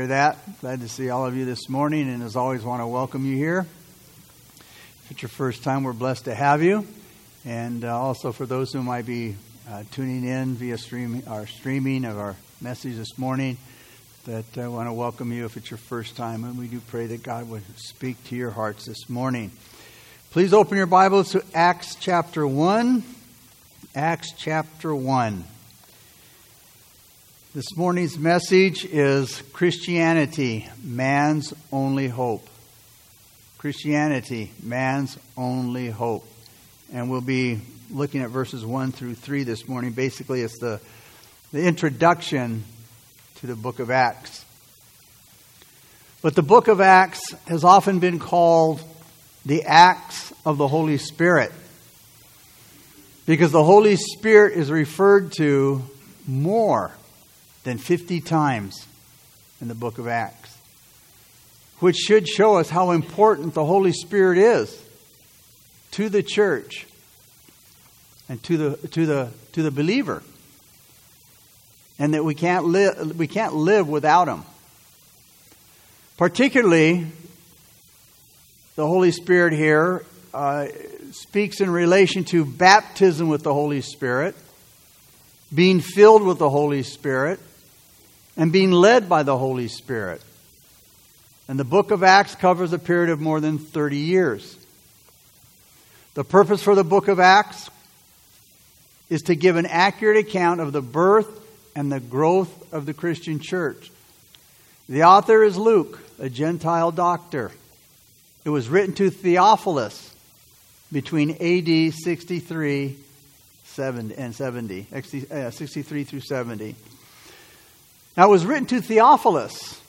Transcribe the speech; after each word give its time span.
hear 0.00 0.06
that. 0.06 0.38
Glad 0.62 0.80
to 0.80 0.88
see 0.88 1.10
all 1.10 1.26
of 1.26 1.36
you 1.36 1.44
this 1.44 1.68
morning, 1.68 2.08
and 2.08 2.22
as 2.22 2.34
always, 2.34 2.64
want 2.64 2.80
to 2.80 2.86
welcome 2.86 3.26
you 3.26 3.36
here. 3.36 3.66
If 5.04 5.10
it's 5.10 5.20
your 5.20 5.28
first 5.28 5.62
time, 5.62 5.82
we're 5.82 5.92
blessed 5.92 6.24
to 6.24 6.34
have 6.34 6.62
you. 6.62 6.86
And 7.44 7.84
uh, 7.84 8.00
also 8.00 8.32
for 8.32 8.46
those 8.46 8.72
who 8.72 8.82
might 8.82 9.04
be 9.04 9.36
uh, 9.68 9.82
tuning 9.90 10.24
in 10.24 10.54
via 10.54 10.78
stream, 10.78 11.22
our 11.26 11.46
streaming 11.46 12.06
of 12.06 12.18
our 12.18 12.34
message 12.62 12.96
this 12.96 13.18
morning, 13.18 13.58
that 14.24 14.56
I 14.56 14.68
want 14.68 14.88
to 14.88 14.94
welcome 14.94 15.32
you 15.32 15.44
if 15.44 15.58
it's 15.58 15.70
your 15.70 15.76
first 15.76 16.16
time. 16.16 16.44
And 16.44 16.58
we 16.58 16.66
do 16.66 16.80
pray 16.80 17.04
that 17.08 17.22
God 17.22 17.50
would 17.50 17.64
speak 17.76 18.24
to 18.28 18.36
your 18.36 18.52
hearts 18.52 18.86
this 18.86 19.10
morning. 19.10 19.50
Please 20.30 20.54
open 20.54 20.78
your 20.78 20.86
Bibles 20.86 21.32
to 21.32 21.44
Acts 21.52 21.94
chapter 21.94 22.46
1. 22.46 23.04
Acts 23.94 24.32
chapter 24.32 24.94
1. 24.94 25.44
This 27.52 27.76
morning's 27.76 28.16
message 28.16 28.84
is 28.84 29.42
Christianity, 29.52 30.68
man's 30.84 31.52
only 31.72 32.06
hope. 32.06 32.48
Christianity, 33.58 34.52
man's 34.62 35.18
only 35.36 35.90
hope. 35.90 36.24
And 36.92 37.10
we'll 37.10 37.22
be 37.22 37.60
looking 37.90 38.22
at 38.22 38.30
verses 38.30 38.64
1 38.64 38.92
through 38.92 39.16
3 39.16 39.42
this 39.42 39.66
morning. 39.66 39.90
Basically, 39.90 40.42
it's 40.42 40.60
the, 40.60 40.80
the 41.50 41.66
introduction 41.66 42.62
to 43.40 43.48
the 43.48 43.56
book 43.56 43.80
of 43.80 43.90
Acts. 43.90 44.44
But 46.22 46.36
the 46.36 46.42
book 46.42 46.68
of 46.68 46.80
Acts 46.80 47.32
has 47.48 47.64
often 47.64 47.98
been 47.98 48.20
called 48.20 48.80
the 49.44 49.64
Acts 49.64 50.32
of 50.46 50.56
the 50.56 50.68
Holy 50.68 50.98
Spirit 50.98 51.50
because 53.26 53.50
the 53.50 53.64
Holy 53.64 53.96
Spirit 53.96 54.56
is 54.56 54.70
referred 54.70 55.32
to 55.38 55.82
more 56.28 56.92
than 57.64 57.78
50 57.78 58.20
times 58.20 58.86
in 59.60 59.68
the 59.68 59.74
book 59.74 59.98
of 59.98 60.08
Acts, 60.08 60.56
which 61.80 61.96
should 61.96 62.26
show 62.26 62.56
us 62.56 62.70
how 62.70 62.92
important 62.92 63.54
the 63.54 63.64
Holy 63.64 63.92
Spirit 63.92 64.38
is 64.38 64.82
to 65.92 66.08
the 66.08 66.22
church 66.22 66.86
and 68.28 68.42
to 68.44 68.56
the, 68.56 68.88
to 68.88 69.06
the, 69.06 69.30
to 69.52 69.62
the 69.62 69.70
believer. 69.70 70.22
And 71.98 72.14
that 72.14 72.24
we 72.24 72.34
can't, 72.34 72.64
live, 72.64 73.18
we 73.18 73.26
can't 73.26 73.54
live 73.54 73.86
without 73.86 74.26
him. 74.26 74.44
Particularly, 76.16 77.06
the 78.76 78.86
Holy 78.86 79.10
Spirit 79.10 79.52
here 79.52 80.06
uh, 80.32 80.68
speaks 81.12 81.60
in 81.60 81.68
relation 81.68 82.24
to 82.24 82.44
baptism 82.44 83.28
with 83.28 83.42
the 83.42 83.52
Holy 83.52 83.82
Spirit, 83.82 84.34
being 85.54 85.80
filled 85.80 86.22
with 86.22 86.38
the 86.38 86.48
Holy 86.48 86.82
Spirit, 86.82 87.40
and 88.36 88.52
being 88.52 88.72
led 88.72 89.08
by 89.08 89.22
the 89.22 89.36
Holy 89.36 89.68
Spirit. 89.68 90.22
And 91.48 91.58
the 91.58 91.64
book 91.64 91.90
of 91.90 92.02
Acts 92.02 92.34
covers 92.34 92.72
a 92.72 92.78
period 92.78 93.10
of 93.10 93.20
more 93.20 93.40
than 93.40 93.58
30 93.58 93.96
years. 93.96 94.56
The 96.14 96.24
purpose 96.24 96.62
for 96.62 96.74
the 96.74 96.84
book 96.84 97.08
of 97.08 97.18
Acts 97.18 97.70
is 99.08 99.22
to 99.22 99.34
give 99.34 99.56
an 99.56 99.66
accurate 99.66 100.18
account 100.18 100.60
of 100.60 100.72
the 100.72 100.82
birth 100.82 101.28
and 101.74 101.90
the 101.90 102.00
growth 102.00 102.72
of 102.72 102.86
the 102.86 102.94
Christian 102.94 103.40
church. 103.40 103.90
The 104.88 105.04
author 105.04 105.42
is 105.42 105.56
Luke, 105.56 106.00
a 106.18 106.28
Gentile 106.28 106.90
doctor. 106.90 107.52
It 108.44 108.50
was 108.50 108.68
written 108.68 108.94
to 108.94 109.10
Theophilus 109.10 110.14
between 110.92 111.30
AD 111.30 111.94
63 111.94 112.96
and 113.78 114.34
70, 114.34 114.86
uh, 115.30 115.50
63 115.50 116.04
through 116.04 116.20
70. 116.20 116.74
Now, 118.16 118.26
it 118.26 118.30
was 118.30 118.44
written 118.44 118.66
to 118.66 118.80
Theophilus. 118.80 119.80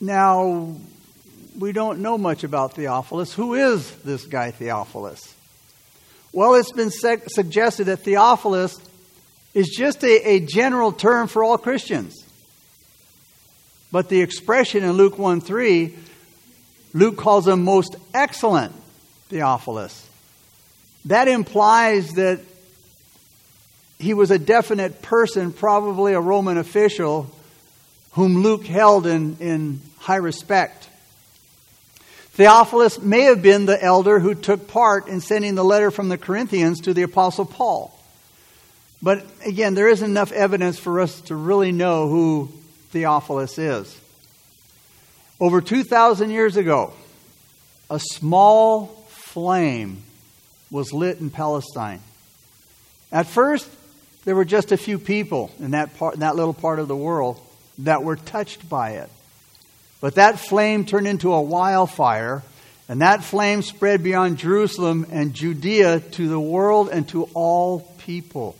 Now, 0.00 0.76
we 1.58 1.72
don't 1.72 2.00
know 2.00 2.18
much 2.18 2.44
about 2.44 2.74
Theophilus. 2.74 3.32
Who 3.34 3.54
is 3.54 3.90
this 3.98 4.24
guy, 4.26 4.50
Theophilus? 4.50 5.34
Well, 6.32 6.54
it's 6.54 6.72
been 6.72 6.90
suggested 6.90 7.84
that 7.84 8.00
Theophilus 8.00 8.78
is 9.54 9.68
just 9.68 10.04
a, 10.04 10.28
a 10.28 10.40
general 10.40 10.92
term 10.92 11.28
for 11.28 11.42
all 11.42 11.56
Christians. 11.56 12.14
But 13.90 14.08
the 14.10 14.20
expression 14.20 14.84
in 14.84 14.92
Luke 14.92 15.18
1 15.18 15.40
3, 15.40 15.96
Luke 16.92 17.16
calls 17.16 17.48
him 17.48 17.64
most 17.64 17.96
excellent 18.12 18.74
Theophilus. 19.28 20.08
That 21.06 21.28
implies 21.28 22.12
that 22.14 22.40
he 23.98 24.14
was 24.14 24.30
a 24.30 24.38
definite 24.38 25.02
person, 25.02 25.52
probably 25.52 26.12
a 26.12 26.20
Roman 26.20 26.58
official, 26.58 27.30
whom 28.12 28.42
Luke 28.42 28.66
held 28.66 29.06
in, 29.06 29.36
in 29.40 29.80
high 29.98 30.16
respect. 30.16 30.88
Theophilus 32.32 33.00
may 33.00 33.22
have 33.22 33.40
been 33.40 33.64
the 33.64 33.82
elder 33.82 34.18
who 34.18 34.34
took 34.34 34.68
part 34.68 35.08
in 35.08 35.20
sending 35.20 35.54
the 35.54 35.64
letter 35.64 35.90
from 35.90 36.10
the 36.10 36.18
Corinthians 36.18 36.82
to 36.82 36.92
the 36.92 37.02
Apostle 37.02 37.46
Paul. 37.46 37.98
But 39.02 39.24
again, 39.44 39.74
there 39.74 39.88
isn't 39.88 40.10
enough 40.10 40.32
evidence 40.32 40.78
for 40.78 41.00
us 41.00 41.20
to 41.22 41.34
really 41.34 41.72
know 41.72 42.08
who 42.08 42.50
Theophilus 42.90 43.58
is. 43.58 44.00
Over 45.40 45.60
2,000 45.60 46.30
years 46.30 46.56
ago, 46.56 46.92
a 47.90 47.98
small 47.98 48.86
flame 49.08 50.02
was 50.70 50.92
lit 50.92 51.20
in 51.20 51.30
Palestine. 51.30 52.00
At 53.12 53.26
first, 53.26 53.68
there 54.26 54.34
were 54.34 54.44
just 54.44 54.72
a 54.72 54.76
few 54.76 54.98
people 54.98 55.52
in 55.60 55.70
that, 55.70 55.96
part, 55.96 56.14
in 56.14 56.20
that 56.20 56.34
little 56.34 56.52
part 56.52 56.80
of 56.80 56.88
the 56.88 56.96
world 56.96 57.40
that 57.78 58.02
were 58.02 58.16
touched 58.16 58.68
by 58.68 58.90
it. 58.94 59.08
But 60.00 60.16
that 60.16 60.40
flame 60.40 60.84
turned 60.84 61.06
into 61.06 61.32
a 61.32 61.40
wildfire, 61.40 62.42
and 62.88 63.00
that 63.02 63.22
flame 63.22 63.62
spread 63.62 64.02
beyond 64.02 64.38
Jerusalem 64.38 65.06
and 65.12 65.32
Judea 65.32 66.00
to 66.00 66.28
the 66.28 66.40
world 66.40 66.88
and 66.90 67.08
to 67.10 67.28
all 67.34 67.80
people. 67.98 68.56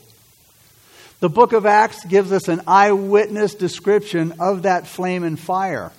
The 1.18 1.28
book 1.28 1.52
of 1.52 1.66
Acts 1.66 2.04
gives 2.04 2.30
us 2.30 2.46
an 2.46 2.62
eyewitness 2.68 3.56
description 3.56 4.34
of 4.38 4.62
that 4.62 4.86
flame 4.86 5.24
and 5.24 5.38
fire. 5.38 5.90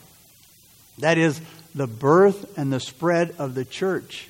That 1.00 1.18
is, 1.18 1.42
the 1.76 1.88
birth 1.88 2.58
and 2.58 2.72
the 2.72 2.80
spread 2.80 3.36
of 3.38 3.54
the 3.54 3.66
church. 3.66 4.30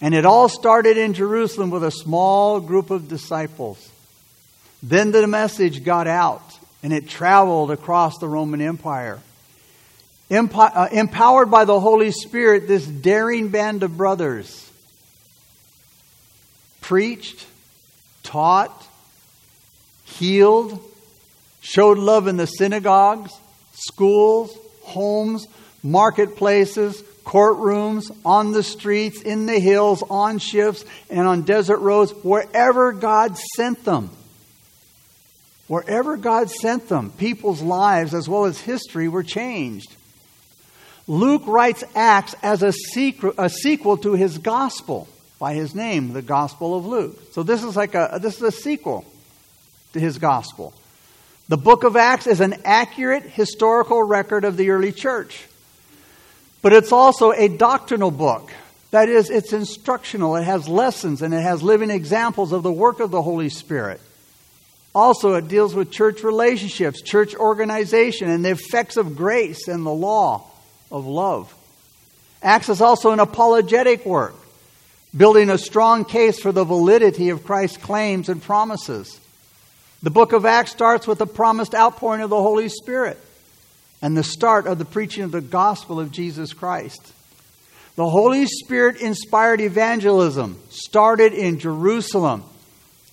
And 0.00 0.14
it 0.14 0.26
all 0.26 0.48
started 0.48 0.96
in 0.96 1.14
Jerusalem 1.14 1.70
with 1.70 1.84
a 1.84 1.92
small 1.92 2.58
group 2.58 2.90
of 2.90 3.06
disciples. 3.06 3.91
Then 4.82 5.12
the 5.12 5.26
message 5.26 5.84
got 5.84 6.06
out 6.06 6.42
and 6.82 6.92
it 6.92 7.08
traveled 7.08 7.70
across 7.70 8.18
the 8.18 8.28
Roman 8.28 8.60
Empire. 8.60 9.20
Empo- 10.30 10.72
uh, 10.74 10.88
empowered 10.90 11.50
by 11.50 11.64
the 11.64 11.78
Holy 11.78 12.10
Spirit, 12.10 12.66
this 12.66 12.86
daring 12.86 13.48
band 13.48 13.82
of 13.82 13.96
brothers 13.96 14.70
preached, 16.80 17.46
taught, 18.22 18.86
healed, 20.04 20.82
showed 21.60 21.98
love 21.98 22.26
in 22.26 22.36
the 22.36 22.46
synagogues, 22.46 23.32
schools, 23.72 24.56
homes, 24.82 25.46
marketplaces, 25.82 27.02
courtrooms, 27.24 28.10
on 28.24 28.52
the 28.52 28.62
streets, 28.62 29.22
in 29.22 29.46
the 29.46 29.60
hills, 29.60 30.02
on 30.10 30.38
ships, 30.38 30.84
and 31.08 31.26
on 31.26 31.42
desert 31.42 31.78
roads, 31.78 32.12
wherever 32.22 32.92
God 32.92 33.36
sent 33.54 33.84
them. 33.84 34.10
Wherever 35.68 36.16
God 36.16 36.50
sent 36.50 36.88
them, 36.88 37.10
people's 37.10 37.62
lives 37.62 38.14
as 38.14 38.28
well 38.28 38.44
as 38.44 38.60
history 38.60 39.08
were 39.08 39.22
changed. 39.22 39.94
Luke 41.06 41.42
writes 41.46 41.84
Acts 41.94 42.34
as 42.42 42.62
a, 42.62 42.72
sequel, 42.72 43.34
a 43.38 43.48
sequel 43.48 43.96
to 43.98 44.12
his 44.12 44.38
gospel 44.38 45.08
by 45.38 45.54
his 45.54 45.74
name, 45.74 46.12
the 46.12 46.22
Gospel 46.22 46.76
of 46.76 46.86
Luke. 46.86 47.18
So 47.32 47.42
this 47.42 47.64
is 47.64 47.74
like 47.74 47.94
a 47.94 48.18
this 48.22 48.36
is 48.36 48.42
a 48.42 48.52
sequel 48.52 49.04
to 49.92 50.00
his 50.00 50.18
gospel. 50.18 50.72
The 51.48 51.56
book 51.56 51.84
of 51.84 51.96
Acts 51.96 52.26
is 52.26 52.40
an 52.40 52.62
accurate 52.64 53.24
historical 53.24 54.02
record 54.02 54.44
of 54.44 54.56
the 54.56 54.70
early 54.70 54.92
church. 54.92 55.44
But 56.62 56.72
it's 56.72 56.92
also 56.92 57.32
a 57.32 57.48
doctrinal 57.48 58.12
book. 58.12 58.52
That 58.92 59.08
is, 59.08 59.30
it's 59.30 59.52
instructional. 59.52 60.36
It 60.36 60.44
has 60.44 60.68
lessons 60.68 61.22
and 61.22 61.34
it 61.34 61.40
has 61.40 61.62
living 61.62 61.90
examples 61.90 62.52
of 62.52 62.62
the 62.62 62.72
work 62.72 63.00
of 63.00 63.10
the 63.10 63.20
Holy 63.20 63.48
Spirit. 63.48 64.00
Also, 64.94 65.34
it 65.34 65.48
deals 65.48 65.74
with 65.74 65.90
church 65.90 66.22
relationships, 66.22 67.00
church 67.00 67.34
organization, 67.34 68.28
and 68.28 68.44
the 68.44 68.50
effects 68.50 68.96
of 68.96 69.16
grace 69.16 69.66
and 69.68 69.86
the 69.86 69.92
law 69.92 70.46
of 70.90 71.06
love. 71.06 71.54
Acts 72.42 72.68
is 72.68 72.80
also 72.80 73.12
an 73.12 73.20
apologetic 73.20 74.04
work, 74.04 74.34
building 75.16 75.48
a 75.48 75.56
strong 75.56 76.04
case 76.04 76.40
for 76.40 76.52
the 76.52 76.64
validity 76.64 77.30
of 77.30 77.44
Christ's 77.44 77.78
claims 77.78 78.28
and 78.28 78.42
promises. 78.42 79.18
The 80.02 80.10
book 80.10 80.32
of 80.32 80.44
Acts 80.44 80.72
starts 80.72 81.06
with 81.06 81.18
the 81.18 81.26
promised 81.26 81.74
outpouring 81.74 82.22
of 82.22 82.30
the 82.30 82.42
Holy 82.42 82.68
Spirit 82.68 83.18
and 84.02 84.16
the 84.16 84.24
start 84.24 84.66
of 84.66 84.78
the 84.78 84.84
preaching 84.84 85.22
of 85.22 85.30
the 85.30 85.40
gospel 85.40 86.00
of 86.00 86.10
Jesus 86.10 86.52
Christ. 86.52 87.12
The 87.94 88.08
Holy 88.08 88.46
Spirit 88.46 89.00
inspired 89.00 89.60
evangelism 89.60 90.58
started 90.70 91.32
in 91.32 91.60
Jerusalem 91.60 92.42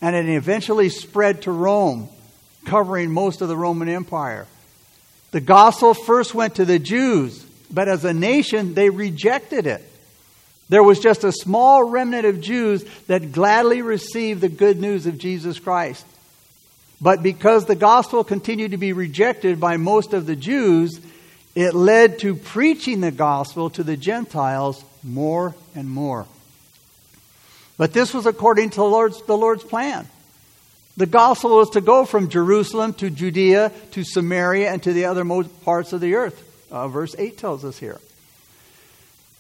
and 0.02 0.16
it 0.16 0.30
eventually 0.30 0.90
spread 0.90 1.44
to 1.44 1.52
Rome, 1.52 2.10
covering 2.66 3.12
most 3.12 3.42
of 3.42 3.48
the 3.48 3.58
Roman 3.58 3.90
Empire. 3.90 4.48
The 5.32 5.42
gospel 5.42 5.94
first 5.94 6.34
went 6.34 6.56
to 6.56 6.66
the 6.66 6.80
Jews, 6.80 7.46
but 7.72 7.88
as 7.88 8.06
a 8.06 8.14
nation, 8.14 8.74
they 8.74 8.90
rejected 8.90 9.68
it. 9.68 9.84
There 10.70 10.84
was 10.84 11.00
just 11.00 11.24
a 11.24 11.32
small 11.32 11.84
remnant 11.84 12.26
of 12.26 12.42
Jews 12.42 12.86
that 13.08 13.32
gladly 13.32 13.82
received 13.82 14.42
the 14.42 14.50
good 14.50 14.80
news 14.80 15.08
of 15.08 15.18
Jesus 15.18 15.60
Christ. 15.60 16.06
But 17.02 17.24
because 17.24 17.66
the 17.66 17.76
gospel 17.76 18.24
continued 18.24 18.72
to 18.72 18.78
be 18.78 18.94
rejected 18.94 19.60
by 19.60 19.78
most 19.78 20.14
of 20.14 20.26
the 20.26 20.36
Jews, 20.36 21.00
it 21.56 21.74
led 21.74 22.20
to 22.20 22.36
preaching 22.36 23.02
the 23.02 23.12
gospel 23.12 23.70
to 23.72 23.84
the 23.84 23.98
Gentiles 23.98 24.84
more 25.04 25.56
and 25.76 25.90
more. 25.90 26.28
But 27.80 27.94
this 27.94 28.14
was 28.14 28.26
according 28.26 28.72
to 28.72 28.76
the 28.76 28.84
Lord's, 28.84 29.22
the 29.22 29.38
Lord's 29.38 29.64
plan. 29.64 30.06
The 30.98 31.06
gospel 31.06 31.56
was 31.56 31.70
to 31.72 31.82
go 31.82 32.04
from 32.04 32.28
Jerusalem 32.28 32.94
to 32.96 33.10
Judea 33.10 33.72
to 33.92 34.04
Samaria 34.04 34.70
and 34.70 34.84
to 34.84 34.92
the 34.92 35.06
other 35.06 35.24
parts 35.64 35.94
of 35.94 36.02
the 36.02 36.16
earth. 36.16 36.44
Uh, 36.70 36.90
verse 36.90 37.16
8 37.18 37.38
tells 37.38 37.64
us 37.64 37.80
here. 37.80 37.98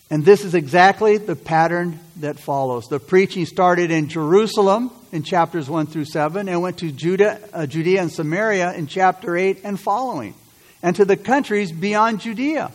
And 0.09 0.23
this 0.23 0.45
is 0.45 0.55
exactly 0.55 1.17
the 1.17 1.35
pattern 1.35 1.99
that 2.21 2.39
follows. 2.39 2.87
The 2.87 3.01
preaching 3.01 3.45
started 3.45 3.91
in 3.91 4.07
Jerusalem 4.07 4.89
in 5.11 5.23
chapters 5.23 5.69
1 5.69 5.87
through 5.87 6.05
7 6.05 6.47
and 6.47 6.61
went 6.61 6.77
to 6.77 6.93
Judah, 6.93 7.41
uh, 7.51 7.65
Judea 7.65 8.03
and 8.03 8.11
Samaria 8.11 8.71
in 8.71 8.87
chapter 8.87 9.35
8 9.35 9.59
and 9.65 9.77
following, 9.77 10.33
and 10.81 10.95
to 10.95 11.03
the 11.03 11.17
countries 11.17 11.73
beyond 11.73 12.21
Judea. 12.21 12.71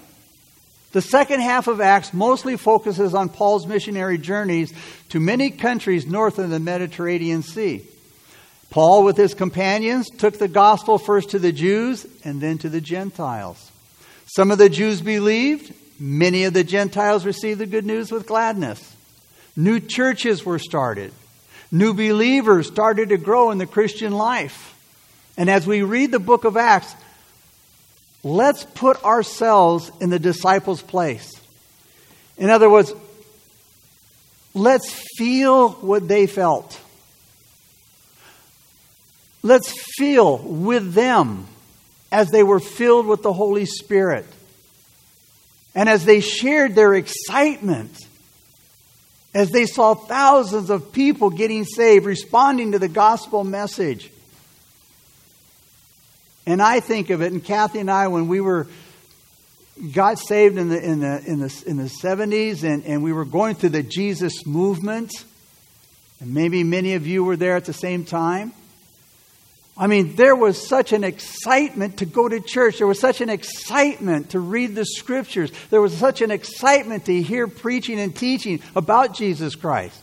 The 0.95 1.03
second 1.03 1.41
half 1.41 1.67
of 1.67 1.81
Acts 1.81 2.15
mostly 2.15 2.57
focuses 2.57 3.15
on 3.15 3.29
Paul's 3.29 3.67
missionary 3.67 4.17
journeys 4.17 4.73
to 5.09 5.19
many 5.19 5.51
countries 5.51 6.07
north 6.07 6.39
of 6.39 6.51
the 6.51 6.61
Mediterranean 6.61 7.43
Sea. 7.43 7.85
Paul, 8.71 9.03
with 9.03 9.17
his 9.17 9.35
companions, 9.35 10.09
took 10.09 10.39
the 10.39 10.47
gospel 10.47 10.99
first 10.99 11.31
to 11.31 11.41
the 11.41 11.51
Jews 11.51 12.07
and 12.23 12.41
then 12.41 12.59
to 12.59 12.69
the 12.69 12.81
Gentiles. 12.81 13.73
Some 14.27 14.53
of 14.53 14.59
the 14.59 14.69
Jews 14.69 15.01
believed, 15.01 15.75
many 15.99 16.45
of 16.45 16.55
the 16.55 16.63
Gentiles 16.63 17.27
received 17.27 17.59
the 17.59 17.67
good 17.67 17.85
news 17.85 18.13
with 18.13 18.29
gladness. 18.29 18.95
New 19.57 19.81
churches 19.81 20.47
were 20.47 20.61
started. 20.61 21.13
New 21.73 21.93
believers 21.93 22.69
started 22.69 23.09
to 23.09 23.17
grow 23.17 23.51
in 23.51 23.59
the 23.59 23.67
Christian 23.67 24.13
life. 24.13 24.81
And 25.37 25.51
as 25.51 25.67
we 25.67 25.83
read 25.83 26.13
the 26.13 26.21
book 26.21 26.45
of 26.45 26.57
Acts, 26.57 26.95
let's 28.25 28.65
put 28.65 29.03
ourselves 29.05 29.93
in 30.01 30.11
the 30.11 30.19
disciples' 30.19 30.83
place. 30.83 31.31
In 32.37 32.51
other 32.51 32.69
words, 32.69 32.93
let's 34.55 34.91
feel 35.17 35.71
what 35.71 36.09
they 36.09 36.27
felt. 36.27 36.81
Let's 39.43 39.73
feel 39.97 40.39
with 40.39 40.95
them 40.95 41.47
as 42.11 42.31
they 42.31 42.43
were 42.43 42.61
filled 42.61 43.07
with 43.07 43.23
the 43.23 43.33
Holy 43.33 43.67
Spirit 43.67 44.27
and 45.75 45.89
as 45.89 46.05
they 46.05 46.21
shared 46.21 46.75
their 46.75 46.95
excitement, 46.95 47.97
as 49.35 49.51
they 49.51 49.67
saw 49.67 49.95
thousands 49.95 50.71
of 50.71 50.93
people 50.93 51.31
getting 51.31 51.65
saved, 51.65 52.07
responding 52.07 52.73
to 52.73 52.79
the 52.79 52.89
gospel 52.89 53.43
message. 53.43 54.11
And 56.47 56.61
I 56.61 56.81
think 56.81 57.11
of 57.11 57.23
it, 57.23 57.33
and 57.33 57.43
Kathy 57.43 57.81
and 57.81 57.91
I, 57.91 58.09
when 58.09 58.29
we 58.29 58.41
were 58.41 58.67
got 59.93 60.19
saved 60.19 60.57
in 60.57 60.69
the 60.69 60.83
in 60.83 61.01
the 61.01 61.23
in 61.27 61.41
the 61.41 61.65
in 61.67 61.77
the 61.79 61.89
seventies, 61.89 62.65
and, 62.65 62.85
and 62.85 63.03
we 63.03 63.13
were 63.13 63.25
going 63.25 63.55
through 63.55 63.71
the 63.71 63.83
Jesus 63.83 64.47
movement, 64.47 65.13
and 66.21 66.35
maybe 66.35 66.63
many 66.63 66.95
of 66.95 67.07
you 67.07 67.25
were 67.25 67.37
there 67.37 67.57
at 67.57 67.65
the 67.65 67.73
same 67.73 68.05
time. 68.05 68.53
I 69.77 69.89
mean, 69.89 70.15
there 70.15 70.37
was 70.37 70.69
such 70.69 70.93
an 70.93 71.03
excitement 71.03 71.99
to 71.99 72.07
go 72.07 72.29
to 72.29 72.41
church. 72.41 72.79
There 72.79 72.87
was 72.87 73.01
such 73.01 73.21
an 73.21 73.29
excitement 73.29 74.31
to 74.31 74.39
read 74.39 74.77
the 74.77 74.85
scriptures. 74.85 75.51
There 75.71 75.81
was 75.81 75.97
such 75.97 76.23
an 76.23 76.31
excitement 76.31 77.07
to 77.07 77.23
hear 77.23 77.49
preaching 77.49 77.99
and 77.99 78.15
teaching 78.15 78.61
about 78.77 79.15
Jesus 79.15 79.57
Christ. 79.57 80.01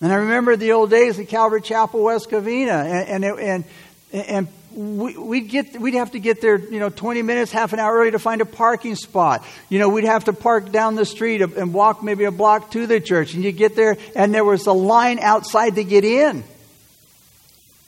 And 0.00 0.10
I 0.10 0.16
remember 0.16 0.56
the 0.56 0.72
old 0.72 0.88
days 0.88 1.18
at 1.18 1.28
Calvary 1.28 1.60
Chapel, 1.60 2.02
West 2.04 2.30
Covina, 2.30 2.86
and, 2.86 3.22
and, 3.22 3.38
and, 3.38 3.64
and 4.12 4.48
we, 4.78 5.16
would 5.16 5.48
get, 5.48 5.80
we'd 5.80 5.94
have 5.94 6.12
to 6.12 6.20
get 6.20 6.40
there, 6.40 6.56
you 6.56 6.78
know, 6.78 6.88
20 6.88 7.22
minutes, 7.22 7.50
half 7.50 7.72
an 7.72 7.80
hour 7.80 7.96
early 7.96 8.12
to 8.12 8.20
find 8.20 8.40
a 8.40 8.46
parking 8.46 8.94
spot. 8.94 9.44
You 9.68 9.80
know, 9.80 9.88
we'd 9.88 10.04
have 10.04 10.26
to 10.26 10.32
park 10.32 10.70
down 10.70 10.94
the 10.94 11.04
street 11.04 11.42
and 11.42 11.74
walk 11.74 12.00
maybe 12.00 12.22
a 12.22 12.30
block 12.30 12.70
to 12.70 12.86
the 12.86 13.00
church. 13.00 13.34
And 13.34 13.42
you 13.42 13.50
get 13.50 13.74
there, 13.74 13.96
and 14.14 14.32
there 14.32 14.44
was 14.44 14.68
a 14.68 14.72
line 14.72 15.18
outside 15.18 15.74
to 15.74 15.84
get 15.84 16.04
in. 16.04 16.44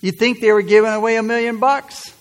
You'd 0.01 0.19
think 0.19 0.41
they 0.41 0.51
were 0.51 0.63
giving 0.63 0.91
away 0.91 1.15
a 1.15 1.23
million 1.23 1.61
bucks. 1.61 2.13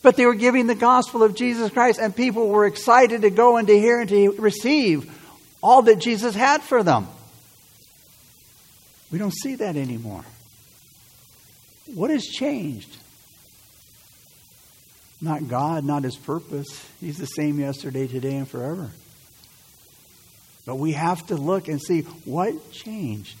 But 0.00 0.16
they 0.16 0.24
were 0.24 0.34
giving 0.34 0.66
the 0.66 0.74
gospel 0.74 1.22
of 1.22 1.34
Jesus 1.34 1.70
Christ, 1.70 2.00
and 2.00 2.16
people 2.16 2.48
were 2.48 2.64
excited 2.64 3.20
to 3.20 3.30
go 3.30 3.58
and 3.58 3.68
to 3.68 3.78
hear 3.78 4.00
and 4.00 4.08
to 4.08 4.30
receive 4.38 5.14
all 5.62 5.82
that 5.82 5.98
Jesus 5.98 6.34
had 6.34 6.62
for 6.62 6.82
them. 6.82 7.06
We 9.12 9.18
don't 9.18 9.34
see 9.34 9.56
that 9.56 9.76
anymore. 9.76 10.24
What 11.94 12.10
has 12.10 12.24
changed? 12.24 12.96
Not 15.20 15.48
God, 15.48 15.84
not 15.84 16.04
His 16.04 16.16
purpose. 16.16 16.66
He's 17.00 17.18
the 17.18 17.26
same 17.26 17.58
yesterday, 17.58 18.06
today, 18.06 18.36
and 18.36 18.48
forever. 18.48 18.90
But 20.64 20.76
we 20.76 20.92
have 20.92 21.26
to 21.28 21.36
look 21.36 21.68
and 21.68 21.80
see 21.80 22.02
what 22.24 22.72
changed. 22.72 23.36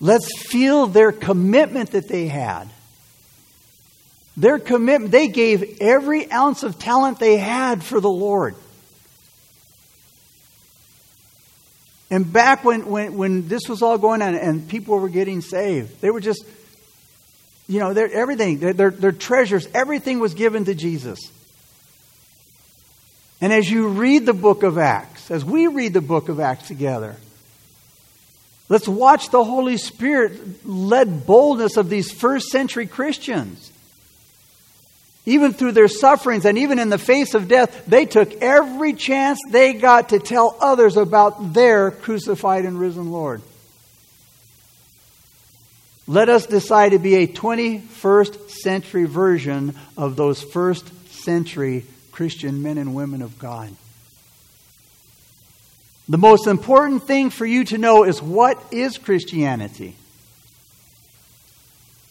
Let's 0.00 0.28
feel 0.48 0.88
their 0.88 1.12
commitment 1.12 1.92
that 1.92 2.08
they 2.08 2.26
had. 2.26 2.68
Their 4.36 4.58
commitment, 4.58 5.12
they 5.12 5.28
gave 5.28 5.78
every 5.80 6.30
ounce 6.30 6.64
of 6.64 6.78
talent 6.78 7.18
they 7.18 7.36
had 7.36 7.84
for 7.84 8.00
the 8.00 8.10
Lord. 8.10 8.56
And 12.12 12.30
back 12.30 12.62
when, 12.62 12.86
when, 12.86 13.16
when 13.16 13.48
this 13.48 13.62
was 13.68 13.80
all 13.80 13.96
going 13.96 14.20
on 14.20 14.34
and 14.34 14.68
people 14.68 14.98
were 14.98 15.08
getting 15.08 15.40
saved, 15.40 16.00
they 16.02 16.10
were 16.10 16.20
just, 16.20 16.44
you 17.66 17.80
know, 17.80 17.90
everything, 17.90 18.58
their, 18.58 18.90
their 18.90 19.12
treasures, 19.12 19.66
everything 19.74 20.20
was 20.20 20.34
given 20.34 20.66
to 20.66 20.74
Jesus. 20.74 21.18
And 23.40 23.50
as 23.50 23.68
you 23.68 23.88
read 23.88 24.26
the 24.26 24.34
book 24.34 24.62
of 24.62 24.76
Acts, 24.76 25.30
as 25.30 25.42
we 25.42 25.66
read 25.68 25.94
the 25.94 26.02
book 26.02 26.28
of 26.28 26.38
Acts 26.38 26.68
together, 26.68 27.16
Let's 28.68 28.88
watch 28.88 29.30
the 29.30 29.44
Holy 29.44 29.76
Spirit 29.76 30.66
led 30.66 31.26
boldness 31.26 31.76
of 31.76 31.88
these 31.90 32.12
first 32.12 32.48
century 32.48 32.86
Christians. 32.86 33.71
Even 35.24 35.52
through 35.52 35.72
their 35.72 35.88
sufferings 35.88 36.44
and 36.44 36.58
even 36.58 36.78
in 36.78 36.88
the 36.88 36.98
face 36.98 37.34
of 37.34 37.46
death, 37.46 37.86
they 37.86 38.06
took 38.06 38.32
every 38.42 38.92
chance 38.92 39.38
they 39.50 39.72
got 39.72 40.08
to 40.08 40.18
tell 40.18 40.56
others 40.60 40.96
about 40.96 41.52
their 41.52 41.92
crucified 41.92 42.64
and 42.64 42.78
risen 42.78 43.12
Lord. 43.12 43.40
Let 46.08 46.28
us 46.28 46.46
decide 46.46 46.90
to 46.90 46.98
be 46.98 47.14
a 47.14 47.28
21st 47.28 48.50
century 48.50 49.04
version 49.04 49.76
of 49.96 50.16
those 50.16 50.42
first 50.42 50.90
century 51.12 51.86
Christian 52.10 52.62
men 52.62 52.76
and 52.76 52.94
women 52.94 53.22
of 53.22 53.38
God. 53.38 53.74
The 56.08 56.18
most 56.18 56.48
important 56.48 57.04
thing 57.04 57.30
for 57.30 57.46
you 57.46 57.64
to 57.66 57.78
know 57.78 58.04
is 58.04 58.20
what 58.20 58.62
is 58.72 58.98
Christianity? 58.98 59.94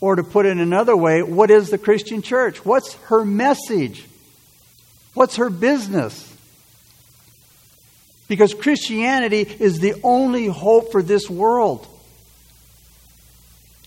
Or 0.01 0.15
to 0.15 0.23
put 0.23 0.45
it 0.45 0.57
another 0.57 0.97
way, 0.97 1.21
what 1.21 1.51
is 1.51 1.69
the 1.69 1.77
Christian 1.77 2.21
church? 2.21 2.65
What's 2.65 2.95
her 3.05 3.23
message? 3.23 4.03
What's 5.13 5.35
her 5.37 5.49
business? 5.49 6.27
Because 8.27 8.53
Christianity 8.53 9.41
is 9.41 9.79
the 9.79 9.95
only 10.03 10.47
hope 10.47 10.91
for 10.91 11.03
this 11.03 11.29
world. 11.29 11.87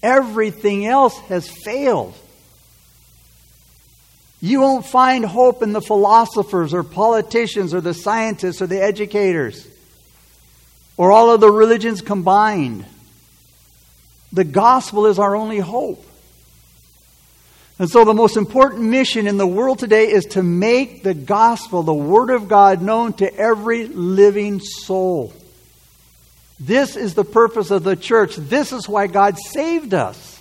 Everything 0.03 0.87
else 0.87 1.19
has 1.29 1.49
failed. 1.49 2.15
You 4.41 4.61
won't 4.61 4.85
find 4.85 5.25
hope 5.25 5.63
in 5.63 5.73
the 5.73 5.81
philosophers 5.81 6.75
or 6.75 6.83
politicians 6.83 7.73
or 7.73 7.81
the 7.81 7.95
scientists 7.95 8.61
or 8.61 8.67
the 8.67 8.83
educators 8.83 9.67
or 10.99 11.11
all 11.11 11.31
of 11.31 11.41
the 11.41 11.51
religions 11.51 12.03
combined. 12.03 12.85
The 14.35 14.45
gospel 14.45 15.07
is 15.07 15.19
our 15.19 15.35
only 15.35 15.61
hope. 15.61 16.04
And 17.79 17.91
so, 17.91 18.05
the 18.05 18.15
most 18.15 18.37
important 18.37 18.83
mission 18.83 19.27
in 19.27 19.37
the 19.37 19.47
world 19.47 19.81
today 19.81 20.09
is 20.11 20.27
to 20.27 20.43
make 20.43 21.03
the 21.03 21.15
gospel, 21.15 21.83
the 21.83 21.93
Word 21.93 22.31
of 22.31 22.47
God, 22.47 22.81
known 22.81 23.15
to 23.15 23.35
every 23.35 23.87
living 23.89 24.61
soul. 24.61 25.33
This 26.61 26.95
is 26.97 27.15
the 27.15 27.25
purpose 27.25 27.73
of 27.73 27.83
the 27.83 27.97
church. 27.97 28.37
This 28.37 28.73
is 28.73 28.89
why 28.89 29.09
God 29.09 29.37
saved 29.39 29.93
us. 29.93 30.41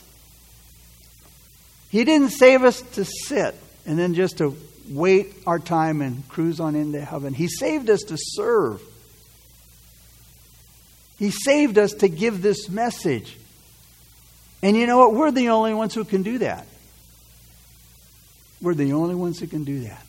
He 1.90 2.04
didn't 2.04 2.30
save 2.30 2.64
us 2.64 2.82
to 2.94 3.06
sit 3.06 3.56
and 3.86 3.98
then 3.98 4.14
just 4.14 4.38
to 4.38 4.56
wait 4.90 5.34
our 5.48 5.60
time 5.60 6.02
and 6.02 6.28
cruise 6.30 6.60
on 6.60 6.76
into 6.76 7.02
heaven. 7.04 7.34
He 7.34 7.48
saved 7.48 7.90
us 7.90 8.02
to 8.04 8.18
serve. 8.18 8.82
He 11.18 11.32
saved 11.32 11.80
us 11.80 11.94
to 11.96 12.08
give 12.08 12.42
this 12.42 12.70
message. 12.70 13.38
And 14.62 14.78
you 14.78 14.86
know 14.86 15.00
what? 15.00 15.14
We're 15.14 15.32
the 15.32 15.50
only 15.50 15.74
ones 15.74 15.96
who 15.96 16.04
can 16.06 16.22
do 16.22 16.38
that. 16.40 16.68
We're 18.64 18.74
the 18.74 18.94
only 18.94 19.14
ones 19.14 19.42
who 19.42 19.48
can 19.48 19.66
do 19.66 19.82
that. 19.82 20.06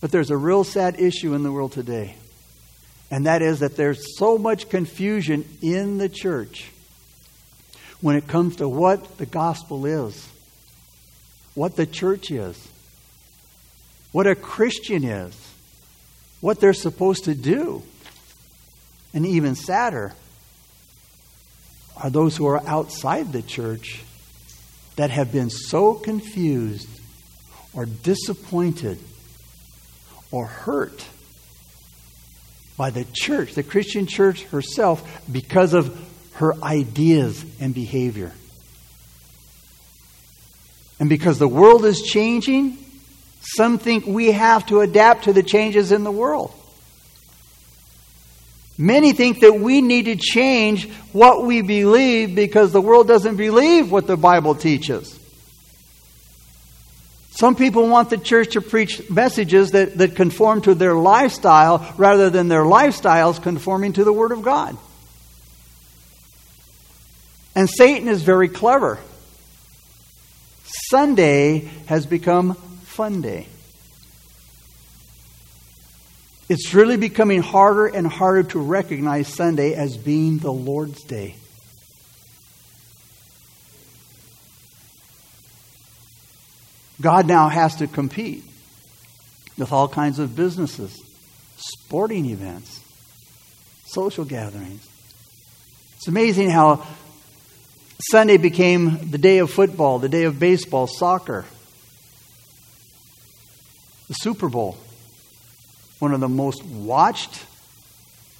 But 0.00 0.10
there's 0.10 0.32
a 0.32 0.36
real 0.36 0.64
sad 0.64 0.98
issue 0.98 1.32
in 1.34 1.44
the 1.44 1.52
world 1.52 1.70
today, 1.70 2.16
and 3.08 3.26
that 3.26 3.40
is 3.40 3.60
that 3.60 3.76
there's 3.76 4.18
so 4.18 4.36
much 4.36 4.68
confusion 4.68 5.48
in 5.62 5.98
the 5.98 6.08
church 6.08 6.72
when 8.00 8.16
it 8.16 8.26
comes 8.26 8.56
to 8.56 8.68
what 8.68 9.16
the 9.16 9.26
gospel 9.26 9.86
is, 9.86 10.28
what 11.54 11.76
the 11.76 11.86
church 11.86 12.32
is, 12.32 12.68
what 14.10 14.26
a 14.26 14.34
Christian 14.34 15.04
is, 15.04 15.36
what 16.40 16.58
they're 16.58 16.72
supposed 16.72 17.24
to 17.26 17.34
do. 17.36 17.84
And 19.14 19.24
even 19.24 19.54
sadder 19.54 20.14
are 21.96 22.10
those 22.10 22.36
who 22.36 22.46
are 22.46 22.66
outside 22.66 23.32
the 23.32 23.42
church 23.42 24.02
that 25.00 25.08
have 25.08 25.32
been 25.32 25.48
so 25.48 25.94
confused 25.94 26.86
or 27.72 27.86
disappointed 27.86 28.98
or 30.30 30.44
hurt 30.44 31.02
by 32.76 32.90
the 32.90 33.06
church, 33.14 33.54
the 33.54 33.62
Christian 33.62 34.06
church 34.06 34.42
herself, 34.42 35.26
because 35.32 35.72
of 35.72 35.98
her 36.34 36.52
ideas 36.62 37.42
and 37.60 37.74
behavior. 37.74 38.30
And 40.98 41.08
because 41.08 41.38
the 41.38 41.48
world 41.48 41.86
is 41.86 42.02
changing, 42.02 42.76
some 43.40 43.78
think 43.78 44.04
we 44.04 44.32
have 44.32 44.66
to 44.66 44.82
adapt 44.82 45.24
to 45.24 45.32
the 45.32 45.42
changes 45.42 45.92
in 45.92 46.04
the 46.04 46.12
world. 46.12 46.52
Many 48.80 49.12
think 49.12 49.40
that 49.40 49.60
we 49.60 49.82
need 49.82 50.06
to 50.06 50.16
change 50.16 50.88
what 51.12 51.44
we 51.44 51.60
believe 51.60 52.34
because 52.34 52.72
the 52.72 52.80
world 52.80 53.06
doesn't 53.06 53.36
believe 53.36 53.92
what 53.92 54.06
the 54.06 54.16
Bible 54.16 54.54
teaches. 54.54 55.18
Some 57.32 57.56
people 57.56 57.88
want 57.88 58.08
the 58.08 58.16
church 58.16 58.52
to 58.54 58.62
preach 58.62 59.10
messages 59.10 59.72
that, 59.72 59.98
that 59.98 60.16
conform 60.16 60.62
to 60.62 60.74
their 60.74 60.94
lifestyle 60.94 61.94
rather 61.98 62.30
than 62.30 62.48
their 62.48 62.62
lifestyles 62.62 63.42
conforming 63.42 63.92
to 63.92 64.04
the 64.04 64.14
Word 64.14 64.32
of 64.32 64.40
God. 64.40 64.78
And 67.54 67.68
Satan 67.68 68.08
is 68.08 68.22
very 68.22 68.48
clever. 68.48 68.98
Sunday 70.88 71.68
has 71.84 72.06
become 72.06 72.54
fun 72.84 73.20
day. 73.20 73.46
It's 76.50 76.74
really 76.74 76.96
becoming 76.96 77.42
harder 77.42 77.86
and 77.86 78.04
harder 78.04 78.42
to 78.48 78.58
recognize 78.58 79.28
Sunday 79.28 79.74
as 79.74 79.96
being 79.96 80.38
the 80.38 80.52
Lord's 80.52 81.00
Day. 81.04 81.36
God 87.00 87.28
now 87.28 87.48
has 87.48 87.76
to 87.76 87.86
compete 87.86 88.42
with 89.56 89.70
all 89.70 89.86
kinds 89.86 90.18
of 90.18 90.34
businesses, 90.34 91.00
sporting 91.56 92.26
events, 92.26 92.80
social 93.86 94.24
gatherings. 94.24 94.84
It's 95.98 96.08
amazing 96.08 96.50
how 96.50 96.84
Sunday 98.10 98.38
became 98.38 99.12
the 99.12 99.18
day 99.18 99.38
of 99.38 99.52
football, 99.52 100.00
the 100.00 100.08
day 100.08 100.24
of 100.24 100.40
baseball, 100.40 100.88
soccer, 100.88 101.44
the 104.08 104.14
Super 104.14 104.48
Bowl 104.48 104.76
one 106.00 106.12
of 106.12 106.20
the 106.20 106.28
most 106.28 106.64
watched 106.64 107.44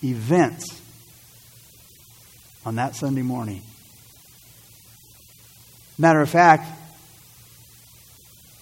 events 0.02 0.80
on 2.66 2.74
that 2.76 2.96
Sunday 2.96 3.22
morning. 3.22 3.62
Matter 5.98 6.20
of 6.20 6.30
fact, 6.30 6.66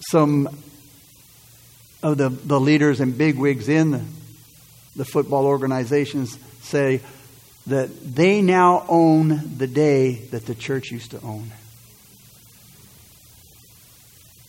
some 0.00 0.48
of 2.02 2.18
the, 2.18 2.28
the 2.28 2.58
leaders 2.58 3.00
and 3.00 3.16
bigwigs 3.16 3.68
in 3.68 3.92
the, 3.92 4.04
the 4.96 5.04
football 5.04 5.46
organizations 5.46 6.36
say 6.60 7.00
that 7.68 7.88
they 8.14 8.42
now 8.42 8.84
own 8.88 9.58
the 9.58 9.66
day 9.66 10.14
that 10.30 10.46
the 10.46 10.54
church 10.54 10.90
used 10.90 11.12
to 11.12 11.20
own. 11.20 11.52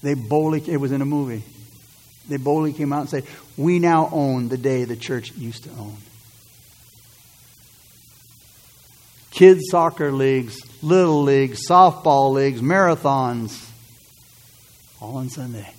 They 0.02 0.14
boldly, 0.14 0.64
it 0.68 0.78
was 0.78 0.92
in 0.92 1.02
a 1.02 1.06
movie. 1.06 1.44
They 2.30 2.38
boldly 2.38 2.74
came 2.74 2.94
out 2.94 3.02
and 3.02 3.10
said, 3.10 3.26
We 3.58 3.80
now 3.80 4.10
own 4.12 4.48
the 4.48 4.58
day 4.58 4.86
the 4.86 4.96
church 4.96 5.32
used 5.34 5.64
to 5.66 5.72
own. 5.72 5.98
Kids' 9.32 9.70
soccer 9.70 10.12
leagues, 10.12 10.62
little 10.82 11.24
leagues, 11.24 11.68
softball 11.68 12.34
leagues, 12.34 12.62
marathons, 12.62 13.70
all 15.02 15.18
on 15.18 15.30
Sunday. 15.30 15.72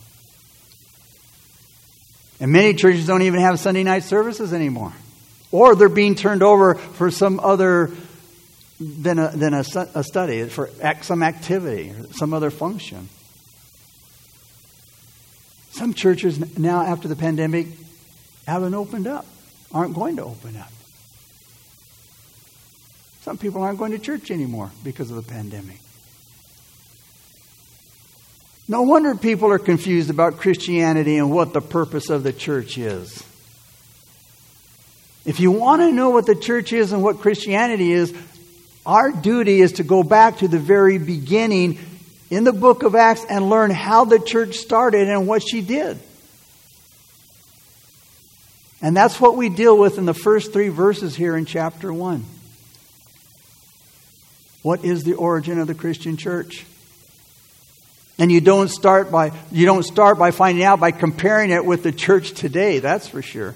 And 2.40 2.52
many 2.52 2.74
churches 2.74 3.06
don't 3.06 3.22
even 3.22 3.40
have 3.40 3.60
Sunday 3.60 3.82
night 3.82 4.04
services 4.04 4.52
anymore. 4.52 4.92
Or 5.52 5.74
they're 5.74 5.88
being 5.88 6.14
turned 6.14 6.42
over 6.42 6.74
for 6.74 7.10
some 7.10 7.38
other 7.40 7.90
than 8.80 9.18
a, 9.18 9.28
than 9.36 9.52
a, 9.52 9.64
a 9.94 10.02
study, 10.02 10.44
for 10.48 10.70
some 11.02 11.22
activity, 11.22 11.92
some 12.12 12.32
other 12.32 12.50
function. 12.50 13.08
Some 15.70 15.94
churches 15.94 16.58
now, 16.58 16.82
after 16.82 17.08
the 17.08 17.16
pandemic, 17.16 17.66
haven't 18.46 18.74
opened 18.74 19.06
up, 19.06 19.26
aren't 19.72 19.94
going 19.94 20.16
to 20.16 20.24
open 20.24 20.56
up. 20.56 20.70
Some 23.22 23.38
people 23.38 23.62
aren't 23.62 23.78
going 23.78 23.92
to 23.92 23.98
church 23.98 24.30
anymore 24.30 24.70
because 24.82 25.10
of 25.10 25.16
the 25.16 25.30
pandemic. 25.30 25.78
No 28.66 28.82
wonder 28.82 29.14
people 29.14 29.50
are 29.50 29.58
confused 29.58 30.10
about 30.10 30.38
Christianity 30.38 31.16
and 31.16 31.30
what 31.30 31.52
the 31.52 31.60
purpose 31.60 32.08
of 32.08 32.22
the 32.22 32.32
church 32.32 32.78
is. 32.78 33.24
If 35.24 35.40
you 35.40 35.50
want 35.50 35.82
to 35.82 35.92
know 35.92 36.10
what 36.10 36.26
the 36.26 36.34
church 36.36 36.72
is 36.72 36.92
and 36.92 37.02
what 37.02 37.18
Christianity 37.18 37.92
is, 37.92 38.14
our 38.86 39.10
duty 39.12 39.60
is 39.60 39.72
to 39.72 39.82
go 39.82 40.02
back 40.02 40.38
to 40.38 40.48
the 40.48 40.58
very 40.58 40.98
beginning 40.98 41.78
in 42.30 42.44
the 42.44 42.52
book 42.52 42.84
of 42.84 42.94
Acts 42.94 43.24
and 43.28 43.50
learn 43.50 43.70
how 43.70 44.04
the 44.04 44.18
church 44.18 44.56
started 44.56 45.08
and 45.08 45.26
what 45.26 45.42
she 45.42 45.60
did. 45.60 45.98
And 48.80 48.96
that's 48.96 49.20
what 49.20 49.36
we 49.36 49.48
deal 49.48 49.76
with 49.76 49.98
in 49.98 50.06
the 50.06 50.14
first 50.14 50.52
three 50.52 50.68
verses 50.68 51.14
here 51.14 51.36
in 51.36 51.44
chapter 51.44 51.92
1. 51.92 52.24
What 54.62 54.84
is 54.84 55.04
the 55.04 55.14
origin 55.14 55.58
of 55.58 55.66
the 55.66 55.74
Christian 55.74 56.16
church? 56.16 56.64
And 58.18 58.30
you 58.30 58.40
don't 58.40 58.68
start 58.68 59.10
by 59.10 59.32
you 59.50 59.64
don't 59.64 59.82
start 59.82 60.18
by 60.18 60.30
finding 60.30 60.62
out 60.62 60.78
by 60.78 60.90
comparing 60.90 61.50
it 61.50 61.64
with 61.64 61.82
the 61.82 61.92
church 61.92 62.32
today, 62.32 62.78
that's 62.78 63.08
for 63.08 63.22
sure. 63.22 63.54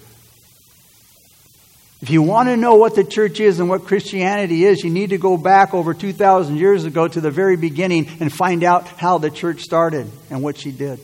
If 2.05 2.11
you 2.11 2.21
want 2.21 2.51
to 2.51 2.57
know 2.59 2.75
what 2.75 2.95
the 2.95 3.03
church 3.03 3.41
is 3.41 3.61
and 3.61 3.71
what 3.71 3.87
Christianity 3.87 4.67
is, 4.67 4.85
you 4.85 4.91
need 4.91 5.09
to 5.09 5.17
go 5.17 5.39
back 5.39 5.73
over 5.73 5.95
2,000 5.95 6.55
years 6.55 6.85
ago 6.85 7.09
to 7.09 7.19
the 7.19 7.31
very 7.31 7.57
beginning 7.57 8.19
and 8.21 8.31
find 8.31 8.63
out 8.63 8.87
how 8.87 9.17
the 9.17 9.31
church 9.31 9.63
started 9.63 10.11
and 10.29 10.43
what 10.43 10.59
she 10.59 10.71
did. 10.71 11.01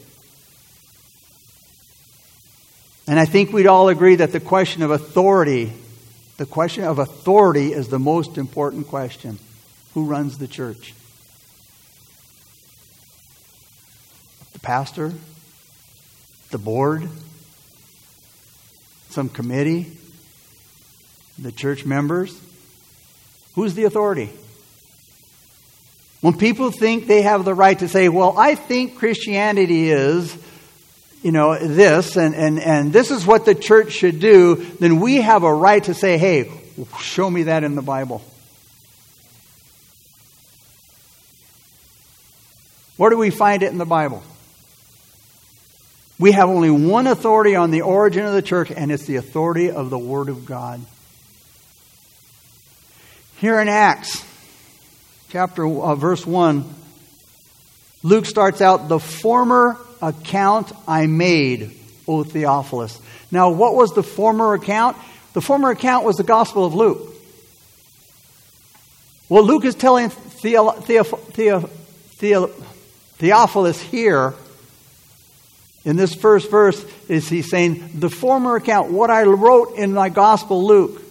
And 3.09 3.19
I 3.19 3.25
think 3.25 3.50
we'd 3.50 3.66
all 3.66 3.88
agree 3.88 4.16
that 4.16 4.33
the 4.33 4.40
question 4.40 4.83
of 4.83 4.90
authority, 4.90 5.73
the 6.37 6.45
question 6.45 6.85
of 6.85 6.99
authority 6.99 7.73
is 7.73 7.88
the 7.88 7.99
most 7.99 8.37
important 8.37 8.87
question. 8.87 9.38
Who 9.95 10.04
runs 10.04 10.37
the 10.37 10.49
church? 10.49 10.92
The 14.52 14.61
pastor? 14.61 15.14
The 16.50 16.59
board? 16.59 17.09
Some 19.09 19.30
committee? 19.30 19.97
The 21.40 21.52
church 21.52 21.85
members. 21.85 22.38
Who's 23.54 23.75
the 23.75 23.85
authority? 23.85 24.30
When 26.20 26.37
people 26.37 26.70
think 26.70 27.06
they 27.06 27.23
have 27.23 27.44
the 27.44 27.54
right 27.54 27.78
to 27.78 27.88
say, 27.88 28.09
well, 28.09 28.37
I 28.37 28.54
think 28.54 28.99
Christianity 28.99 29.90
is, 29.90 30.37
you 31.23 31.32
know, 31.32 31.59
this, 31.59 32.16
and, 32.16 32.35
and, 32.35 32.61
and 32.61 32.92
this 32.92 33.11
is 33.11 33.26
what 33.26 33.47
the 33.47 33.54
church 33.54 33.92
should 33.92 34.20
do, 34.20 34.56
then 34.80 35.00
we 35.00 35.16
have 35.16 35.44
a 35.44 35.52
right 35.52 35.82
to 35.85 35.94
say, 35.94 36.18
hey, 36.18 36.52
show 37.00 37.30
me 37.30 37.44
that 37.44 37.64
in 37.64 37.75
the 37.75 37.82
Bible. 37.82 38.23
Where 42.99 43.09
do 43.09 43.16
we 43.16 43.30
find 43.30 43.62
it 43.62 43.73
in 43.73 43.78
the 43.78 43.87
Bible? 43.87 44.23
We 46.18 46.32
have 46.32 46.50
only 46.50 46.70
one 46.70 47.06
authority 47.06 47.56
on 47.56 47.70
the 47.70 47.80
origin 47.80 48.26
of 48.26 48.35
the 48.35 48.42
church, 48.42 48.70
and 48.70 48.92
it's 48.92 49.06
the 49.06 49.16
authority 49.16 49.70
of 49.70 49.88
the 49.88 49.99
Word 49.99 50.28
of 50.28 50.44
God. 50.44 50.85
Here 53.40 53.59
in 53.59 53.68
Acts, 53.68 54.23
chapter 55.30 55.66
uh, 55.66 55.94
verse 55.94 56.26
1, 56.26 56.62
Luke 58.02 58.26
starts 58.26 58.61
out, 58.61 58.90
The 58.90 58.99
former 58.99 59.78
account 60.02 60.70
I 60.87 61.06
made, 61.06 61.75
O 62.06 62.23
Theophilus. 62.23 63.00
Now, 63.30 63.49
what 63.49 63.75
was 63.75 63.94
the 63.94 64.02
former 64.02 64.52
account? 64.52 64.99
The 65.32 65.40
former 65.40 65.70
account 65.70 66.04
was 66.04 66.18
the 66.18 66.23
Gospel 66.23 66.66
of 66.66 66.75
Luke. 66.75 67.00
What 69.28 69.44
Luke 69.44 69.64
is 69.64 69.75
telling 69.75 70.11
Theo, 70.11 70.73
Theo, 70.73 71.04
Theo, 71.04 72.47
Theophilus 72.47 73.80
here 73.80 74.35
In 75.87 75.97
this 75.97 76.14
first 76.14 76.50
verse, 76.50 76.85
is 77.09 77.26
he 77.26 77.40
saying, 77.40 78.00
the 78.00 78.11
former 78.11 78.56
account, 78.56 78.90
what 78.90 79.09
I 79.09 79.23
wrote 79.23 79.76
in 79.76 79.94
my 79.94 80.11
gospel, 80.11 80.66
Luke, 80.66 81.09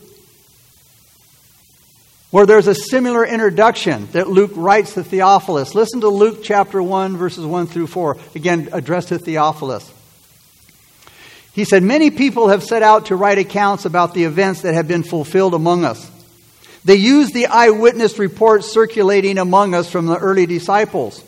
where 2.32 2.46
there's 2.46 2.68
a 2.68 2.76
similar 2.76 3.26
introduction 3.26 4.08
that 4.12 4.30
Luke 4.30 4.52
writes 4.56 4.94
to 4.94 5.04
Theophilus. 5.04 5.74
Listen 5.74 6.02
to 6.02 6.10
Luke 6.10 6.44
chapter 6.44 6.82
1, 6.82 7.18
verses 7.18 7.46
1 7.46 7.68
through 7.68 7.88
4, 7.88 8.18
again 8.36 8.70
addressed 8.72 9.08
to 9.10 9.18
Theophilus. 9.18 9.92
He 11.54 11.66
said, 11.66 11.82
Many 11.82 12.12
people 12.12 12.50
have 12.50 12.64
set 12.64 12.84
out 12.84 13.08
to 13.08 13.16
write 13.16 13.40
accounts 13.40 13.86
about 13.86 14.14
the 14.14 14.26
events 14.26 14.62
that 14.62 14.76
have 14.76 14.88
been 14.88 15.04
fulfilled 15.04 15.56
among 15.56 15.84
us. 15.84 16.10
They 16.86 16.96
use 16.96 17.32
the 17.32 17.48
eyewitness 17.48 18.20
reports 18.20 18.72
circulating 18.72 19.38
among 19.38 19.74
us 19.74 19.92
from 19.92 20.06
the 20.06 20.18
early 20.18 20.46
disciples. 20.46 21.24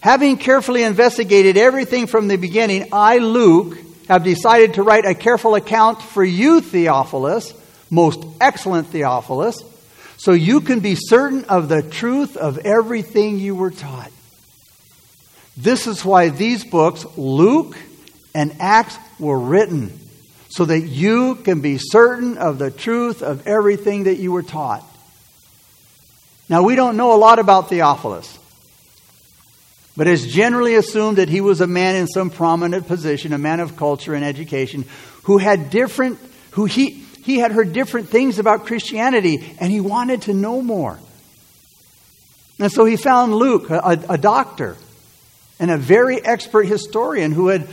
Having 0.00 0.38
carefully 0.38 0.82
investigated 0.82 1.58
everything 1.58 2.06
from 2.06 2.26
the 2.26 2.36
beginning, 2.36 2.88
I, 2.90 3.18
Luke, 3.18 3.76
have 4.08 4.24
decided 4.24 4.74
to 4.74 4.82
write 4.82 5.04
a 5.04 5.14
careful 5.14 5.54
account 5.54 6.02
for 6.02 6.24
you, 6.24 6.62
Theophilus, 6.62 7.52
most 7.90 8.24
excellent 8.40 8.88
Theophilus, 8.88 9.62
so 10.20 10.32
you 10.32 10.60
can 10.60 10.80
be 10.80 10.96
certain 10.96 11.46
of 11.46 11.70
the 11.70 11.80
truth 11.80 12.36
of 12.36 12.58
everything 12.58 13.38
you 13.38 13.54
were 13.54 13.70
taught. 13.70 14.12
This 15.56 15.86
is 15.86 16.04
why 16.04 16.28
these 16.28 16.62
books, 16.62 17.06
Luke 17.16 17.74
and 18.34 18.54
Acts, 18.60 18.98
were 19.18 19.38
written, 19.38 19.98
so 20.50 20.66
that 20.66 20.80
you 20.80 21.36
can 21.36 21.62
be 21.62 21.78
certain 21.78 22.36
of 22.36 22.58
the 22.58 22.70
truth 22.70 23.22
of 23.22 23.46
everything 23.46 24.04
that 24.04 24.18
you 24.18 24.30
were 24.30 24.42
taught. 24.42 24.84
Now, 26.50 26.64
we 26.64 26.74
don't 26.74 26.98
know 26.98 27.14
a 27.14 27.16
lot 27.16 27.38
about 27.38 27.70
Theophilus. 27.70 28.38
But 29.96 30.06
it's 30.06 30.26
generally 30.26 30.74
assumed 30.74 31.16
that 31.16 31.30
he 31.30 31.40
was 31.40 31.62
a 31.62 31.66
man 31.66 31.96
in 31.96 32.06
some 32.06 32.28
prominent 32.28 32.86
position, 32.86 33.32
a 33.32 33.38
man 33.38 33.60
of 33.60 33.74
culture 33.74 34.12
and 34.12 34.22
education, 34.22 34.84
who 35.22 35.38
had 35.38 35.70
different, 35.70 36.18
who 36.50 36.66
he, 36.66 37.06
he 37.22 37.38
had 37.38 37.52
heard 37.52 37.72
different 37.72 38.08
things 38.08 38.38
about 38.38 38.66
Christianity 38.66 39.54
and 39.58 39.70
he 39.70 39.80
wanted 39.80 40.22
to 40.22 40.34
know 40.34 40.62
more. 40.62 40.98
And 42.58 42.70
so 42.70 42.84
he 42.84 42.96
found 42.96 43.34
Luke, 43.34 43.70
a, 43.70 44.04
a 44.08 44.18
doctor 44.18 44.76
and 45.58 45.70
a 45.70 45.78
very 45.78 46.24
expert 46.24 46.64
historian 46.64 47.32
who 47.32 47.48
had 47.48 47.68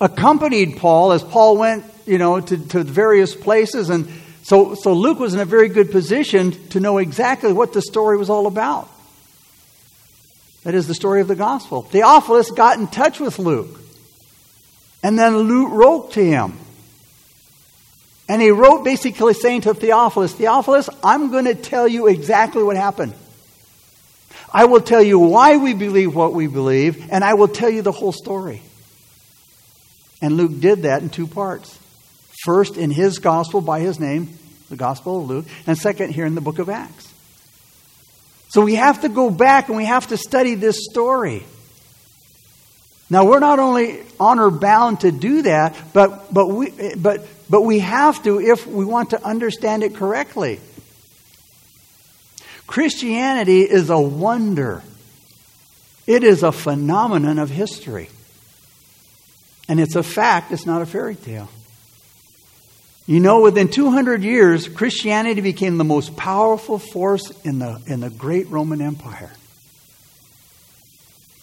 accompanied 0.00 0.78
Paul 0.78 1.12
as 1.12 1.22
Paul 1.22 1.56
went, 1.56 1.84
you 2.06 2.18
know, 2.18 2.40
to, 2.40 2.68
to 2.68 2.82
various 2.82 3.34
places. 3.34 3.88
And 3.88 4.08
so, 4.42 4.74
so 4.74 4.92
Luke 4.92 5.20
was 5.20 5.34
in 5.34 5.40
a 5.40 5.44
very 5.44 5.68
good 5.68 5.90
position 5.92 6.52
to 6.70 6.80
know 6.80 6.98
exactly 6.98 7.52
what 7.52 7.72
the 7.72 7.82
story 7.82 8.16
was 8.16 8.30
all 8.30 8.46
about. 8.46 8.88
That 10.64 10.74
is 10.74 10.86
the 10.86 10.94
story 10.94 11.20
of 11.20 11.28
the 11.28 11.36
gospel. 11.36 11.82
Theophilus 11.82 12.50
got 12.50 12.78
in 12.78 12.86
touch 12.86 13.20
with 13.20 13.38
Luke. 13.38 13.80
And 15.02 15.18
then 15.18 15.36
Luke 15.36 15.72
wrote 15.72 16.12
to 16.12 16.24
him. 16.24 16.58
And 18.32 18.40
he 18.40 18.50
wrote 18.50 18.82
basically 18.82 19.34
saying 19.34 19.60
to 19.62 19.74
Theophilus, 19.74 20.32
Theophilus, 20.32 20.88
I'm 21.04 21.30
going 21.30 21.44
to 21.44 21.54
tell 21.54 21.86
you 21.86 22.06
exactly 22.06 22.62
what 22.62 22.78
happened. 22.78 23.12
I 24.50 24.64
will 24.64 24.80
tell 24.80 25.02
you 25.02 25.18
why 25.18 25.58
we 25.58 25.74
believe 25.74 26.14
what 26.14 26.32
we 26.32 26.46
believe, 26.46 27.10
and 27.12 27.22
I 27.22 27.34
will 27.34 27.48
tell 27.48 27.68
you 27.68 27.82
the 27.82 27.92
whole 27.92 28.10
story. 28.10 28.62
And 30.22 30.38
Luke 30.38 30.60
did 30.60 30.84
that 30.84 31.02
in 31.02 31.10
two 31.10 31.26
parts. 31.26 31.78
First, 32.42 32.78
in 32.78 32.90
his 32.90 33.18
gospel 33.18 33.60
by 33.60 33.80
his 33.80 34.00
name, 34.00 34.38
the 34.70 34.76
Gospel 34.76 35.20
of 35.20 35.28
Luke, 35.28 35.44
and 35.66 35.76
second, 35.76 36.14
here 36.14 36.24
in 36.24 36.34
the 36.34 36.40
book 36.40 36.58
of 36.58 36.70
Acts. 36.70 37.12
So 38.48 38.62
we 38.62 38.76
have 38.76 39.02
to 39.02 39.10
go 39.10 39.28
back 39.28 39.68
and 39.68 39.76
we 39.76 39.84
have 39.84 40.06
to 40.06 40.16
study 40.16 40.54
this 40.54 40.86
story. 40.90 41.44
Now 43.12 43.26
we're 43.26 43.40
not 43.40 43.58
only 43.58 44.00
honor 44.18 44.48
bound 44.48 45.00
to 45.00 45.12
do 45.12 45.42
that, 45.42 45.76
but 45.92 46.32
but 46.32 46.46
we 46.46 46.94
but 46.96 47.28
but 47.50 47.60
we 47.60 47.80
have 47.80 48.22
to 48.22 48.40
if 48.40 48.66
we 48.66 48.86
want 48.86 49.10
to 49.10 49.22
understand 49.22 49.82
it 49.82 49.94
correctly. 49.94 50.60
Christianity 52.66 53.60
is 53.60 53.90
a 53.90 54.00
wonder. 54.00 54.82
It 56.06 56.24
is 56.24 56.42
a 56.42 56.52
phenomenon 56.52 57.38
of 57.38 57.50
history. 57.50 58.08
And 59.68 59.78
it's 59.78 59.94
a 59.94 60.02
fact, 60.02 60.50
it's 60.50 60.64
not 60.64 60.80
a 60.80 60.86
fairy 60.86 61.16
tale. 61.16 61.50
You 63.06 63.20
know, 63.20 63.42
within 63.42 63.68
200 63.68 64.22
years, 64.22 64.68
Christianity 64.68 65.42
became 65.42 65.76
the 65.76 65.84
most 65.84 66.16
powerful 66.16 66.78
force 66.78 67.30
in 67.44 67.58
the, 67.58 67.78
in 67.86 68.00
the 68.00 68.08
great 68.08 68.48
Roman 68.48 68.80
Empire. 68.80 69.30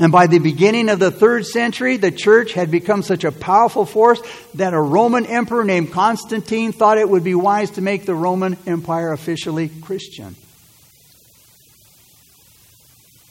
And 0.02 0.14
by 0.14 0.28
the 0.28 0.40
beginning 0.40 0.88
of 0.88 1.00
the 1.00 1.12
third 1.12 1.46
century, 1.46 1.98
the 1.98 2.12
church 2.12 2.54
had 2.54 2.72
become 2.72 3.04
such 3.04 3.26
a 3.26 3.34
powerful 3.34 3.86
force 3.86 4.22
that 4.54 4.74
a 4.74 4.80
Roman 4.80 5.26
emperor 5.26 5.66
named 5.66 5.92
Constantine 5.92 6.72
thought 6.72 6.98
it 6.98 7.10
would 7.10 7.24
be 7.24 7.36
wise 7.36 7.72
to 7.72 7.82
make 7.82 8.06
the 8.06 8.16
Roman 8.16 8.58
Empire 8.66 9.12
officially 9.12 9.68
Christian. 9.68 10.38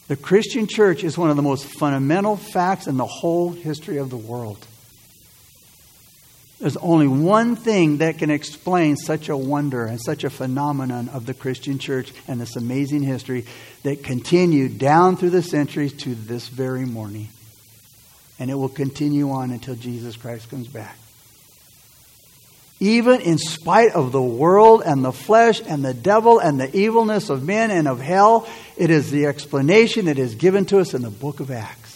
The 0.08 0.16
Christian 0.16 0.66
church 0.66 1.04
is 1.04 1.16
one 1.16 1.30
of 1.30 1.36
the 1.36 1.42
most 1.42 1.64
fundamental 1.64 2.36
facts 2.36 2.86
in 2.86 2.98
the 2.98 3.06
whole 3.06 3.50
history 3.50 3.96
of 3.96 4.10
the 4.10 4.16
world. 4.16 4.58
There's 6.60 6.76
only 6.78 7.06
one 7.06 7.54
thing 7.54 7.98
that 7.98 8.18
can 8.18 8.30
explain 8.30 8.96
such 8.96 9.28
a 9.28 9.36
wonder 9.36 9.84
and 9.84 10.00
such 10.00 10.24
a 10.24 10.30
phenomenon 10.30 11.08
of 11.08 11.24
the 11.24 11.34
Christian 11.34 11.78
church 11.78 12.12
and 12.26 12.40
this 12.40 12.56
amazing 12.56 13.02
history 13.02 13.46
that 13.84 14.02
continued 14.02 14.78
down 14.78 15.16
through 15.16 15.30
the 15.30 15.42
centuries 15.42 15.92
to 16.02 16.16
this 16.16 16.48
very 16.48 16.84
morning. 16.84 17.28
And 18.40 18.50
it 18.50 18.54
will 18.54 18.68
continue 18.68 19.30
on 19.30 19.52
until 19.52 19.76
Jesus 19.76 20.16
Christ 20.16 20.50
comes 20.50 20.66
back. 20.66 20.96
Even 22.80 23.20
in 23.20 23.38
spite 23.38 23.92
of 23.92 24.12
the 24.12 24.22
world 24.22 24.82
and 24.84 25.04
the 25.04 25.12
flesh 25.12 25.60
and 25.64 25.84
the 25.84 25.94
devil 25.94 26.38
and 26.38 26.60
the 26.60 26.76
evilness 26.76 27.28
of 27.28 27.44
men 27.44 27.70
and 27.70 27.88
of 27.88 28.00
hell, 28.00 28.48
it 28.76 28.90
is 28.90 29.10
the 29.10 29.26
explanation 29.26 30.06
that 30.06 30.18
is 30.18 30.36
given 30.36 30.64
to 30.66 30.78
us 30.78 30.94
in 30.94 31.02
the 31.02 31.10
book 31.10 31.40
of 31.40 31.50
Acts. 31.50 31.87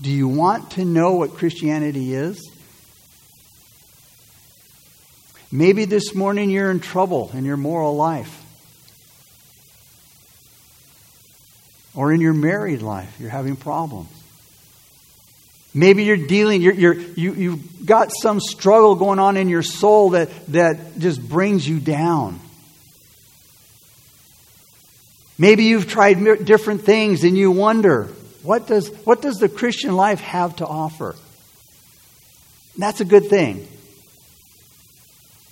Do 0.00 0.10
you 0.10 0.28
want 0.28 0.72
to 0.72 0.84
know 0.84 1.14
what 1.14 1.34
Christianity 1.34 2.14
is? 2.14 2.50
Maybe 5.50 5.86
this 5.86 6.14
morning 6.14 6.50
you're 6.50 6.70
in 6.70 6.80
trouble 6.80 7.30
in 7.32 7.44
your 7.44 7.56
moral 7.56 7.96
life. 7.96 8.44
Or 11.94 12.12
in 12.12 12.20
your 12.20 12.34
married 12.34 12.82
life, 12.82 13.18
you're 13.18 13.30
having 13.30 13.56
problems. 13.56 14.10
Maybe 15.74 16.04
you're 16.04 16.16
dealing, 16.16 16.62
you're, 16.62 16.74
you're, 16.74 16.94
you, 16.94 17.34
you've 17.34 17.86
got 17.86 18.10
some 18.12 18.40
struggle 18.40 18.94
going 18.94 19.18
on 19.18 19.36
in 19.36 19.48
your 19.48 19.62
soul 19.62 20.10
that, 20.10 20.30
that 20.48 20.98
just 20.98 21.26
brings 21.26 21.68
you 21.68 21.80
down. 21.80 22.40
Maybe 25.38 25.64
you've 25.64 25.88
tried 25.88 26.44
different 26.44 26.82
things 26.82 27.24
and 27.24 27.36
you 27.36 27.50
wonder, 27.50 28.12
what 28.48 28.66
does, 28.66 28.88
what 29.04 29.20
does 29.20 29.36
the 29.36 29.48
Christian 29.50 29.94
life 29.94 30.20
have 30.20 30.56
to 30.56 30.66
offer? 30.66 31.14
That's 32.78 33.02
a 33.02 33.04
good 33.04 33.28
thing 33.28 33.68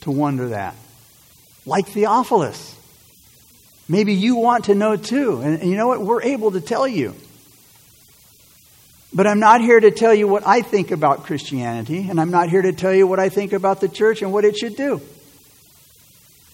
to 0.01 0.11
wonder 0.11 0.49
that. 0.49 0.75
Like 1.67 1.89
Theophilus. 1.89 2.75
Maybe 3.87 4.15
you 4.15 4.37
want 4.37 4.65
to 4.65 4.75
know 4.75 4.97
too. 4.97 5.43
And, 5.43 5.69
you 5.69 5.77
know 5.77 5.89
what? 5.89 6.01
We're 6.01 6.23
able 6.23 6.53
to 6.53 6.61
tell 6.63 6.89
you. 6.89 7.15
But 9.13 9.27
I'm 9.27 9.41
not 9.41 9.61
here 9.61 9.79
to 9.79 9.91
tell 9.91 10.15
you 10.15 10.27
what 10.27 10.47
I 10.47 10.63
think 10.63 10.91
about 10.91 11.25
Christianity, 11.25 12.09
and 12.09 12.19
I'm 12.19 12.31
not 12.31 12.49
here 12.49 12.63
to 12.63 12.73
tell 12.73 12.95
you 12.95 13.07
what 13.07 13.21
I 13.21 13.29
think 13.29 13.53
about 13.53 13.83
the 13.83 13.91
church 13.91 14.23
and 14.23 14.33
what 14.33 14.47
it 14.47 14.57
should 14.57 14.75
do. 14.75 15.03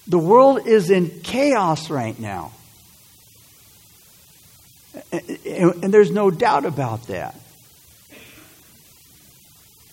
The 0.07 0.19
world 0.19 0.67
is 0.67 0.89
in 0.89 1.21
chaos 1.21 1.89
right 1.89 2.19
now. 2.19 2.51
And 5.11 5.93
there's 5.93 6.11
no 6.11 6.29
doubt 6.31 6.65
about 6.65 7.07
that. 7.07 7.35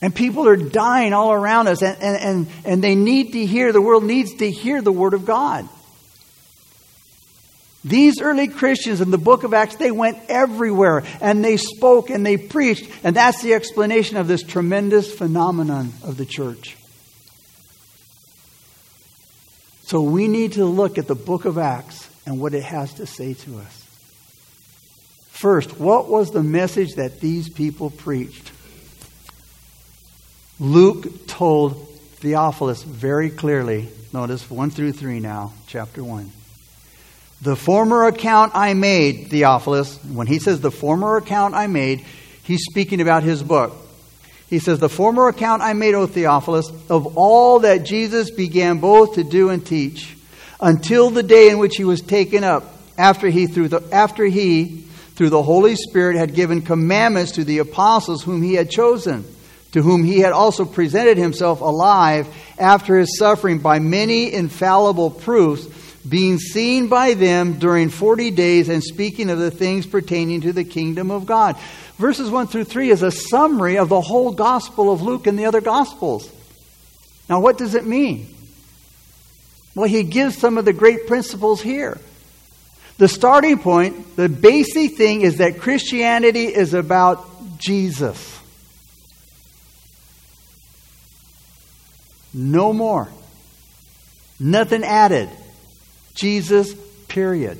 And 0.02 0.14
people 0.14 0.48
are 0.48 0.56
dying 0.56 1.12
all 1.12 1.32
around 1.32 1.68
us, 1.68 1.82
and, 1.82 2.00
and, 2.00 2.16
and, 2.16 2.48
and 2.64 2.84
they 2.84 2.94
need 2.94 3.32
to 3.32 3.44
hear, 3.44 3.72
the 3.72 3.82
world 3.82 4.04
needs 4.04 4.34
to 4.36 4.50
hear 4.50 4.80
the 4.80 4.92
Word 4.92 5.12
of 5.12 5.26
God. 5.26 5.68
These 7.84 8.20
early 8.20 8.48
Christians 8.48 9.00
in 9.00 9.10
the 9.10 9.18
book 9.18 9.42
of 9.42 9.54
Acts, 9.54 9.76
they 9.76 9.90
went 9.90 10.18
everywhere 10.28 11.02
and 11.20 11.42
they 11.42 11.56
spoke 11.56 12.10
and 12.10 12.26
they 12.26 12.36
preached. 12.36 12.90
And 13.02 13.16
that's 13.16 13.40
the 13.40 13.54
explanation 13.54 14.18
of 14.18 14.28
this 14.28 14.42
tremendous 14.42 15.12
phenomenon 15.12 15.92
of 16.04 16.18
the 16.18 16.26
church. 16.26 16.76
So 19.84 20.02
we 20.02 20.28
need 20.28 20.52
to 20.52 20.66
look 20.66 20.98
at 20.98 21.06
the 21.06 21.14
book 21.14 21.46
of 21.46 21.56
Acts 21.56 22.08
and 22.26 22.38
what 22.38 22.52
it 22.52 22.62
has 22.64 22.94
to 22.94 23.06
say 23.06 23.32
to 23.32 23.58
us. 23.58 23.79
First, 25.40 25.81
what 25.81 26.07
was 26.07 26.33
the 26.33 26.42
message 26.42 26.96
that 26.96 27.18
these 27.18 27.48
people 27.48 27.88
preached? 27.88 28.53
Luke 30.59 31.26
told 31.26 31.88
Theophilus 32.16 32.83
very 32.83 33.31
clearly, 33.31 33.88
notice 34.12 34.50
1 34.50 34.68
through 34.68 34.92
3 34.92 35.18
now, 35.18 35.55
chapter 35.66 36.05
1. 36.05 36.31
The 37.40 37.57
former 37.57 38.05
account 38.05 38.53
I 38.55 38.74
made, 38.74 39.29
Theophilus, 39.31 39.96
when 40.05 40.26
he 40.26 40.38
says 40.38 40.61
the 40.61 40.70
former 40.70 41.16
account 41.16 41.55
I 41.55 41.68
made, 41.68 42.05
He's 42.42 42.66
speaking 42.70 43.00
about 43.00 43.22
his 43.22 43.42
book. 43.42 43.74
He 44.50 44.59
says, 44.59 44.79
The 44.79 44.90
former 44.90 45.29
account 45.29 45.62
I 45.62 45.72
made, 45.72 45.94
O 45.94 46.07
Theophilus, 46.07 46.70
of 46.90 47.16
all 47.16 47.61
that 47.61 47.87
Jesus 47.87 48.31
began 48.31 48.79
both 48.79 49.14
to 49.14 49.24
do 49.24 49.48
and 49.48 49.64
teach, 49.64 50.18
until 50.61 51.09
the 51.09 51.22
day 51.22 51.48
in 51.48 51.57
which 51.57 51.76
he 51.76 51.85
was 51.85 52.03
taken 52.03 52.44
up, 52.44 52.76
after 52.98 53.29
he, 53.29 53.46
through 53.46 53.68
the, 53.68 53.88
after 53.90 54.26
he, 54.26 54.85
through 55.20 55.28
the 55.28 55.42
Holy 55.42 55.76
Spirit, 55.76 56.16
had 56.16 56.35
given 56.35 56.62
commandments 56.62 57.33
to 57.33 57.44
the 57.44 57.59
apostles 57.59 58.22
whom 58.22 58.40
he 58.40 58.54
had 58.54 58.70
chosen, 58.70 59.22
to 59.72 59.83
whom 59.83 60.02
he 60.02 60.20
had 60.20 60.33
also 60.33 60.64
presented 60.64 61.18
himself 61.18 61.61
alive 61.61 62.26
after 62.59 62.96
his 62.96 63.18
suffering 63.18 63.59
by 63.59 63.78
many 63.80 64.33
infallible 64.33 65.11
proofs 65.11 65.66
being 66.09 66.38
seen 66.38 66.88
by 66.88 67.12
them 67.12 67.59
during 67.59 67.90
40 67.90 68.30
days 68.30 68.70
and 68.70 68.83
speaking 68.83 69.28
of 69.28 69.38
the 69.38 69.50
things 69.50 69.87
pertaining 69.87 70.40
to 70.40 70.54
the 70.54 70.64
kingdom 70.64 71.11
of 71.11 71.26
God. 71.26 71.59
Verses 71.98 72.30
1 72.30 72.46
through 72.46 72.64
3 72.64 72.90
is 72.90 73.02
a 73.02 73.11
summary 73.11 73.76
of 73.76 73.90
the 73.90 74.00
whole 74.00 74.33
gospel 74.33 74.90
of 74.90 75.02
Luke 75.02 75.26
and 75.26 75.38
the 75.38 75.44
other 75.44 75.61
gospels. 75.61 76.33
Now, 77.28 77.40
what 77.40 77.59
does 77.59 77.74
it 77.74 77.85
mean? 77.85 78.35
Well, 79.74 79.87
he 79.87 80.02
gives 80.02 80.38
some 80.38 80.56
of 80.56 80.64
the 80.64 80.72
great 80.72 81.06
principles 81.06 81.61
here. 81.61 82.00
The 83.00 83.08
starting 83.08 83.58
point, 83.58 84.14
the 84.14 84.28
basic 84.28 84.94
thing 84.98 85.22
is 85.22 85.38
that 85.38 85.58
Christianity 85.58 86.44
is 86.44 86.74
about 86.74 87.26
Jesus. 87.56 88.38
No 92.34 92.74
more. 92.74 93.08
Nothing 94.38 94.84
added. 94.84 95.30
Jesus, 96.14 96.74
period. 97.08 97.58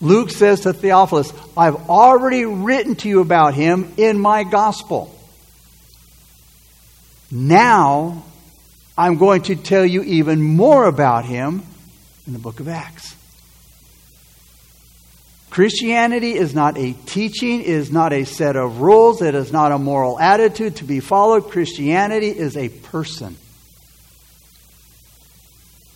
Luke 0.00 0.30
says 0.30 0.60
to 0.60 0.72
Theophilus, 0.72 1.30
I've 1.54 1.90
already 1.90 2.46
written 2.46 2.94
to 2.94 3.08
you 3.10 3.20
about 3.20 3.52
him 3.52 3.92
in 3.98 4.18
my 4.18 4.44
gospel. 4.44 5.14
Now, 7.30 8.24
I'm 8.96 9.18
going 9.18 9.42
to 9.42 9.56
tell 9.56 9.84
you 9.84 10.02
even 10.04 10.42
more 10.42 10.86
about 10.86 11.26
him 11.26 11.62
in 12.26 12.32
the 12.32 12.38
book 12.38 12.60
of 12.60 12.68
Acts. 12.68 13.17
Christianity 15.50 16.34
is 16.34 16.54
not 16.54 16.76
a 16.76 16.92
teaching, 16.92 17.62
is 17.62 17.90
not 17.90 18.12
a 18.12 18.24
set 18.24 18.56
of 18.56 18.80
rules, 18.80 19.22
it 19.22 19.34
is 19.34 19.50
not 19.50 19.72
a 19.72 19.78
moral 19.78 20.18
attitude 20.18 20.76
to 20.76 20.84
be 20.84 21.00
followed. 21.00 21.48
Christianity 21.48 22.28
is 22.28 22.56
a 22.56 22.68
person. 22.68 23.36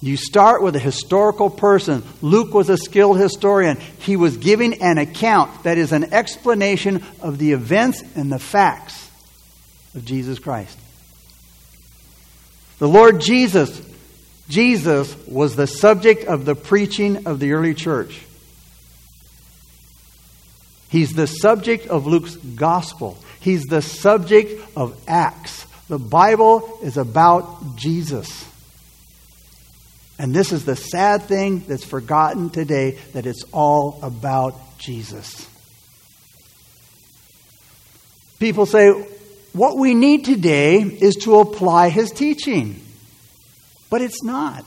You 0.01 0.17
start 0.17 0.63
with 0.63 0.75
a 0.75 0.81
historical 0.81 1.49
person. 1.49 2.03
Luke 2.23 2.53
was 2.53 2.69
a 2.69 2.77
skilled 2.77 3.21
historian. 3.21 3.79
He 4.01 4.17
was 4.17 4.37
giving 4.37 4.83
an 4.83 4.99
account 4.99 5.63
that 5.63 5.79
is 5.79 5.93
an 5.93 6.13
explanation 6.13 7.05
of 7.21 7.39
the 7.39 7.53
events 7.53 8.03
and 8.17 8.33
the 8.33 8.41
facts 8.41 9.09
of 9.95 10.05
Jesus 10.05 10.41
Christ. 10.41 10.77
The 12.81 12.89
Lord 12.89 13.21
Jesus, 13.21 13.81
Jesus 14.49 15.15
was 15.29 15.55
the 15.55 15.69
subject 15.69 16.25
of 16.25 16.47
the 16.47 16.57
preaching 16.57 17.29
of 17.29 17.39
the 17.39 17.53
early 17.53 17.75
church. 17.75 18.23
He's 20.93 21.15
the 21.15 21.27
subject 21.27 21.87
of 21.87 22.07
Luke's 22.07 22.37
gospel. 22.37 23.17
He's 23.41 23.63
the 23.63 23.81
subject 23.81 24.61
of 24.77 25.03
Acts. 25.09 25.65
The 25.89 25.99
Bible 25.99 26.79
is 26.83 26.99
about 26.99 27.77
Jesus. 27.77 28.47
And 30.19 30.35
this 30.35 30.53
is 30.53 30.67
the 30.67 30.77
sad 30.77 31.23
thing 31.23 31.61
that's 31.61 31.83
forgotten 31.83 32.51
today 32.51 32.99
that 33.15 33.25
it's 33.25 33.43
all 33.53 34.01
about 34.03 34.55
Jesus. 34.77 35.49
People 38.39 38.67
say, 38.67 38.91
what 39.55 39.79
we 39.79 39.95
need 39.95 40.27
today 40.27 40.77
is 40.77 41.15
to 41.23 41.37
apply 41.37 41.89
his 41.89 42.11
teaching. 42.11 42.85
But 43.89 44.03
it's 44.03 44.23
not. 44.23 44.67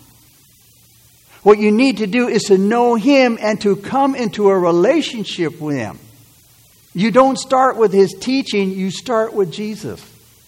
What 1.44 1.60
you 1.60 1.72
need 1.72 2.00
to 2.00 2.08
do 2.08 2.28
is 2.28 2.46
to 2.46 2.58
know 2.58 2.96
him 2.96 3.38
and 3.40 3.62
to 3.62 3.76
come 3.76 4.16
into 4.16 4.50
a 4.50 4.58
relationship 4.58 5.62
with 5.62 5.76
him. 5.76 6.00
You 6.96 7.12
don't 7.12 7.38
start 7.38 7.76
with 7.76 7.92
his 7.92 8.14
teaching, 8.14 8.72
you 8.72 8.90
start 8.90 9.34
with 9.34 9.52
Jesus. 9.52 10.04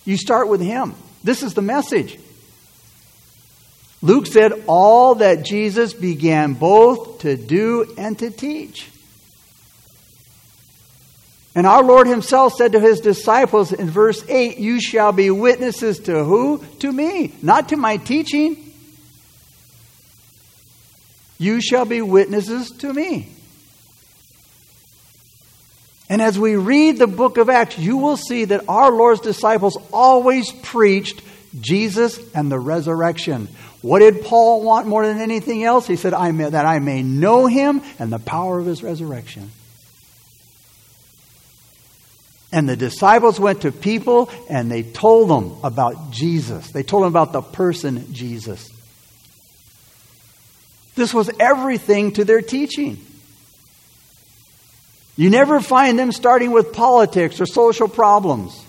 You 0.06 0.16
start 0.16 0.48
with 0.48 0.62
him. 0.62 0.96
This 1.22 1.44
is 1.44 1.54
the 1.54 1.62
message. 1.62 2.18
Luke 4.02 4.26
said 4.28 4.64
all 4.66 5.16
that 5.16 5.44
Jesus 5.44 5.94
began 5.94 6.54
both 6.54 7.20
to 7.20 7.36
do 7.36 7.94
and 7.98 8.18
to 8.20 8.32
teach. 8.32 8.90
And 11.54 11.68
our 11.68 11.84
Lord 11.84 12.08
Himself 12.08 12.54
said 12.54 12.74
to 12.74 12.80
His 12.80 13.00
disciples 13.02 13.74
in 13.74 13.90
verse 13.90 14.24
8, 14.30 14.60
You 14.60 14.80
shall 14.80 15.12
be 15.12 15.32
witnesses 15.32 16.00
to 16.02 16.24
who? 16.24 16.64
To 16.80 16.92
me, 16.92 17.34
not 17.42 17.70
to 17.70 17.76
my 17.76 17.98
teaching. 17.98 18.72
You 21.40 21.60
shall 21.60 21.86
be 21.86 22.02
witnesses 22.02 22.70
to 22.78 22.94
me. 22.94 23.34
And 26.10 26.22
as 26.22 26.40
we 26.40 26.56
read 26.56 26.98
the 26.98 27.08
book 27.08 27.38
of 27.38 27.50
Acts, 27.50 27.78
you 27.78 27.98
will 27.98 28.18
see 28.18 28.46
that 28.46 28.64
our 28.70 28.92
Lord's 28.92 29.22
disciples 29.22 29.78
always 29.92 30.52
preached 30.52 31.22
Jesus 31.60 32.20
and 32.34 32.52
the 32.52 32.60
resurrection. 32.60 33.50
What 33.82 34.00
did 34.00 34.24
Paul 34.24 34.64
want 34.64 34.88
more 34.88 35.06
than 35.06 35.20
anything 35.20 35.64
else? 35.64 35.86
He 35.86 35.98
said, 35.98 36.14
I 36.14 36.32
may, 36.32 36.50
that 36.50 36.66
I 36.66 36.80
may 36.80 37.04
know 37.04 37.46
him 37.46 37.82
and 38.00 38.12
the 38.12 38.20
power 38.20 38.60
of 38.60 38.66
his 38.66 38.84
resurrection. 38.84 39.52
And 42.52 42.68
the 42.68 42.78
disciples 42.78 43.40
went 43.40 43.64
to 43.64 43.72
people 43.74 44.30
and 44.50 44.72
they 44.72 44.84
told 44.84 45.30
them 45.30 45.58
about 45.64 46.12
Jesus. 46.12 46.72
They 46.72 46.84
told 46.84 47.04
them 47.04 47.10
about 47.10 47.34
the 47.34 47.42
person 47.42 48.14
Jesus. 48.14 48.70
This 50.96 51.14
was 51.14 51.30
everything 51.40 52.14
to 52.14 52.26
their 52.26 52.42
teaching. 52.42 52.98
You 55.18 55.32
never 55.32 55.60
find 55.60 55.98
them 55.98 56.12
starting 56.12 56.52
with 56.52 56.72
politics 56.72 57.42
or 57.42 57.48
social 57.48 57.88
problems. 57.88 58.64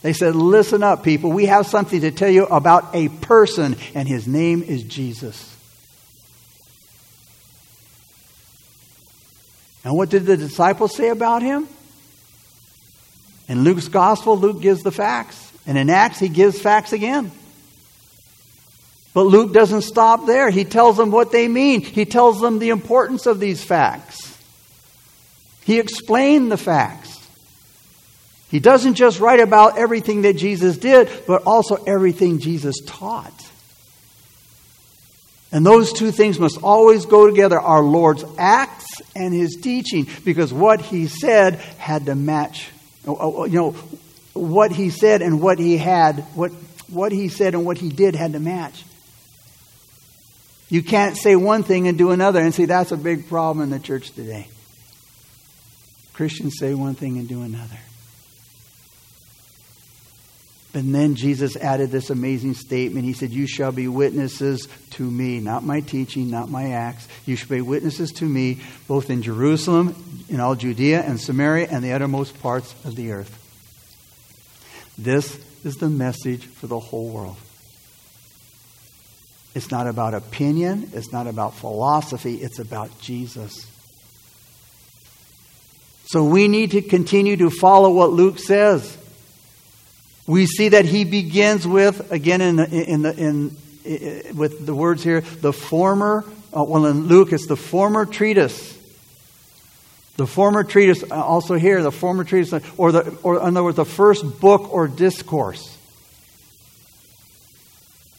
They 0.00 0.12
said, 0.12 0.36
Listen 0.36 0.82
up, 0.84 1.02
people. 1.02 1.32
We 1.32 1.46
have 1.46 1.66
something 1.66 2.00
to 2.00 2.12
tell 2.12 2.30
you 2.30 2.44
about 2.46 2.94
a 2.94 3.08
person, 3.08 3.76
and 3.94 4.08
his 4.08 4.26
name 4.28 4.62
is 4.62 4.84
Jesus. 4.84 5.48
And 9.84 9.96
what 9.96 10.10
did 10.10 10.26
the 10.26 10.36
disciples 10.36 10.94
say 10.94 11.08
about 11.08 11.42
him? 11.42 11.66
In 13.48 13.64
Luke's 13.64 13.88
gospel, 13.88 14.38
Luke 14.38 14.62
gives 14.62 14.82
the 14.82 14.92
facts. 14.92 15.52
And 15.66 15.76
in 15.76 15.90
Acts, 15.90 16.20
he 16.20 16.28
gives 16.28 16.60
facts 16.60 16.92
again. 16.92 17.32
But 19.14 19.24
Luke 19.24 19.52
doesn't 19.52 19.82
stop 19.82 20.26
there. 20.26 20.50
He 20.50 20.64
tells 20.64 20.96
them 20.96 21.10
what 21.10 21.32
they 21.32 21.48
mean, 21.48 21.80
he 21.80 22.04
tells 22.04 22.40
them 22.40 22.60
the 22.60 22.70
importance 22.70 23.26
of 23.26 23.40
these 23.40 23.62
facts. 23.62 24.31
He 25.64 25.78
explained 25.78 26.50
the 26.50 26.56
facts. 26.56 27.18
He 28.50 28.60
doesn't 28.60 28.94
just 28.94 29.18
write 29.18 29.40
about 29.40 29.78
everything 29.78 30.22
that 30.22 30.34
Jesus 30.34 30.76
did, 30.76 31.08
but 31.26 31.44
also 31.46 31.76
everything 31.76 32.38
Jesus 32.38 32.80
taught. 32.84 33.32
And 35.50 35.64
those 35.64 35.92
two 35.92 36.10
things 36.10 36.38
must 36.38 36.62
always 36.62 37.06
go 37.06 37.26
together 37.26 37.60
our 37.60 37.82
Lord's 37.82 38.24
acts 38.38 39.00
and 39.14 39.34
his 39.34 39.56
teaching, 39.56 40.06
because 40.24 40.52
what 40.52 40.80
he 40.80 41.06
said 41.06 41.56
had 41.78 42.06
to 42.06 42.14
match. 42.14 42.68
Oh, 43.06 43.16
oh, 43.18 43.34
oh, 43.36 43.44
you 43.44 43.58
know, 43.58 43.70
what 44.32 44.72
he 44.72 44.90
said 44.90 45.22
and 45.22 45.40
what 45.40 45.58
he 45.58 45.76
had, 45.76 46.20
what, 46.34 46.52
what 46.88 47.12
he 47.12 47.28
said 47.28 47.54
and 47.54 47.64
what 47.64 47.78
he 47.78 47.88
did 47.90 48.14
had 48.14 48.32
to 48.32 48.40
match. 48.40 48.84
You 50.70 50.82
can't 50.82 51.18
say 51.18 51.36
one 51.36 51.64
thing 51.64 51.86
and 51.86 51.98
do 51.98 52.12
another 52.12 52.40
and 52.40 52.54
say 52.54 52.64
that's 52.64 52.92
a 52.92 52.96
big 52.96 53.28
problem 53.28 53.62
in 53.62 53.70
the 53.70 53.78
church 53.78 54.10
today. 54.12 54.48
Christians 56.12 56.58
say 56.58 56.74
one 56.74 56.94
thing 56.94 57.18
and 57.18 57.28
do 57.28 57.42
another. 57.42 57.78
And 60.74 60.94
then 60.94 61.16
Jesus 61.16 61.54
added 61.56 61.90
this 61.90 62.08
amazing 62.08 62.54
statement. 62.54 63.04
He 63.04 63.12
said, 63.12 63.30
You 63.30 63.46
shall 63.46 63.72
be 63.72 63.88
witnesses 63.88 64.68
to 64.92 65.02
me, 65.02 65.38
not 65.38 65.64
my 65.64 65.80
teaching, 65.80 66.30
not 66.30 66.48
my 66.48 66.72
acts. 66.72 67.08
You 67.26 67.36
shall 67.36 67.50
be 67.50 67.60
witnesses 67.60 68.10
to 68.12 68.24
me, 68.24 68.60
both 68.88 69.10
in 69.10 69.22
Jerusalem, 69.22 69.94
in 70.30 70.40
all 70.40 70.54
Judea 70.54 71.02
and 71.02 71.20
Samaria, 71.20 71.68
and 71.70 71.84
the 71.84 71.92
uttermost 71.92 72.40
parts 72.40 72.74
of 72.86 72.96
the 72.96 73.12
earth. 73.12 73.38
This 74.96 75.38
is 75.62 75.76
the 75.76 75.90
message 75.90 76.46
for 76.46 76.68
the 76.68 76.78
whole 76.78 77.10
world. 77.10 77.36
It's 79.54 79.70
not 79.70 79.86
about 79.86 80.14
opinion, 80.14 80.90
it's 80.94 81.12
not 81.12 81.26
about 81.26 81.54
philosophy, 81.54 82.36
it's 82.36 82.58
about 82.58 82.98
Jesus. 83.00 83.66
So 86.12 86.22
we 86.22 86.46
need 86.46 86.72
to 86.72 86.82
continue 86.82 87.38
to 87.38 87.48
follow 87.48 87.90
what 87.90 88.10
Luke 88.10 88.38
says. 88.38 88.98
We 90.26 90.44
see 90.44 90.68
that 90.68 90.84
he 90.84 91.04
begins 91.04 91.66
with, 91.66 92.12
again, 92.12 92.42
in, 92.42 92.56
the, 92.56 92.68
in, 92.68 93.00
the, 93.00 93.16
in, 93.16 93.56
in 93.86 94.36
with 94.36 94.66
the 94.66 94.74
words 94.74 95.02
here, 95.02 95.22
the 95.22 95.54
former, 95.54 96.26
uh, 96.52 96.64
well, 96.64 96.84
in 96.84 97.06
Luke, 97.06 97.32
it's 97.32 97.46
the 97.46 97.56
former 97.56 98.04
treatise. 98.04 98.78
The 100.18 100.26
former 100.26 100.64
treatise, 100.64 101.02
uh, 101.02 101.14
also 101.14 101.54
here, 101.54 101.82
the 101.82 101.90
former 101.90 102.24
treatise, 102.24 102.62
or, 102.76 102.92
the, 102.92 103.16
or 103.22 103.36
in 103.36 103.56
other 103.56 103.64
words, 103.64 103.76
the 103.78 103.86
first 103.86 104.38
book 104.38 104.70
or 104.70 104.88
discourse. 104.88 105.78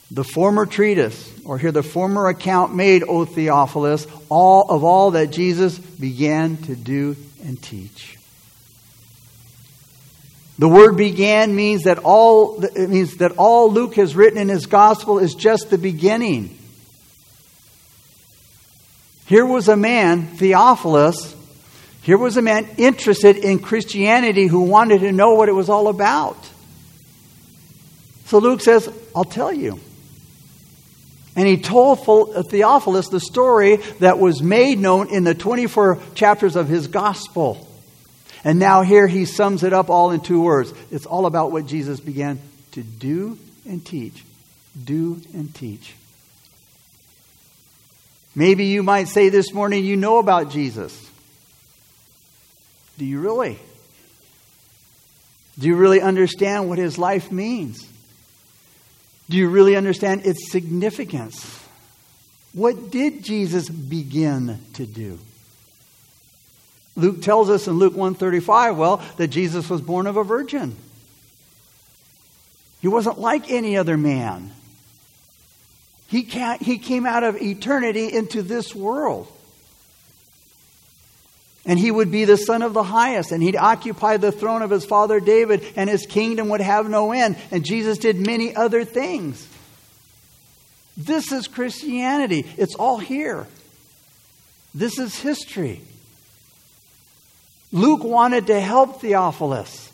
The 0.10 0.24
former 0.24 0.66
treatise, 0.66 1.32
or 1.46 1.60
here 1.60 1.72
the 1.72 1.84
former 1.84 2.28
account 2.28 2.74
made, 2.74 3.04
O 3.04 3.26
Theophilus, 3.26 4.08
all 4.30 4.66
of 4.72 4.84
all 4.84 5.12
that 5.12 5.28
Jesus 5.28 5.78
began 5.78 6.58
to 6.64 6.76
do 6.76 7.16
and 7.44 7.62
teach. 7.62 8.18
The 10.60 10.70
word 10.70 10.98
began 10.98 11.56
means 11.56 11.84
that 11.84 12.00
all 12.00 12.64
it 12.64 12.90
means 12.90 13.18
that 13.18 13.34
all 13.38 13.72
Luke 13.72 13.96
has 13.96 14.16
written 14.16 14.38
in 14.40 14.50
his 14.50 14.66
gospel 14.66 15.20
is 15.20 15.34
just 15.34 15.70
the 15.70 15.78
beginning. 15.78 16.58
Here 19.26 19.46
was 19.46 19.68
a 19.68 19.76
man, 19.76 20.28
Theophilus, 20.28 21.36
here 22.04 22.18
was 22.18 22.36
a 22.36 22.42
man 22.42 22.68
interested 22.78 23.38
in 23.38 23.60
Christianity 23.60 24.48
who 24.48 24.62
wanted 24.62 25.00
to 25.00 25.12
know 25.14 25.36
what 25.36 25.48
it 25.48 25.54
was 25.54 25.70
all 25.70 25.88
about. 25.88 26.38
So 28.26 28.40
Luke 28.40 28.60
says, 28.60 28.90
I'll 29.16 29.24
tell 29.24 29.54
you. 29.54 29.80
And 31.36 31.48
he 31.48 31.58
told 31.58 32.00
uh, 32.36 32.44
Theophilus 32.44 33.10
the 33.10 33.20
story 33.20 33.78
that 34.00 34.20
was 34.20 34.42
made 34.44 34.80
known 34.80 35.10
in 35.10 35.24
the 35.24 35.34
24 35.34 36.00
chapters 36.14 36.56
of 36.56 36.68
his 36.68 36.88
gospel. 36.88 37.68
And 38.44 38.60
now 38.60 38.82
here 38.82 39.08
he 39.08 39.26
sums 39.26 39.64
it 39.64 39.74
up 39.74 39.90
all 39.90 40.12
in 40.12 40.22
two 40.22 40.42
words. 40.42 40.74
It's 40.92 41.06
all 41.06 41.26
about 41.26 41.52
what 41.52 41.66
Jesus 41.66 42.00
began 42.00 42.40
to 42.74 42.84
do 42.84 43.38
and 43.68 43.84
teach. 43.84 44.24
Do 44.84 45.22
and 45.34 45.54
teach. 45.54 45.96
Maybe 48.36 48.66
you 48.66 48.84
might 48.84 49.08
say 49.08 49.30
this 49.30 49.54
morning 49.54 49.86
you 49.86 49.96
know 49.96 50.18
about 50.18 50.52
Jesus. 50.52 51.00
Do 52.98 53.06
you 53.06 53.20
really? 53.20 53.60
Do 55.58 55.68
you 55.68 55.76
really 55.76 56.02
understand 56.02 56.68
what 56.68 56.80
his 56.80 56.98
life 56.98 57.32
means? 57.32 57.88
Do 59.30 59.38
you 59.38 59.50
really 59.50 59.76
understand 59.76 60.26
its 60.26 60.52
significance? 60.52 61.60
What 62.54 62.92
did 62.92 63.24
Jesus 63.24 63.70
begin 63.70 64.60
to 64.74 64.86
do? 64.86 65.20
Luke 66.96 67.22
tells 67.22 67.50
us 67.50 67.68
in 67.68 67.80
Luke 67.80 67.94
135, 67.94 68.78
well, 68.78 69.02
that 69.18 69.30
Jesus 69.30 69.70
was 69.70 69.82
born 69.82 70.06
of 70.06 70.18
a 70.18 70.24
virgin. 70.24 70.76
He 72.82 72.88
wasn't 72.88 73.18
like 73.18 73.50
any 73.50 73.78
other 73.78 73.98
man. 73.98 74.52
He, 76.08 76.22
he 76.62 76.78
came 76.78 77.08
out 77.08 77.24
of 77.24 77.42
eternity 77.42 78.14
into 78.14 78.44
this 78.44 78.76
world. 78.76 79.28
And 81.66 81.80
he 81.80 81.92
would 81.92 82.12
be 82.12 82.26
the 82.26 82.36
son 82.36 82.62
of 82.62 82.74
the 82.74 82.84
highest, 82.84 83.32
and 83.32 83.42
he'd 83.42 83.56
occupy 83.56 84.18
the 84.18 84.34
throne 84.34 84.62
of 84.62 84.70
his 84.70 84.86
father 84.86 85.22
David, 85.22 85.64
and 85.78 85.90
his 85.90 86.06
kingdom 86.06 86.50
would 86.50 86.62
have 86.62 86.90
no 86.90 87.14
end. 87.14 87.38
And 87.52 87.64
Jesus 87.64 87.98
did 87.98 88.18
many 88.18 88.54
other 88.54 88.84
things. 88.84 89.48
This 90.98 91.32
is 91.32 91.48
Christianity. 91.48 92.46
It's 92.58 92.76
all 92.76 92.98
here. 92.98 93.48
This 94.76 95.00
is 95.00 95.20
history. 95.20 95.82
Luke 97.72 98.04
wanted 98.04 98.48
to 98.48 98.60
help 98.60 99.02
Theophilus. 99.02 99.90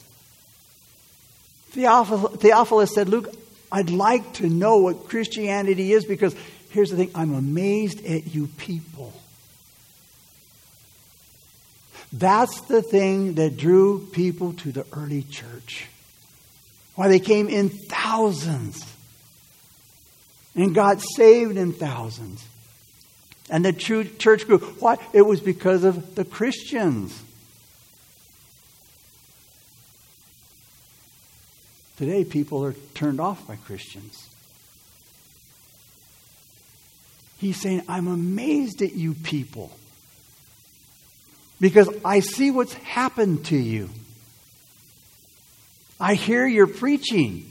Theophilus 1.71 2.93
said, 2.93 3.09
Luke, 3.09 3.33
I'd 3.71 3.91
like 3.91 4.33
to 4.33 4.49
know 4.49 4.77
what 4.77 5.07
Christianity 5.07 5.93
is 5.93 6.03
because 6.03 6.35
here's 6.71 6.89
the 6.89 6.97
thing 6.97 7.11
I'm 7.13 7.35
amazed 7.35 8.03
at 8.05 8.33
you 8.33 8.47
people. 8.57 9.13
That's 12.11 12.61
the 12.61 12.81
thing 12.81 13.35
that 13.35 13.57
drew 13.57 14.07
people 14.07 14.53
to 14.53 14.71
the 14.71 14.85
early 14.93 15.23
church. 15.23 15.87
Why 16.95 17.07
they 17.07 17.19
came 17.19 17.47
in 17.47 17.69
thousands 17.69 18.83
and 20.55 20.73
got 20.73 21.01
saved 21.15 21.57
in 21.57 21.73
thousands. 21.73 22.45
And 23.49 23.63
the 23.63 23.73
true 23.73 24.03
church 24.03 24.45
grew. 24.47 24.57
Why? 24.57 24.97
It 25.13 25.21
was 25.21 25.39
because 25.39 25.83
of 25.83 26.15
the 26.15 26.25
Christians. 26.25 27.19
Today, 31.97 32.23
people 32.23 32.63
are 32.63 32.73
turned 32.93 33.19
off 33.19 33.45
by 33.47 33.55
Christians. 33.57 34.29
He's 37.37 37.59
saying, 37.59 37.83
I'm 37.87 38.07
amazed 38.07 38.81
at 38.81 38.93
you 38.93 39.13
people 39.13 39.71
because 41.59 41.89
I 42.03 42.21
see 42.21 42.51
what's 42.51 42.73
happened 42.73 43.45
to 43.45 43.57
you. 43.57 43.89
I 45.99 46.13
hear 46.13 46.47
your 46.47 46.67
preaching. 46.67 47.49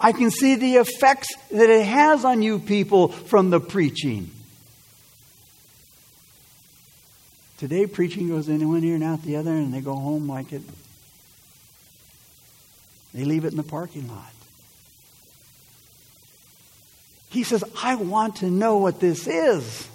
I 0.00 0.12
can 0.12 0.30
see 0.30 0.54
the 0.54 0.76
effects 0.76 1.28
that 1.50 1.68
it 1.68 1.84
has 1.84 2.24
on 2.24 2.40
you 2.40 2.58
people 2.58 3.08
from 3.08 3.50
the 3.50 3.60
preaching. 3.60 4.30
Today, 7.58 7.86
preaching 7.86 8.28
goes 8.28 8.48
in 8.48 8.66
one 8.68 8.84
ear 8.84 8.94
and 8.94 9.02
out 9.02 9.22
the 9.22 9.36
other, 9.36 9.50
and 9.50 9.74
they 9.74 9.80
go 9.80 9.94
home 9.94 10.28
like 10.28 10.52
it. 10.52 10.62
They 13.12 13.24
leave 13.24 13.44
it 13.44 13.48
in 13.48 13.56
the 13.56 13.64
parking 13.64 14.06
lot. 14.08 14.32
He 17.30 17.42
says, 17.42 17.64
I 17.82 17.96
want 17.96 18.36
to 18.36 18.50
know 18.50 18.78
what 18.78 19.00
this 19.00 19.26
is. 19.26 19.88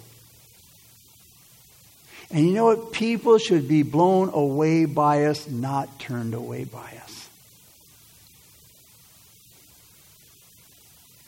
And 2.30 2.46
you 2.46 2.52
know 2.52 2.66
what? 2.66 2.92
People 2.92 3.38
should 3.38 3.68
be 3.68 3.82
blown 3.82 4.30
away 4.32 4.84
by 4.86 5.24
us, 5.24 5.48
not 5.48 5.98
turned 5.98 6.34
away 6.34 6.64
by 6.64 6.98
us. 7.04 7.28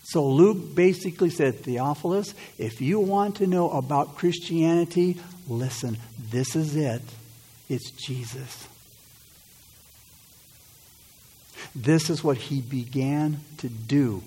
So 0.04 0.24
Luke 0.24 0.74
basically 0.74 1.30
said, 1.30 1.60
Theophilus, 1.60 2.32
if 2.58 2.80
you 2.80 3.00
want 3.00 3.36
to 3.36 3.46
know 3.46 3.70
about 3.70 4.16
Christianity, 4.16 5.18
listen, 5.48 5.98
this 6.30 6.54
is 6.54 6.76
it. 6.76 7.02
It's 7.68 7.90
Jesus. 7.90 8.68
This 11.74 12.08
is 12.08 12.22
what 12.22 12.36
he 12.36 12.60
began 12.60 13.40
to 13.58 13.68
do. 13.68 14.22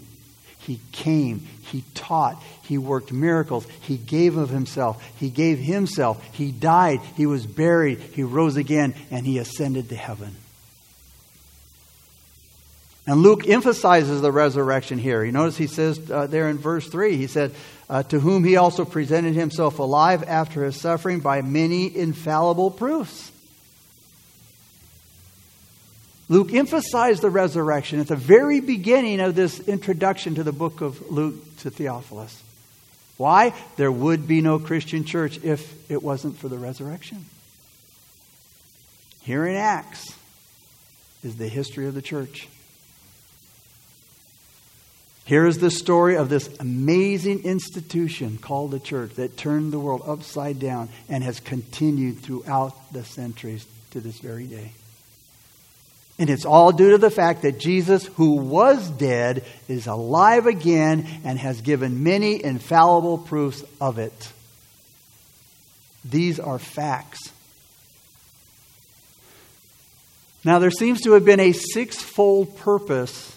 He 0.59 0.79
came, 0.91 1.47
he 1.63 1.83
taught, 1.93 2.41
he 2.63 2.77
worked 2.77 3.11
miracles, 3.11 3.65
he 3.81 3.97
gave 3.97 4.37
of 4.37 4.49
himself, 4.49 5.01
he 5.17 5.29
gave 5.29 5.57
himself, 5.57 6.23
he 6.33 6.51
died, 6.51 6.99
he 7.15 7.25
was 7.25 7.45
buried, 7.45 7.99
he 7.99 8.23
rose 8.23 8.57
again, 8.57 8.93
and 9.09 9.25
he 9.25 9.37
ascended 9.37 9.89
to 9.89 9.95
heaven. 9.95 10.35
And 13.07 13.23
Luke 13.23 13.47
emphasizes 13.47 14.21
the 14.21 14.31
resurrection 14.31 14.99
here. 14.99 15.23
You 15.23 15.31
notice 15.31 15.57
he 15.57 15.65
says 15.65 15.99
uh, 16.11 16.27
there 16.27 16.47
in 16.47 16.59
verse 16.59 16.87
3, 16.87 17.17
he 17.17 17.25
said, 17.25 17.55
uh, 17.89 18.03
To 18.03 18.19
whom 18.19 18.43
he 18.43 18.55
also 18.55 18.85
presented 18.85 19.33
himself 19.33 19.79
alive 19.79 20.23
after 20.27 20.63
his 20.63 20.79
suffering 20.79 21.19
by 21.19 21.41
many 21.41 21.95
infallible 21.95 22.69
proofs. 22.69 23.31
Luke 26.29 26.53
emphasized 26.53 27.23
the 27.23 27.29
resurrection 27.31 27.99
at 27.99 28.07
the 28.07 28.15
very 28.15 28.59
beginning 28.59 29.19
of 29.19 29.33
this 29.33 29.59
introduction 29.61 30.35
to 30.35 30.43
the 30.43 30.51
book 30.51 30.81
of 30.81 31.11
Luke 31.11 31.57
to 31.57 31.71
Theophilus. 31.71 32.43
Why? 33.17 33.53
There 33.75 33.91
would 33.91 34.27
be 34.27 34.39
no 34.39 34.59
Christian 34.59 35.03
church 35.03 35.43
if 35.43 35.91
it 35.91 36.01
wasn't 36.03 36.37
for 36.37 36.47
the 36.47 36.57
resurrection. 36.57 37.25
Here 39.23 39.45
in 39.45 39.55
Acts 39.55 40.15
is 41.23 41.35
the 41.35 41.47
history 41.47 41.87
of 41.87 41.95
the 41.95 42.01
church. 42.01 42.47
Here 45.25 45.45
is 45.45 45.57
the 45.57 45.69
story 45.69 46.15
of 46.15 46.29
this 46.29 46.49
amazing 46.59 47.43
institution 47.43 48.37
called 48.37 48.71
the 48.71 48.79
church 48.79 49.15
that 49.15 49.35
turned 49.35 49.73
the 49.73 49.79
world 49.79 50.03
upside 50.05 50.59
down 50.59 50.89
and 51.07 51.23
has 51.23 51.39
continued 51.39 52.19
throughout 52.19 52.93
the 52.93 53.03
centuries 53.03 53.67
to 53.91 53.99
this 53.99 54.19
very 54.19 54.45
day. 54.45 54.71
And 56.19 56.29
it's 56.29 56.43
all 56.43 56.73
due 56.73 56.91
to 56.91 56.97
the 56.97 57.09
fact 57.09 57.43
that 57.43 57.59
Jesus, 57.59 58.05
who 58.05 58.35
was 58.35 58.89
dead, 58.89 59.45
is 59.69 59.87
alive 59.87 60.47
again 60.47 61.07
and 61.23 61.39
has 61.39 61.61
given 61.61 62.03
many 62.03 62.43
infallible 62.43 63.17
proofs 63.17 63.63
of 63.79 63.99
it. 63.99 64.33
These 66.03 66.37
are 66.41 66.59
facts. 66.59 67.31
Now, 70.43 70.59
there 70.59 70.71
seems 70.71 71.01
to 71.01 71.13
have 71.13 71.23
been 71.23 71.39
a 71.39 71.53
sixfold 71.53 72.57
purpose 72.57 73.35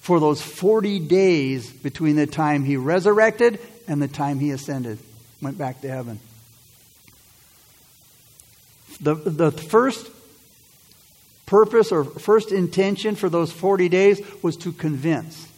for 0.00 0.20
those 0.20 0.40
40 0.40 1.00
days 1.00 1.70
between 1.70 2.16
the 2.16 2.26
time 2.26 2.64
he 2.64 2.78
resurrected 2.78 3.58
and 3.86 4.00
the 4.00 4.08
time 4.08 4.38
he 4.38 4.52
ascended, 4.52 4.98
went 5.42 5.58
back 5.58 5.82
to 5.82 5.88
heaven. 5.88 6.18
The, 9.02 9.14
the 9.14 9.50
first 9.50 10.10
purpose 11.50 11.90
or 11.90 12.04
first 12.04 12.52
intention 12.52 13.16
for 13.16 13.28
those 13.28 13.50
40 13.50 13.88
days 13.88 14.22
was 14.40 14.56
to 14.58 14.70
convince. 14.70 15.48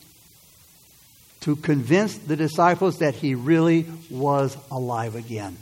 To 1.41 1.55
convince 1.55 2.17
the 2.17 2.35
disciples 2.35 3.01
that 3.01 3.15
he 3.15 3.35
really 3.35 3.85
was 4.09 4.57
alive 4.71 5.17
again. 5.17 5.59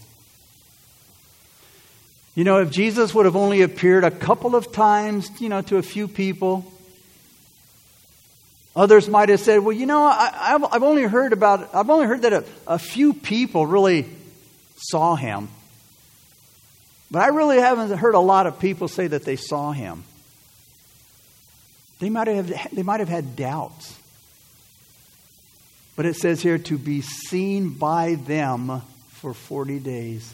You 2.37 2.45
know, 2.45 2.59
if 2.61 2.71
Jesus 2.71 3.13
would 3.13 3.25
have 3.25 3.35
only 3.35 3.63
appeared 3.63 4.05
a 4.05 4.11
couple 4.11 4.55
of 4.55 4.71
times, 4.71 5.29
you 5.41 5.49
know, 5.49 5.63
to 5.63 5.79
a 5.79 5.83
few 5.83 6.07
people, 6.07 6.65
others 8.77 9.09
might 9.09 9.31
have 9.31 9.41
said, 9.41 9.59
well, 9.59 9.77
you 9.77 9.87
know, 9.87 10.05
I, 10.05 10.57
have 10.73 10.83
only 10.85 11.03
heard 11.03 11.33
about, 11.33 11.75
I've 11.75 11.91
only 11.91 12.07
heard 12.07 12.23
that 12.23 12.33
a, 12.33 12.45
a 12.69 12.79
few 12.79 13.15
people 13.15 13.67
really 13.67 14.07
saw 14.77 15.17
him. 15.17 15.49
But 17.11 17.23
I 17.23 17.29
really 17.29 17.59
haven't 17.59 17.99
heard 17.99 18.15
a 18.15 18.21
lot 18.21 18.47
of 18.47 18.61
people 18.61 18.87
say 18.87 19.09
that 19.09 19.25
they 19.25 19.35
saw 19.35 19.73
him. 19.73 20.05
They 22.01 22.11
might 22.11 22.27
have, 22.29 22.71
they 22.73 22.83
might 22.83 23.01
have 23.01 23.09
had 23.09 23.37
doubts. 23.37 23.97
But 25.97 26.07
it 26.07 26.17
says 26.17 26.43
here 26.43 26.59
to 26.59 26.79
be 26.79 27.03
seen 27.03 27.71
by 27.71 28.15
them 28.15 28.83
for 29.11 29.35
40 29.35 29.79
days 29.79 30.33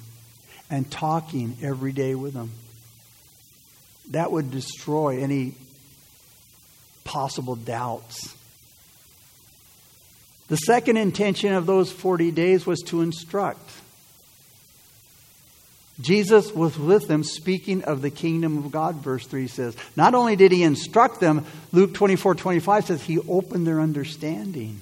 and 0.71 0.89
talking 0.91 1.57
every 1.63 1.93
day 1.93 2.15
with 2.15 2.35
them. 2.35 2.53
That 4.11 4.31
would 4.31 4.53
destroy 4.53 5.21
any 5.21 5.55
possible 7.03 7.57
doubts. 7.57 8.35
The 10.49 10.57
second 10.57 10.97
intention 10.97 11.53
of 11.53 11.67
those 11.67 11.91
40 11.91 12.31
days 12.31 12.67
was 12.67 12.81
to 12.87 13.03
instruct. 13.03 13.69
Jesus 16.01 16.53
was 16.53 16.79
with 16.79 17.09
them 17.09 17.25
speaking 17.25 17.85
of 17.85 18.03
the 18.03 18.11
kingdom 18.11 18.59
of 18.59 18.71
God, 18.71 18.97
verse 18.97 19.27
3 19.27 19.49
says. 19.49 19.75
Not 19.97 20.15
only 20.15 20.37
did 20.37 20.53
he 20.53 20.63
instruct 20.63 21.21
them, 21.21 21.47
Luke 21.73 21.95
24 21.95 22.35
25 22.35 22.85
says 22.85 23.03
he 23.03 23.19
opened 23.19 23.67
their 23.67 23.81
understanding. 23.81 24.81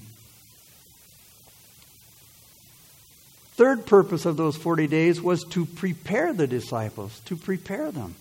Third 3.55 3.87
purpose 3.87 4.27
of 4.27 4.37
those 4.37 4.57
40 4.57 4.89
days 4.89 5.23
was 5.23 5.45
to 5.51 5.65
prepare 5.65 6.33
the 6.33 6.49
disciples, 6.49 7.21
to 7.27 7.37
prepare 7.37 7.93
them. 7.93 8.17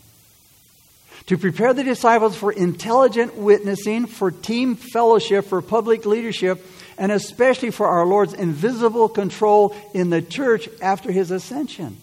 To 1.27 1.37
prepare 1.39 1.73
the 1.73 1.83
disciples 1.83 2.35
for 2.35 2.51
intelligent 2.51 3.35
witnessing, 3.35 4.05
for 4.05 4.29
team 4.29 4.75
fellowship, 4.75 5.45
for 5.45 5.63
public 5.63 6.05
leadership, 6.05 6.63
and 6.99 7.11
especially 7.11 7.71
for 7.71 7.87
our 7.87 8.05
Lord's 8.05 8.33
invisible 8.33 9.09
control 9.09 9.75
in 9.95 10.11
the 10.11 10.21
church 10.21 10.69
after 10.81 11.11
his 11.11 11.31
ascension. 11.31 11.97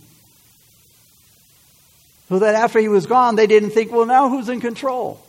So 2.30 2.38
that 2.38 2.54
after 2.54 2.78
he 2.78 2.86
was 2.86 3.06
gone, 3.06 3.34
they 3.34 3.48
didn't 3.48 3.70
think, 3.70 3.90
well, 3.90 4.06
now 4.06 4.28
who's 4.28 4.48
in 4.48 4.60
control? 4.60 5.20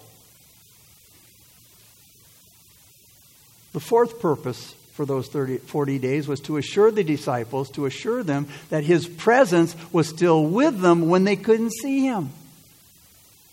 The 3.73 3.79
fourth 3.79 4.19
purpose 4.19 4.75
for 4.93 5.07
those 5.07 5.27
30, 5.27 5.57
40 5.57 5.97
days 5.97 6.27
was 6.27 6.41
to 6.41 6.57
assure 6.57 6.91
the 6.91 7.03
disciples, 7.03 7.71
to 7.71 7.87
assure 7.87 8.21
them 8.21 8.47
that 8.69 8.83
his 8.83 9.07
presence 9.07 9.75
was 9.91 10.07
still 10.07 10.45
with 10.45 10.79
them 10.79 11.09
when 11.09 11.23
they 11.23 11.35
couldn't 11.35 11.71
see 11.71 12.01
him. 12.01 12.29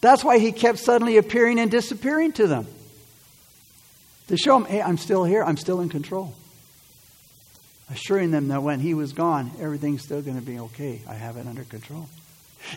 That's 0.02 0.22
why 0.22 0.38
he 0.38 0.52
kept 0.52 0.78
suddenly 0.78 1.16
appearing 1.16 1.58
and 1.58 1.70
disappearing 1.70 2.32
to 2.32 2.46
them. 2.48 2.66
To 4.26 4.36
show 4.36 4.58
them, 4.58 4.68
hey, 4.68 4.82
I'm 4.82 4.98
still 4.98 5.24
here, 5.24 5.42
I'm 5.42 5.56
still 5.56 5.80
in 5.80 5.88
control. 5.88 6.34
Assuring 7.90 8.30
them 8.30 8.48
that 8.48 8.62
when 8.62 8.80
he 8.80 8.92
was 8.92 9.14
gone, 9.14 9.52
everything's 9.58 10.02
still 10.02 10.20
going 10.20 10.38
to 10.38 10.44
be 10.44 10.58
okay. 10.58 11.00
I 11.08 11.14
have 11.14 11.38
it 11.38 11.46
under 11.46 11.64
control. 11.64 12.10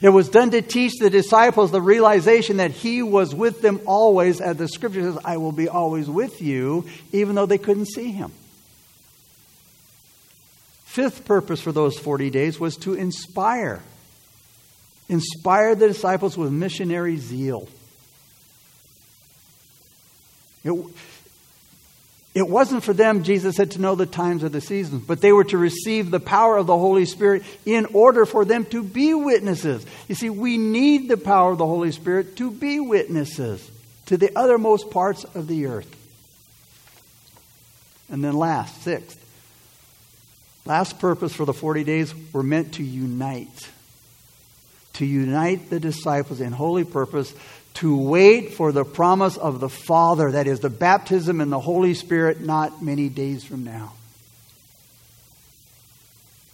It 0.02 0.10
was 0.10 0.30
done 0.30 0.52
to 0.52 0.62
teach 0.62 0.94
the 1.00 1.10
disciples 1.10 1.72
the 1.72 1.82
realization 1.82 2.58
that 2.58 2.72
He 2.72 3.04
was 3.04 3.36
with 3.36 3.62
them 3.62 3.82
always, 3.86 4.40
as 4.40 4.58
the 4.58 4.68
scripture 4.68 5.02
says, 5.02 5.18
I 5.26 5.38
will 5.38 5.52
be 5.52 5.68
always 5.68 6.10
with 6.10 6.42
you, 6.42 6.86
even 7.12 7.36
though 7.36 7.46
they 7.46 7.58
couldn't 7.58 7.88
see 7.88 8.12
Him. 8.12 8.32
Fifth 10.86 11.26
purpose 11.26 11.62
for 11.62 11.72
those 11.72 11.98
40 11.98 12.30
days 12.30 12.60
was 12.60 12.76
to 12.78 12.94
inspire. 12.94 13.82
Inspire 15.08 15.76
the 15.76 15.88
disciples 15.88 16.38
with 16.38 16.52
missionary 16.52 17.18
zeal. 17.18 17.68
It, 20.64 20.74
it 22.34 22.48
wasn't 22.48 22.84
for 22.84 22.94
them, 22.94 23.24
Jesus 23.24 23.58
said, 23.58 23.72
to 23.72 23.82
know 23.82 23.96
the 23.96 24.06
times 24.06 24.44
of 24.44 24.54
the 24.54 24.62
seasons, 24.62 25.04
but 25.06 25.20
they 25.20 25.34
were 25.34 25.44
to 25.46 25.58
receive 25.58 26.10
the 26.10 26.20
power 26.20 26.56
of 26.58 26.66
the 26.66 26.78
Holy 26.78 27.04
Spirit 27.06 27.44
in 27.66 27.88
order 27.88 28.26
for 28.26 28.46
them 28.46 28.64
to 28.66 28.84
be 28.84 29.14
witnesses. 29.14 29.86
You 30.08 30.16
see, 30.16 30.30
we 30.30 30.58
need 30.58 31.10
the 31.10 31.18
power 31.18 31.52
of 31.52 31.58
the 31.58 31.66
Holy 31.66 31.92
Spirit 31.92 32.38
to 32.38 32.50
be 32.50 32.80
witnesses 32.80 33.70
to 34.06 34.16
the 34.16 34.30
othermost 34.30 34.92
parts 34.92 35.26
of 35.26 35.48
the 35.48 35.66
earth. 35.66 35.94
And 38.10 38.24
then, 38.24 38.34
last, 38.34 38.82
sixth, 38.82 39.18
last 40.66 41.00
purpose 41.00 41.34
for 41.34 41.46
the 41.46 41.54
40 41.54 41.84
days 41.84 42.14
were 42.32 42.44
meant 42.44 42.76
to 42.76 42.84
unite. 42.84 43.70
To 44.94 45.06
unite 45.06 45.70
the 45.70 45.80
disciples 45.80 46.42
in 46.42 46.52
holy 46.52 46.84
purpose 46.84 47.34
to 47.82 47.98
wait 47.98 48.54
for 48.54 48.72
the 48.72 48.86
promise 48.86 49.38
of 49.38 49.60
the 49.60 49.68
Father, 49.68 50.34
that 50.34 50.46
is, 50.46 50.60
the 50.60 50.70
baptism 50.70 51.42
in 51.42 51.50
the 51.50 51.60
Holy 51.60 51.96
Spirit, 51.96 52.40
not 52.40 52.84
many 52.84 53.10
days 53.10 53.44
from 53.44 53.64
now. 53.64 53.94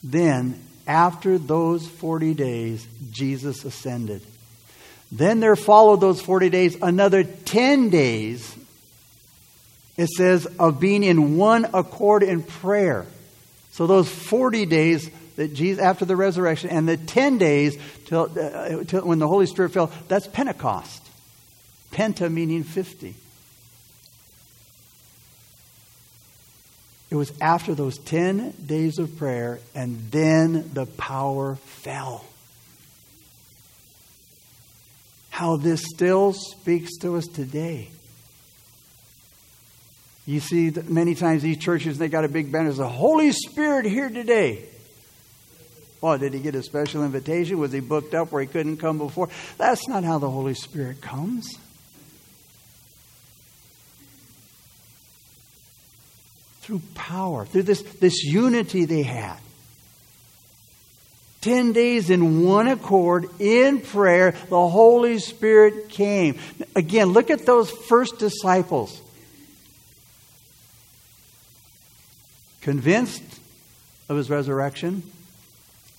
Then, 0.01 0.57
after 0.87 1.37
those 1.37 1.85
40 1.85 2.33
days, 2.33 2.87
Jesus 3.11 3.65
ascended. 3.65 4.21
Then 5.11 5.41
there 5.41 5.57
followed 5.57 5.99
those 5.99 6.21
40 6.21 6.49
days 6.49 6.77
another 6.81 7.25
10 7.25 7.89
days, 7.89 8.55
it 9.97 10.07
says, 10.07 10.45
of 10.57 10.79
being 10.79 11.03
in 11.03 11.35
one 11.35 11.65
accord 11.73 12.23
in 12.23 12.41
prayer. 12.41 13.05
So 13.71 13.85
those 13.85 14.07
40 14.07 14.65
days 14.65 15.11
that 15.35 15.53
Jesus, 15.53 15.83
after 15.83 16.05
the 16.05 16.15
resurrection 16.15 16.69
and 16.69 16.87
the 16.87 16.95
10 16.95 17.37
days 17.37 17.77
till, 18.05 18.31
uh, 18.39 18.85
till 18.85 19.05
when 19.05 19.19
the 19.19 19.27
Holy 19.27 19.45
Spirit 19.45 19.73
fell, 19.73 19.91
that's 20.07 20.25
Pentecost. 20.25 21.03
Penta 21.91 22.31
meaning 22.31 22.63
50. 22.63 23.15
It 27.09 27.15
was 27.15 27.31
after 27.39 27.73
those 27.73 27.97
10 27.99 28.53
days 28.65 28.99
of 28.99 29.17
prayer, 29.17 29.59
and 29.73 30.11
then 30.11 30.71
the 30.73 30.85
power 30.85 31.55
fell. 31.55 32.25
How 35.29 35.55
this 35.55 35.83
still 35.83 36.33
speaks 36.33 36.97
to 36.97 37.15
us 37.15 37.27
today. 37.27 37.89
You 40.25 40.41
see, 40.41 40.73
many 40.87 41.15
times 41.15 41.41
these 41.41 41.57
churches, 41.57 41.97
they 41.97 42.09
got 42.09 42.25
a 42.25 42.27
big 42.27 42.51
banner, 42.51 42.73
the 42.73 42.89
Holy 42.89 43.31
Spirit 43.31 43.85
here 43.85 44.09
today. 44.09 44.65
Oh, 46.03 46.17
did 46.17 46.33
he 46.33 46.41
get 46.41 46.53
a 46.55 46.61
special 46.61 47.05
invitation? 47.05 47.57
Was 47.57 47.71
he 47.71 47.79
booked 47.79 48.13
up 48.13 48.31
where 48.31 48.41
he 48.41 48.47
couldn't 48.47 48.77
come 48.77 48.97
before? 48.97 49.29
That's 49.57 49.87
not 49.87 50.03
how 50.03 50.19
the 50.19 50.29
Holy 50.29 50.53
Spirit 50.53 51.01
comes. 51.01 51.57
Through 56.67 56.81
power, 56.95 57.45
through 57.45 57.63
this, 57.63 57.81
this 57.81 58.25
unity 58.25 58.83
they 58.83 59.03
had. 59.03 59.37
Ten 61.39 61.71
days 61.71 62.09
in 62.09 62.43
one 62.43 62.67
accord 62.67 63.29
in 63.39 63.79
prayer, 63.79 64.31
the 64.49 64.67
Holy 64.67 65.17
Spirit 65.19 65.87
came. 65.87 66.37
Again, 66.75 67.13
look 67.13 67.29
at 67.29 67.45
those 67.45 67.71
first 67.71 68.19
disciples. 68.19 69.01
Convinced 72.59 73.23
of 74.09 74.17
his 74.17 74.29
resurrection, 74.29 75.03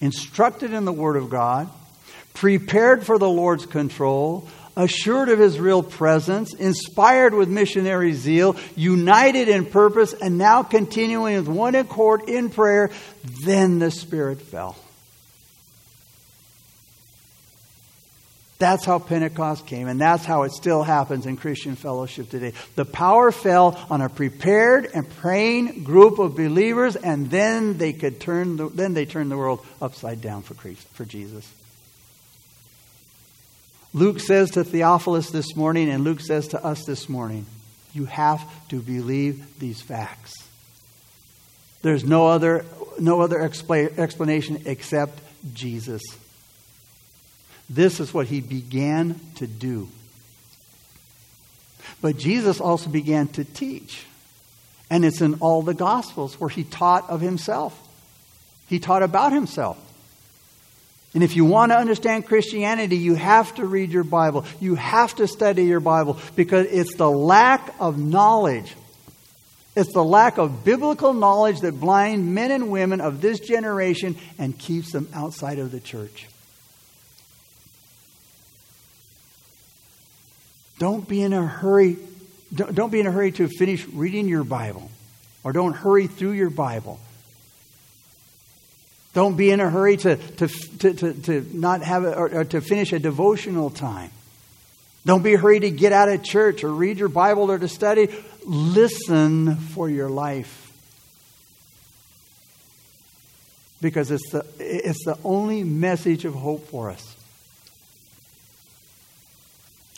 instructed 0.02 0.74
in 0.74 0.85
the 0.85 0.92
Word 0.92 1.16
of 1.16 1.31
God, 1.31 1.70
prepared 2.35 3.07
for 3.07 3.16
the 3.16 3.28
Lord's 3.28 3.64
control, 3.64 4.46
assured 4.79 5.29
of 5.29 5.38
his 5.38 5.59
real 5.59 5.83
presence, 5.83 6.55
inspired 6.55 7.35
with 7.35 7.51
missionary 7.51 8.12
zeal, 8.12 8.57
united 8.77 9.49
in 9.49 9.67
purpose, 9.67 10.14
and 10.14 10.38
now 10.38 10.62
continuing 10.62 11.37
with 11.37 11.49
one 11.49 11.75
accord 11.75 12.23
in 12.29 12.49
prayer, 12.49 12.91
then 13.45 13.81
the 13.81 13.91
Spirit 13.91 14.41
fell. 14.41 14.76
That's 18.59 18.85
how 18.85 18.99
Pentecost 18.99 19.66
came, 19.66 19.87
and 19.87 20.01
that's 20.01 20.24
how 20.24 20.43
it 20.43 20.53
still 20.53 20.83
happens 20.83 21.26
in 21.26 21.37
Christian 21.37 21.76
fellowship 21.76 22.29
today. 22.29 22.55
The 22.74 22.85
power 22.85 23.31
fell 23.31 23.79
on 23.89 24.01
a 24.01 24.09
prepared 24.09 24.91
and 24.93 25.09
praying 25.09 25.85
group 25.85 26.18
of 26.18 26.35
believers, 26.35 26.97
and 26.97 27.31
then 27.31 27.79
they 27.79 27.93
could 27.93 28.20
turn 28.20 28.57
the, 28.57 28.68
then 28.68 28.95
they 28.95 29.07
turned 29.07 29.31
the 29.31 29.37
world 29.37 29.64
upside 29.81 30.20
down 30.20 30.43
for 30.43 30.55
for 30.55 31.05
Jesus. 31.05 31.49
Luke 33.95 34.20
says 34.20 34.51
to 34.53 34.64
Theophilus 34.64 35.30
this 35.30 35.57
morning, 35.57 35.89
and 35.89 36.05
Luke 36.05 36.20
says 36.20 36.49
to 36.49 36.64
us 36.64 36.84
this 36.84 37.09
morning, 37.09 37.47
you 37.95 38.05
have 38.05 38.43
to 38.68 38.80
believe 38.80 39.59
these 39.59 39.80
facts. 39.80 40.34
There's 41.82 42.05
no 42.05 42.26
other, 42.26 42.66
no 42.99 43.20
other 43.20 43.41
explanation 43.41 44.62
except 44.66 45.20
Jesus. 45.55 46.03
This 47.70 48.01
is 48.01 48.12
what 48.12 48.26
he 48.26 48.41
began 48.41 49.18
to 49.36 49.47
do. 49.47 49.89
But 52.01 52.18
Jesus 52.18 52.61
also 52.61 52.91
began 52.91 53.28
to 53.28 53.45
teach. 53.45 54.05
And 54.91 55.05
it's 55.05 55.20
in 55.20 55.34
all 55.41 55.62
the 55.62 55.74
Gospels 55.74 56.41
where 56.41 56.49
he 56.49 56.64
taught 56.64 57.09
of 57.11 57.20
himself. 57.20 57.78
He 58.68 58.78
taught 58.78 59.03
about 59.03 59.32
himself. 59.32 59.78
And 61.14 61.22
if 61.24 61.36
you 61.36 61.44
want 61.44 61.72
to 61.72 61.78
understand 61.78 62.26
Christianity, 62.26 62.96
you 62.96 63.14
have 63.14 63.54
to 63.54 63.64
read 63.64 63.90
your 63.90 64.04
Bible. 64.04 64.44
You 64.61 64.74
have 64.74 65.14
to 65.16 65.26
study 65.26 65.64
your 65.64 65.80
Bible 65.80 66.18
because 66.36 66.66
it's 66.66 66.94
the 66.96 67.11
lack 67.11 67.74
of 67.80 67.98
knowledge. 67.98 68.74
It's 69.74 69.92
the 69.92 70.04
lack 70.04 70.38
of 70.38 70.64
biblical 70.64 71.14
knowledge 71.14 71.61
that 71.61 71.80
blinds 71.80 72.26
men 72.26 72.50
and 72.50 72.70
women 72.70 73.00
of 73.00 73.20
this 73.20 73.40
generation 73.40 74.16
and 74.38 74.59
keeps 74.59 74.92
them 74.92 75.09
outside 75.14 75.59
of 75.59 75.70
the 75.70 75.80
church. 75.80 76.26
Don't 80.78 81.09
be 81.09 81.22
in 81.22 81.32
a 81.32 81.46
hurry. 81.46 81.96
Don't 82.54 82.90
be 82.90 83.00
in 83.00 83.06
a 83.06 83.12
hurry 83.12 83.32
to 83.32 83.48
finish 83.48 83.86
reading 83.88 84.28
your 84.28 84.44
Bible, 84.44 84.90
or 85.42 85.52
don't 85.52 85.74
hurry 85.74 86.06
through 86.06 86.32
your 86.32 86.50
Bible. 86.50 87.00
Don't 89.19 89.37
be 89.37 89.51
in 89.51 89.59
a 89.59 89.69
hurry 89.69 89.97
to, 89.97 90.14
to, 90.16 90.47
to, 90.47 90.95
to, 90.95 91.12
to 91.12 91.47
not 91.53 91.83
have 91.83 92.05
a, 92.05 92.14
or, 92.14 92.33
or 92.33 92.45
to 92.45 92.61
finish 92.61 92.93
a 92.93 93.01
devotional 93.01 93.69
time. 93.69 94.12
Don't 95.05 95.25
be 95.25 95.35
hurried 95.35 95.62
to 95.62 95.73
get 95.73 95.93
out 95.93 96.09
of 96.09 96.23
church 96.23 96.62
or 96.62 96.73
read 96.73 96.99
your 96.99 97.09
Bible 97.09 97.51
or 97.51 97.59
to 97.59 97.66
study. 97.66 98.14
Listen 98.47 99.57
for 99.57 99.91
your 99.91 100.09
life. 100.09 100.73
Because 103.81 104.12
it's 104.12 104.31
the, 104.31 104.47
it's 104.61 105.05
the 105.05 105.19
only 105.25 105.64
message 105.64 106.25
of 106.25 106.35
hope 106.35 106.69
for 106.69 106.89
us. 106.89 107.16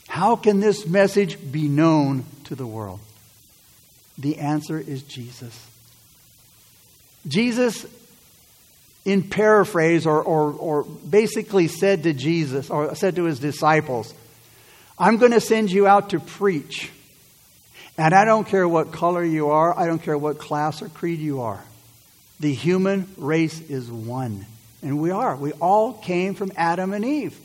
How 0.09 0.35
can 0.35 0.61
this 0.61 0.87
message 0.87 1.37
be 1.53 1.69
known 1.69 2.25
to 2.45 2.55
the 2.55 2.67
world? 2.67 3.01
The 4.17 4.39
answer 4.39 4.79
is 4.79 5.03
Jesus. 5.03 5.67
Jesus 7.29 7.85
in 9.05 9.23
paraphrase 9.23 10.07
or, 10.07 10.23
or, 10.23 10.53
or 10.53 10.85
basically 10.85 11.69
said 11.69 12.03
to 12.03 12.13
Jesus 12.13 12.71
or 12.71 12.95
said 12.95 13.17
to 13.17 13.25
his 13.25 13.39
disciples, 13.39 14.13
I'm 14.99 15.17
going 15.17 15.33
to 15.33 15.41
send 15.41 15.71
you 15.71 15.87
out 15.87 16.11
to 16.11 16.21
preach. 16.21 16.91
And 17.97 18.15
I 18.15 18.25
don't 18.25 18.47
care 18.47 18.69
what 18.69 18.93
color 18.93 19.25
you 19.25 19.51
are, 19.51 19.79
I 19.79 19.87
don't 19.87 20.03
care 20.03 20.17
what 20.17 20.39
class 20.39 20.83
or 20.83 20.89
creed 20.89 21.19
you 21.19 21.41
are. 21.43 21.63
The 22.41 22.53
human 22.53 23.07
race 23.17 23.61
is 23.61 23.91
one. 23.91 24.47
And 24.83 24.99
we 25.01 25.11
are. 25.11 25.37
We 25.37 25.53
all 25.53 25.93
came 25.93 26.35
from 26.35 26.53
Adam 26.57 26.95
and 26.95 27.05
Eve. 27.05 27.39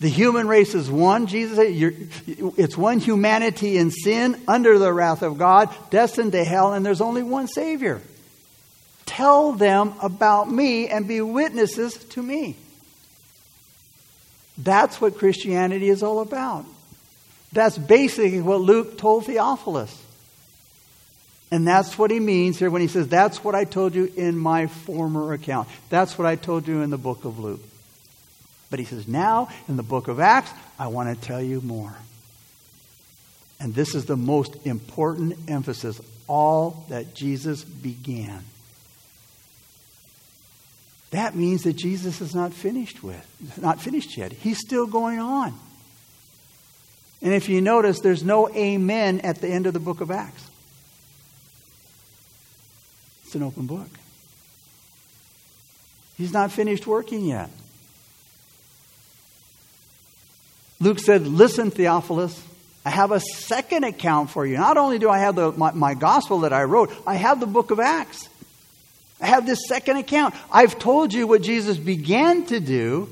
The 0.00 0.08
human 0.08 0.46
race 0.46 0.74
is 0.74 0.90
one. 0.90 1.26
Jesus 1.26 1.58
it's 1.58 2.76
one 2.76 2.98
humanity 2.98 3.78
in 3.78 3.90
sin, 3.90 4.40
under 4.46 4.78
the 4.78 4.92
wrath 4.92 5.22
of 5.22 5.38
God, 5.38 5.74
destined 5.90 6.32
to 6.32 6.44
hell, 6.44 6.72
and 6.72 6.84
there's 6.84 7.00
only 7.00 7.22
one 7.22 7.48
Savior. 7.48 8.02
Tell 9.06 9.52
them 9.52 9.94
about 10.00 10.50
me 10.50 10.88
and 10.88 11.06
be 11.06 11.20
witnesses 11.20 11.96
to 12.10 12.22
me. 12.22 12.56
That's 14.56 15.00
what 15.00 15.18
Christianity 15.18 15.88
is 15.88 16.02
all 16.02 16.20
about. 16.20 16.64
That's 17.52 17.78
basically 17.78 18.40
what 18.40 18.60
Luke 18.60 18.98
told 18.98 19.26
Theophilus. 19.26 20.02
And 21.50 21.66
that's 21.66 21.98
what 21.98 22.10
he 22.10 22.18
means 22.18 22.58
here 22.58 22.70
when 22.70 22.82
he 22.82 22.88
says, 22.88 23.06
That's 23.08 23.44
what 23.44 23.54
I 23.54 23.64
told 23.64 23.94
you 23.94 24.12
in 24.16 24.36
my 24.36 24.66
former 24.66 25.32
account. 25.32 25.68
That's 25.88 26.18
what 26.18 26.26
I 26.26 26.36
told 26.36 26.66
you 26.66 26.82
in 26.82 26.90
the 26.90 26.98
book 26.98 27.24
of 27.24 27.38
Luke. 27.38 27.60
But 28.70 28.80
he 28.80 28.84
says, 28.84 29.06
Now, 29.06 29.48
in 29.68 29.76
the 29.76 29.84
book 29.84 30.08
of 30.08 30.18
Acts, 30.18 30.50
I 30.78 30.88
want 30.88 31.14
to 31.14 31.26
tell 31.26 31.40
you 31.40 31.60
more. 31.60 31.94
And 33.60 33.72
this 33.74 33.94
is 33.94 34.06
the 34.06 34.16
most 34.16 34.66
important 34.66 35.48
emphasis 35.48 36.00
all 36.26 36.84
that 36.88 37.14
Jesus 37.14 37.62
began. 37.62 38.42
That 41.14 41.36
means 41.36 41.62
that 41.62 41.74
Jesus 41.74 42.20
is 42.20 42.34
not 42.34 42.52
finished 42.52 43.04
with, 43.04 43.24
not 43.62 43.80
finished 43.80 44.16
yet. 44.16 44.32
He's 44.32 44.58
still 44.58 44.84
going 44.84 45.20
on. 45.20 45.54
And 47.22 47.32
if 47.32 47.48
you 47.48 47.60
notice, 47.60 48.00
there's 48.00 48.24
no 48.24 48.52
amen 48.52 49.20
at 49.20 49.40
the 49.40 49.46
end 49.46 49.68
of 49.68 49.74
the 49.74 49.78
book 49.78 50.00
of 50.00 50.10
Acts. 50.10 50.44
It's 53.24 53.36
an 53.36 53.44
open 53.44 53.66
book. 53.66 53.86
He's 56.18 56.32
not 56.32 56.50
finished 56.50 56.84
working 56.84 57.24
yet. 57.26 57.48
Luke 60.80 60.98
said, 60.98 61.28
Listen, 61.28 61.70
Theophilus, 61.70 62.42
I 62.84 62.90
have 62.90 63.12
a 63.12 63.20
second 63.20 63.84
account 63.84 64.30
for 64.30 64.44
you. 64.44 64.56
Not 64.56 64.78
only 64.78 64.98
do 64.98 65.08
I 65.08 65.20
have 65.20 65.36
the, 65.36 65.52
my, 65.52 65.70
my 65.70 65.94
gospel 65.94 66.40
that 66.40 66.52
I 66.52 66.64
wrote, 66.64 66.92
I 67.06 67.14
have 67.14 67.38
the 67.38 67.46
book 67.46 67.70
of 67.70 67.78
Acts. 67.78 68.28
I 69.24 69.28
have 69.28 69.46
this 69.46 69.66
second 69.66 69.96
account. 69.96 70.34
I've 70.52 70.78
told 70.78 71.14
you 71.14 71.26
what 71.26 71.40
Jesus 71.40 71.78
began 71.78 72.44
to 72.48 72.60
do. 72.60 73.08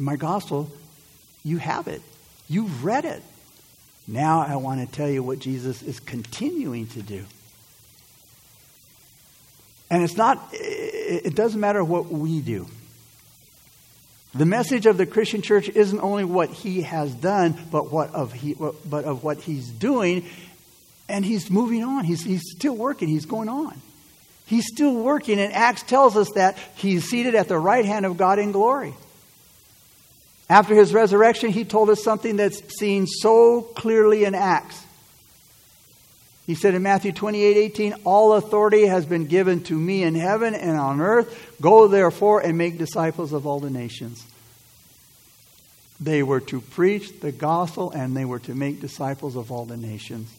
In 0.00 0.04
my 0.04 0.16
gospel, 0.16 0.68
you 1.44 1.58
have 1.58 1.86
it. 1.86 2.02
You've 2.48 2.84
read 2.84 3.04
it. 3.04 3.22
Now 4.08 4.40
I 4.40 4.56
want 4.56 4.80
to 4.80 4.92
tell 4.92 5.08
you 5.08 5.22
what 5.22 5.38
Jesus 5.38 5.80
is 5.80 6.00
continuing 6.00 6.88
to 6.88 7.02
do. 7.02 7.24
And 9.90 10.02
it's 10.02 10.16
not, 10.16 10.48
it 10.52 11.36
doesn't 11.36 11.60
matter 11.60 11.84
what 11.84 12.06
we 12.06 12.40
do. 12.40 12.66
The 14.34 14.46
message 14.46 14.86
of 14.86 14.96
the 14.96 15.06
Christian 15.06 15.40
church 15.40 15.68
isn't 15.68 16.00
only 16.00 16.24
what 16.24 16.50
he 16.50 16.82
has 16.82 17.14
done, 17.14 17.56
but, 17.70 17.92
what 17.92 18.12
of, 18.12 18.32
he, 18.32 18.54
but 18.54 19.04
of 19.04 19.22
what 19.22 19.38
he's 19.38 19.70
doing 19.70 20.28
and 21.08 21.24
he's 21.24 21.50
moving 21.50 21.84
on. 21.84 22.04
He's, 22.04 22.24
he's 22.24 22.42
still 22.56 22.76
working. 22.76 23.08
He's 23.08 23.26
going 23.26 23.48
on. 23.48 23.80
He's 24.46 24.66
still 24.66 24.94
working. 24.94 25.38
And 25.38 25.52
Acts 25.52 25.82
tells 25.82 26.16
us 26.16 26.30
that 26.32 26.58
he's 26.76 27.08
seated 27.08 27.34
at 27.34 27.48
the 27.48 27.58
right 27.58 27.84
hand 27.84 28.06
of 28.06 28.16
God 28.16 28.38
in 28.38 28.52
glory. 28.52 28.94
After 30.48 30.74
his 30.74 30.92
resurrection, 30.92 31.50
he 31.50 31.64
told 31.64 31.88
us 31.90 32.02
something 32.02 32.36
that's 32.36 32.78
seen 32.78 33.06
so 33.06 33.62
clearly 33.62 34.24
in 34.24 34.34
Acts. 34.34 34.82
He 36.46 36.54
said 36.54 36.74
in 36.74 36.82
Matthew 36.82 37.12
28 37.12 37.56
18, 37.56 37.94
All 38.04 38.34
authority 38.34 38.84
has 38.84 39.06
been 39.06 39.24
given 39.24 39.62
to 39.64 39.74
me 39.74 40.02
in 40.02 40.14
heaven 40.14 40.54
and 40.54 40.76
on 40.76 41.00
earth. 41.00 41.56
Go 41.60 41.88
therefore 41.88 42.40
and 42.40 42.58
make 42.58 42.76
disciples 42.76 43.32
of 43.32 43.46
all 43.46 43.60
the 43.60 43.70
nations. 43.70 44.26
They 45.98 46.22
were 46.22 46.40
to 46.40 46.60
preach 46.60 47.20
the 47.20 47.32
gospel 47.32 47.90
and 47.92 48.14
they 48.14 48.26
were 48.26 48.40
to 48.40 48.54
make 48.54 48.82
disciples 48.82 49.36
of 49.36 49.50
all 49.50 49.64
the 49.64 49.78
nations. 49.78 50.30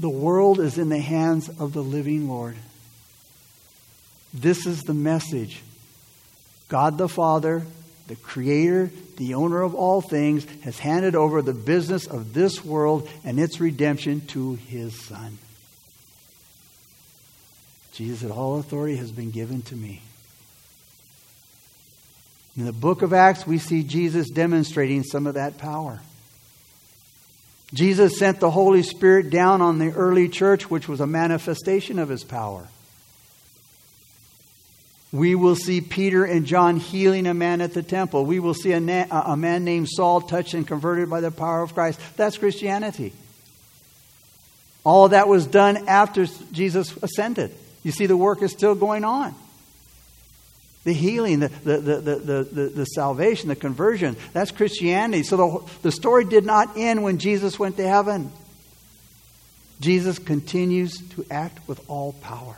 The 0.00 0.08
world 0.08 0.60
is 0.60 0.78
in 0.78 0.88
the 0.88 0.98
hands 0.98 1.50
of 1.50 1.74
the 1.74 1.82
living 1.82 2.26
Lord. 2.26 2.56
This 4.32 4.64
is 4.64 4.82
the 4.82 4.94
message. 4.94 5.60
God 6.68 6.96
the 6.96 7.06
Father, 7.06 7.66
the 8.06 8.16
Creator, 8.16 8.92
the 9.18 9.34
owner 9.34 9.60
of 9.60 9.74
all 9.74 10.00
things, 10.00 10.46
has 10.62 10.78
handed 10.78 11.14
over 11.14 11.42
the 11.42 11.52
business 11.52 12.06
of 12.06 12.32
this 12.32 12.64
world 12.64 13.10
and 13.24 13.38
its 13.38 13.60
redemption 13.60 14.22
to 14.28 14.54
His 14.54 14.98
Son. 14.98 15.36
Jesus 17.92 18.20
said, 18.20 18.30
All 18.30 18.58
authority 18.58 18.96
has 18.96 19.12
been 19.12 19.30
given 19.30 19.60
to 19.62 19.76
me. 19.76 20.00
In 22.56 22.64
the 22.64 22.72
book 22.72 23.02
of 23.02 23.12
Acts, 23.12 23.46
we 23.46 23.58
see 23.58 23.82
Jesus 23.82 24.30
demonstrating 24.30 25.02
some 25.02 25.26
of 25.26 25.34
that 25.34 25.58
power. 25.58 26.00
Jesus 27.72 28.18
sent 28.18 28.40
the 28.40 28.50
Holy 28.50 28.82
Spirit 28.82 29.30
down 29.30 29.60
on 29.62 29.78
the 29.78 29.92
early 29.92 30.28
church, 30.28 30.68
which 30.68 30.88
was 30.88 31.00
a 31.00 31.06
manifestation 31.06 31.98
of 31.98 32.08
his 32.08 32.24
power. 32.24 32.66
We 35.12 35.34
will 35.34 35.56
see 35.56 35.80
Peter 35.80 36.24
and 36.24 36.46
John 36.46 36.76
healing 36.76 37.26
a 37.26 37.34
man 37.34 37.60
at 37.60 37.74
the 37.74 37.82
temple. 37.82 38.24
We 38.24 38.38
will 38.38 38.54
see 38.54 38.72
a, 38.72 38.80
na- 38.80 39.06
a 39.10 39.36
man 39.36 39.64
named 39.64 39.88
Saul 39.88 40.20
touched 40.20 40.54
and 40.54 40.66
converted 40.66 41.10
by 41.10 41.20
the 41.20 41.30
power 41.32 41.62
of 41.62 41.74
Christ. 41.74 42.00
That's 42.16 42.38
Christianity. 42.38 43.12
All 44.84 45.08
that 45.08 45.28
was 45.28 45.46
done 45.46 45.88
after 45.88 46.26
Jesus 46.52 46.96
ascended. 47.02 47.52
You 47.82 47.92
see, 47.92 48.06
the 48.06 48.16
work 48.16 48.42
is 48.42 48.52
still 48.52 48.74
going 48.74 49.04
on 49.04 49.34
the 50.84 50.92
healing, 50.92 51.40
the, 51.40 51.48
the, 51.48 51.78
the, 51.78 52.44
the, 52.44 52.72
the, 52.74 52.84
salvation, 52.86 53.48
the 53.48 53.56
conversion. 53.56 54.16
That's 54.32 54.50
Christianity. 54.50 55.22
So 55.24 55.36
the, 55.36 55.72
the 55.82 55.92
story 55.92 56.24
did 56.24 56.46
not 56.46 56.76
end 56.76 57.02
when 57.02 57.18
Jesus 57.18 57.58
went 57.58 57.76
to 57.76 57.86
heaven. 57.86 58.32
Jesus 59.80 60.18
continues 60.18 60.98
to 61.10 61.26
act 61.30 61.66
with 61.68 61.80
all 61.88 62.12
power. 62.14 62.56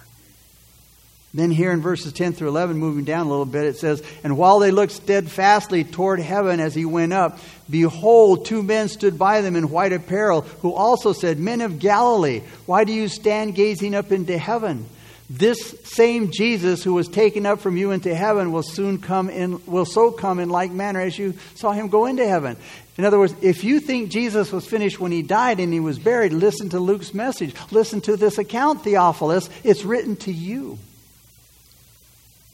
Then, 1.35 1.51
here 1.51 1.73
in 1.73 1.81
verses 1.81 2.13
10 2.13 2.35
through 2.35 2.49
11, 2.49 2.77
moving 2.77 3.05
down 3.05 3.27
a 3.27 3.31
little 3.31 3.47
bit, 3.47 3.65
it 3.65 3.79
says, 3.79 4.03
And 4.23 4.37
while 4.37 4.59
they 4.59 4.71
looked 4.71 4.93
steadfastly 4.93 5.83
toward 5.83 6.21
heaven 6.21 6.61
as 6.61 6.75
he 6.75 6.85
went 6.85 7.15
up, 7.15 7.39
behold, 7.71 8.45
two 8.45 8.63
men 8.63 8.89
stood 8.89 9.19
by 9.19 9.41
them 9.41 9.57
in 9.57 9.71
white 9.71 9.95
apparel, 9.95 10.43
who 10.43 10.75
also 10.75 11.15
said, 11.15 11.39
Men 11.39 11.63
of 11.63 11.79
Galilee, 11.79 12.43
why 12.67 12.85
do 12.85 12.93
you 12.93 13.09
stand 13.09 13.55
gazing 13.55 13.95
up 13.95 14.13
into 14.13 14.37
heaven? 14.37 14.87
This 15.35 15.75
same 15.85 16.31
Jesus 16.31 16.85
who 16.85 16.93
was 16.93 17.09
taken 17.09 17.47
up 17.47 17.61
from 17.61 17.79
you 17.79 17.91
into 17.91 18.15
heaven 18.15 18.53
will 18.53 18.63
soon 18.63 18.99
come 18.99 19.31
in, 19.31 19.65
will 19.65 19.87
so 19.87 20.11
come 20.11 20.39
in 20.39 20.51
like 20.51 20.71
manner 20.71 21.01
as 21.01 21.19
you 21.19 21.33
saw 21.55 21.73
him 21.73 21.89
go 21.89 22.05
into 22.05 22.29
heaven. 22.29 22.59
In 22.99 23.07
other 23.07 23.19
words, 23.19 23.35
if 23.41 23.65
you 23.65 23.81
think 23.81 24.11
Jesus 24.11 24.53
was 24.53 24.67
finished 24.67 25.01
when 25.01 25.11
he 25.11 25.23
died 25.23 25.59
and 25.59 25.73
he 25.73 25.81
was 25.81 25.99
buried, 25.99 26.35
listen 26.35 26.69
to 26.71 26.79
Luke's 26.79 27.15
message. 27.15 27.55
Listen 27.71 28.03
to 28.03 28.19
this 28.19 28.37
account, 28.37 28.85
Theophilus. 28.85 29.49
It's 29.65 29.85
written 29.85 30.17
to 30.17 30.33
you. 30.33 30.79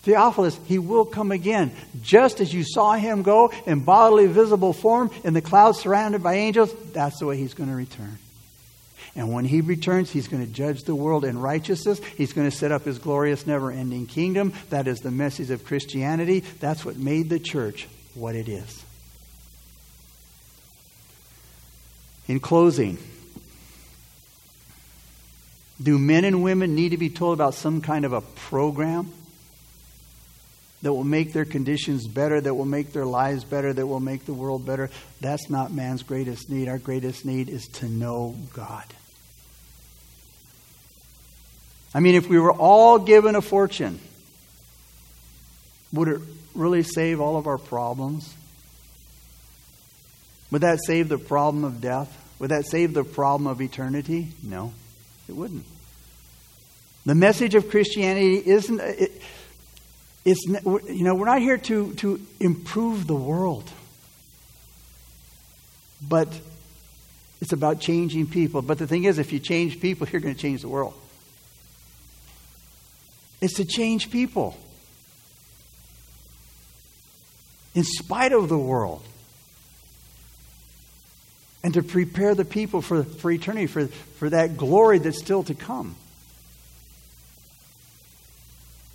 Theophilus, 0.02 0.56
he 0.66 0.78
will 0.78 1.04
come 1.04 1.32
again. 1.32 1.72
Just 2.00 2.38
as 2.38 2.54
you 2.54 2.62
saw 2.62 2.92
him 2.92 3.24
go 3.24 3.52
in 3.66 3.80
bodily 3.80 4.28
visible 4.28 4.72
form 4.72 5.10
in 5.24 5.34
the 5.34 5.42
clouds 5.42 5.80
surrounded 5.80 6.22
by 6.22 6.34
angels, 6.34 6.72
that's 6.92 7.18
the 7.18 7.26
way 7.26 7.38
he's 7.38 7.54
going 7.54 7.70
to 7.70 7.76
return. 7.76 8.18
And 9.14 9.32
when 9.32 9.44
he 9.44 9.60
returns, 9.60 10.10
he's 10.10 10.28
going 10.28 10.46
to 10.46 10.52
judge 10.52 10.84
the 10.84 10.94
world 10.94 11.24
in 11.24 11.38
righteousness. 11.38 12.00
He's 12.16 12.32
going 12.32 12.48
to 12.48 12.56
set 12.56 12.72
up 12.72 12.84
his 12.84 12.98
glorious, 12.98 13.46
never 13.46 13.70
ending 13.70 14.06
kingdom. 14.06 14.52
That 14.70 14.86
is 14.86 15.00
the 15.00 15.10
message 15.10 15.50
of 15.50 15.64
Christianity. 15.64 16.40
That's 16.60 16.84
what 16.84 16.96
made 16.96 17.28
the 17.28 17.38
church 17.38 17.88
what 18.14 18.34
it 18.34 18.48
is. 18.48 18.84
In 22.28 22.40
closing, 22.40 22.98
do 25.82 25.98
men 25.98 26.24
and 26.24 26.42
women 26.42 26.74
need 26.74 26.90
to 26.90 26.98
be 26.98 27.08
told 27.08 27.38
about 27.38 27.54
some 27.54 27.80
kind 27.80 28.04
of 28.04 28.12
a 28.12 28.20
program 28.20 29.12
that 30.82 30.92
will 30.92 31.04
make 31.04 31.32
their 31.32 31.44
conditions 31.44 32.06
better, 32.06 32.40
that 32.40 32.54
will 32.54 32.64
make 32.64 32.92
their 32.92 33.06
lives 33.06 33.44
better, 33.44 33.72
that 33.72 33.86
will 33.86 34.00
make 34.00 34.26
the 34.26 34.34
world 34.34 34.66
better? 34.66 34.90
That's 35.20 35.48
not 35.48 35.72
man's 35.72 36.02
greatest 36.02 36.50
need. 36.50 36.68
Our 36.68 36.78
greatest 36.78 37.24
need 37.24 37.48
is 37.48 37.66
to 37.68 37.88
know 37.88 38.36
God. 38.52 38.84
I 41.94 42.00
mean, 42.00 42.14
if 42.14 42.28
we 42.28 42.38
were 42.38 42.52
all 42.52 42.98
given 42.98 43.34
a 43.34 43.40
fortune, 43.40 44.00
would 45.92 46.08
it 46.08 46.20
really 46.54 46.82
save 46.82 47.20
all 47.20 47.36
of 47.36 47.46
our 47.46 47.58
problems? 47.58 48.34
Would 50.50 50.62
that 50.62 50.78
save 50.86 51.08
the 51.08 51.18
problem 51.18 51.64
of 51.64 51.80
death? 51.80 52.14
Would 52.38 52.50
that 52.50 52.66
save 52.66 52.94
the 52.94 53.04
problem 53.04 53.46
of 53.46 53.60
eternity? 53.60 54.28
No, 54.42 54.72
it 55.28 55.32
wouldn't. 55.32 55.64
The 57.04 57.14
message 57.14 57.54
of 57.54 57.70
Christianity 57.70 58.36
isn't. 58.36 58.80
It, 58.80 59.22
it's, 60.24 60.46
you 60.46 61.04
know, 61.04 61.14
we're 61.14 61.24
not 61.24 61.40
here 61.40 61.56
to, 61.56 61.94
to 61.94 62.20
improve 62.38 63.06
the 63.06 63.14
world, 63.14 63.70
but 66.06 66.28
it's 67.40 67.52
about 67.52 67.80
changing 67.80 68.26
people. 68.26 68.60
But 68.60 68.78
the 68.78 68.86
thing 68.86 69.04
is, 69.04 69.18
if 69.18 69.32
you 69.32 69.38
change 69.38 69.80
people, 69.80 70.06
you're 70.12 70.20
going 70.20 70.34
to 70.34 70.40
change 70.40 70.60
the 70.60 70.68
world. 70.68 70.94
It's 73.40 73.54
to 73.54 73.64
change 73.64 74.10
people 74.10 74.56
in 77.74 77.84
spite 77.84 78.32
of 78.32 78.48
the 78.48 78.58
world 78.58 79.02
and 81.62 81.74
to 81.74 81.82
prepare 81.82 82.34
the 82.34 82.44
people 82.44 82.80
for, 82.80 83.04
for 83.04 83.30
eternity, 83.30 83.66
for, 83.66 83.86
for 83.86 84.30
that 84.30 84.56
glory 84.56 84.98
that's 84.98 85.18
still 85.18 85.42
to 85.44 85.54
come. 85.54 85.94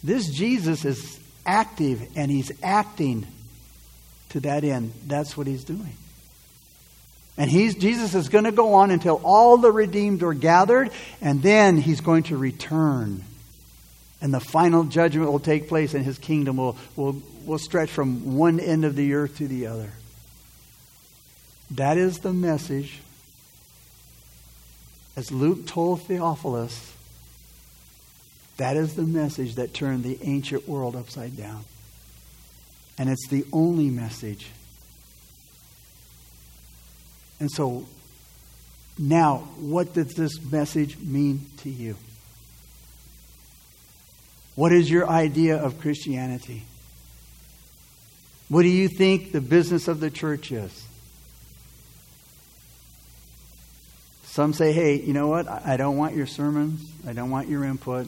This 0.04 0.30
Jesus 0.30 0.84
is 0.84 1.20
active 1.46 2.02
and 2.16 2.30
he's 2.30 2.52
acting 2.62 3.26
to 4.30 4.42
that 4.42 4.64
end. 4.64 4.94
That's 5.08 5.38
what 5.38 5.48
he's 5.48 5.64
doing. 5.64 5.96
And 7.38 7.50
he's, 7.50 7.76
Jesus 7.76 8.14
is 8.14 8.30
going 8.30 8.44
to 8.44 8.52
go 8.52 8.76
on 8.76 8.92
until 8.92 9.22
all 9.24 9.58
the 9.58 9.72
redeemed 9.72 10.22
are 10.22 10.34
gathered, 10.34 10.92
and 11.20 11.42
then 11.42 11.78
he's 11.78 12.02
going 12.02 12.24
to 12.24 12.38
return 12.38 13.24
and 14.24 14.34
the 14.34 14.40
final 14.40 14.86
judgment 14.86 15.30
will 15.30 15.38
take 15.38 15.68
place, 15.68 15.94
and 15.94 16.06
his 16.06 16.18
kingdom 16.18 16.56
will, 16.56 16.78
will, 16.96 17.22
will 17.46 17.58
stretch 17.58 17.90
from 17.90 18.38
one 18.38 18.58
end 18.58 18.86
of 18.86 18.96
the 18.96 19.14
earth 19.14 19.38
to 19.40 19.50
the 19.50 19.68
other. 19.68 19.92
That 21.72 21.98
is 21.98 22.20
the 22.20 22.32
message, 22.32 23.02
as 25.18 25.30
Luke 25.30 25.68
told 25.68 26.04
Theophilus, 26.04 26.94
that 28.56 28.78
is 28.78 28.96
the 28.96 29.04
message 29.04 29.56
that 29.56 29.74
turned 29.74 30.06
the 30.06 30.18
ancient 30.22 30.70
world 30.70 30.96
upside 30.96 31.36
down. 31.36 31.66
And 32.98 33.10
it's 33.10 33.28
the 33.28 33.44
only 33.52 33.90
message. 33.90 34.48
And 37.42 37.52
so, 37.52 37.86
now, 38.98 39.40
what 39.58 39.94
does 39.94 40.14
this 40.14 40.42
message 40.42 40.98
mean 40.98 41.48
to 41.58 41.70
you? 41.70 41.98
What 44.56 44.72
is 44.72 44.90
your 44.90 45.10
idea 45.10 45.58
of 45.58 45.80
Christianity? 45.80 46.64
What 48.50 48.62
do 48.62 48.70
you 48.70 48.88
think 48.88 49.32
the 49.32 49.42
business 49.42 49.88
of 49.88 50.00
the 50.00 50.12
church 50.12 50.52
is? 50.52 50.86
Some 54.26 54.54
say, 54.54 54.74
hey, 54.74 55.00
you 55.00 55.14
know 55.14 55.28
what? 55.28 55.48
I 55.48 55.78
don't 55.78 55.98
want 55.98 56.16
your 56.16 56.26
sermons. 56.26 56.88
I 57.08 57.14
don't 57.14 57.30
want 57.30 57.50
your 57.50 57.64
input. 57.64 58.08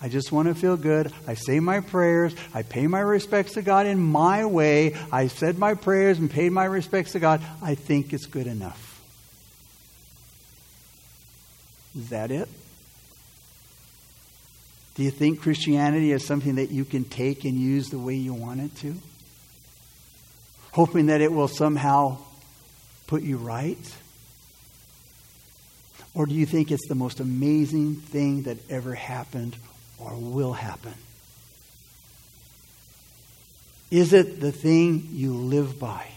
I 0.00 0.08
just 0.08 0.30
want 0.30 0.48
to 0.48 0.54
feel 0.54 0.76
good. 0.76 1.10
I 1.26 1.34
say 1.34 1.60
my 1.60 1.80
prayers. 1.80 2.34
I 2.52 2.62
pay 2.62 2.86
my 2.86 3.00
respects 3.00 3.52
to 3.54 3.62
God 3.62 3.86
in 3.86 3.98
my 3.98 4.44
way. 4.44 4.94
I 5.10 5.28
said 5.28 5.58
my 5.58 5.74
prayers 5.74 6.18
and 6.18 6.30
paid 6.30 6.52
my 6.52 6.66
respects 6.66 7.12
to 7.12 7.20
God. 7.20 7.42
I 7.62 7.74
think 7.74 8.12
it's 8.12 8.26
good 8.26 8.46
enough. 8.46 9.02
Is 11.96 12.10
that 12.10 12.30
it? 12.30 12.48
Do 14.94 15.02
you 15.02 15.10
think 15.10 15.40
Christianity 15.40 16.12
is 16.12 16.24
something 16.24 16.54
that 16.56 16.70
you 16.70 16.84
can 16.84 17.04
take 17.04 17.44
and 17.44 17.58
use 17.58 17.88
the 17.90 17.98
way 17.98 18.14
you 18.14 18.32
want 18.32 18.60
it 18.60 18.76
to? 18.76 18.94
Hoping 20.72 21.06
that 21.06 21.20
it 21.20 21.32
will 21.32 21.48
somehow 21.48 22.18
put 23.06 23.22
you 23.22 23.36
right? 23.36 23.96
Or 26.14 26.26
do 26.26 26.34
you 26.34 26.46
think 26.46 26.70
it's 26.70 26.86
the 26.88 26.94
most 26.94 27.18
amazing 27.18 27.96
thing 27.96 28.42
that 28.44 28.58
ever 28.70 28.94
happened 28.94 29.56
or 29.98 30.14
will 30.14 30.52
happen? 30.52 30.94
Is 33.90 34.12
it 34.12 34.40
the 34.40 34.52
thing 34.52 35.08
you 35.12 35.34
live 35.34 35.78
by? 35.78 36.13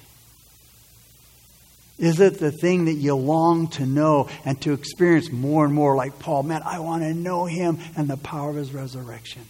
Is 2.00 2.20
it 2.20 2.40
the 2.40 2.52
thing 2.52 2.86
that 2.86 2.94
you 2.94 3.16
long 3.16 3.70
to 3.70 3.86
know 3.86 4.30
and 4.46 4.62
to 4.62 4.74
experience 4.74 5.32
more 5.32 5.66
and 5.66 5.74
more 5.74 5.96
like 5.96 6.20
Paul? 6.20 6.44
Man, 6.44 6.62
I 6.64 6.80
want 6.80 7.02
to 7.04 7.14
know 7.14 7.46
him 7.46 7.80
and 7.96 8.08
the 8.08 8.18
power 8.18 8.52
of 8.52 8.56
his 8.56 8.72
resurrection. 8.72 9.42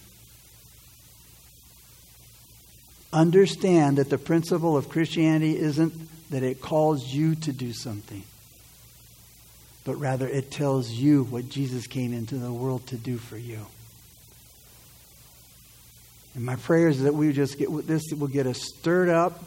Understand 3.12 3.98
that 3.98 4.08
the 4.08 4.18
principle 4.18 4.76
of 4.76 4.88
Christianity 4.88 5.58
isn't 5.58 5.92
that 6.30 6.42
it 6.42 6.60
calls 6.60 7.06
you 7.06 7.34
to 7.34 7.52
do 7.52 7.72
something, 7.72 8.22
but 9.84 9.96
rather 9.96 10.28
it 10.28 10.50
tells 10.50 10.90
you 10.90 11.24
what 11.24 11.48
Jesus 11.48 11.86
came 11.86 12.12
into 12.12 12.36
the 12.36 12.52
world 12.52 12.86
to 12.88 12.96
do 12.96 13.18
for 13.18 13.38
you. 13.38 13.66
And 16.34 16.44
my 16.44 16.56
prayer 16.56 16.88
is 16.88 17.02
that 17.02 17.14
we 17.14 17.32
just 17.32 17.58
get 17.58 17.70
this 17.86 18.02
will 18.16 18.28
get 18.28 18.46
us 18.46 18.60
stirred 18.78 19.08
up 19.08 19.42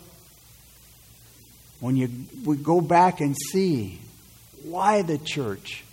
when 1.82 1.98
you 1.98 2.10
we 2.46 2.56
go 2.56 2.80
back 2.80 3.20
and 3.20 3.36
see 3.52 4.00
why 4.64 5.02
the 5.02 5.18
church 5.18 5.84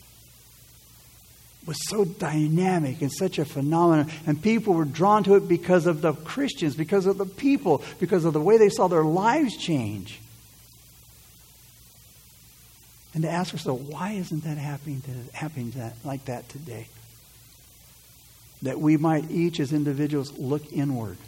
was 1.66 1.76
so 1.88 2.04
dynamic 2.04 3.02
and 3.02 3.12
such 3.12 3.38
a 3.38 3.44
phenomenon, 3.44 4.10
and 4.26 4.40
people 4.40 4.72
were 4.72 4.84
drawn 4.84 5.24
to 5.24 5.34
it 5.34 5.48
because 5.48 5.86
of 5.86 6.00
the 6.00 6.12
Christians, 6.12 6.74
because 6.76 7.04
of 7.04 7.18
the 7.18 7.26
people, 7.26 7.82
because 8.00 8.24
of 8.24 8.32
the 8.32 8.40
way 8.40 8.56
they 8.56 8.70
saw 8.70 8.88
their 8.88 9.04
lives 9.04 9.56
change. 9.56 10.20
And 13.12 13.22
to 13.22 13.30
ask 13.30 13.52
ourselves, 13.52 13.82
why 13.90 14.12
isn't 14.12 14.44
that 14.44 14.56
happening, 14.56 15.02
to, 15.02 15.36
happening 15.36 15.70
that, 15.72 15.94
like 16.04 16.24
that 16.26 16.48
today? 16.48 16.86
That 18.62 18.80
we 18.80 18.96
might 18.96 19.30
each, 19.30 19.60
as 19.60 19.72
individuals, 19.72 20.32
look 20.38 20.72
inward. 20.72 21.18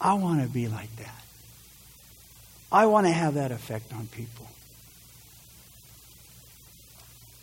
I 0.00 0.14
want 0.14 0.42
to 0.42 0.48
be 0.48 0.68
like 0.68 0.94
that. 0.96 1.19
I 2.72 2.86
want 2.86 3.06
to 3.06 3.12
have 3.12 3.34
that 3.34 3.50
effect 3.50 3.92
on 3.92 4.06
people. 4.06 4.46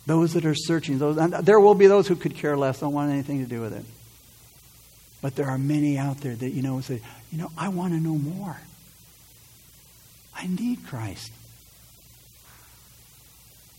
Those 0.06 0.32
that 0.32 0.46
are 0.46 0.54
searching, 0.54 0.98
those 0.98 1.16
there 1.16 1.60
will 1.60 1.74
be 1.74 1.86
those 1.86 2.08
who 2.08 2.16
could 2.16 2.34
care 2.34 2.56
less, 2.56 2.80
don't 2.80 2.94
want 2.94 3.12
anything 3.12 3.44
to 3.44 3.48
do 3.48 3.60
with 3.60 3.74
it. 3.74 3.84
But 5.20 5.36
there 5.36 5.46
are 5.46 5.58
many 5.58 5.98
out 5.98 6.18
there 6.22 6.34
that 6.34 6.50
you 6.50 6.62
know 6.62 6.80
say, 6.80 7.00
you 7.30 7.38
know, 7.38 7.50
I 7.58 7.68
want 7.68 7.92
to 7.92 8.00
know 8.00 8.16
more. 8.16 8.56
I 10.34 10.46
need 10.46 10.86
Christ. 10.86 11.30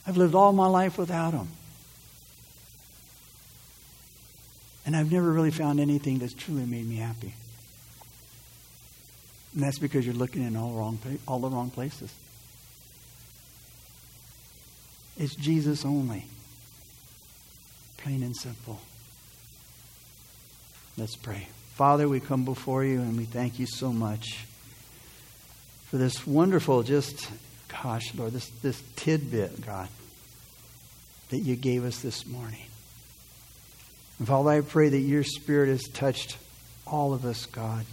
I've 0.05 0.17
lived 0.17 0.35
all 0.35 0.53
my 0.53 0.67
life 0.67 0.97
without 0.97 1.33
him. 1.33 1.47
And 4.85 4.95
I've 4.95 5.11
never 5.11 5.31
really 5.31 5.51
found 5.51 5.79
anything 5.79 6.19
that's 6.19 6.33
truly 6.33 6.65
made 6.65 6.87
me 6.87 6.97
happy. 6.97 7.33
And 9.53 9.63
that's 9.63 9.79
because 9.79 10.05
you're 10.05 10.15
looking 10.15 10.43
in 10.43 10.55
all, 10.55 10.73
wrong, 10.73 10.99
all 11.27 11.39
the 11.39 11.49
wrong 11.49 11.69
places. 11.69 12.13
It's 15.17 15.35
Jesus 15.35 15.85
only. 15.85 16.25
Plain 17.97 18.23
and 18.23 18.35
simple. 18.35 18.79
Let's 20.97 21.15
pray. 21.15 21.47
Father, 21.73 22.07
we 22.07 22.19
come 22.19 22.45
before 22.45 22.83
you 22.83 22.99
and 22.99 23.17
we 23.17 23.25
thank 23.25 23.59
you 23.59 23.65
so 23.65 23.91
much 23.91 24.45
for 25.89 25.97
this 25.97 26.25
wonderful, 26.27 26.83
just, 26.83 27.29
gosh, 27.67 28.13
Lord, 28.15 28.31
this, 28.31 28.49
this 28.61 28.81
tidbit, 28.95 29.65
God, 29.65 29.89
that 31.29 31.39
you 31.39 31.55
gave 31.55 31.83
us 31.83 31.99
this 32.01 32.25
morning. 32.27 32.65
And 34.19 34.27
Father, 34.27 34.51
I 34.51 34.61
pray 34.61 34.89
that 34.89 34.99
your 34.99 35.23
Spirit 35.23 35.69
has 35.69 35.83
touched 35.83 36.37
all 36.85 37.13
of 37.13 37.25
us, 37.25 37.45
God, 37.45 37.85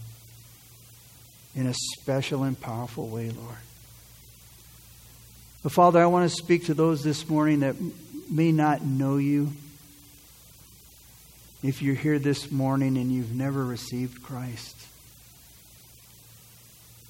in 1.57 1.67
a 1.67 1.75
special 1.75 2.45
and 2.45 2.61
powerful 2.61 3.09
way, 3.09 3.31
Lord. 3.31 3.57
But 5.63 5.73
Father, 5.73 6.01
I 6.01 6.07
want 6.07 6.31
to 6.31 6.37
speak 6.37 6.67
to 6.67 6.75
those 6.75 7.03
this 7.03 7.29
morning 7.29 7.61
that 7.61 7.75
may 8.31 8.53
not 8.53 8.83
know 8.83 9.17
you. 9.17 9.53
If 11.63 11.83
you're 11.83 11.95
here 11.95 12.19
this 12.19 12.53
morning 12.53 12.97
and 12.99 13.11
you've 13.11 13.35
never 13.35 13.65
received 13.65 14.23
Christ, 14.23 14.77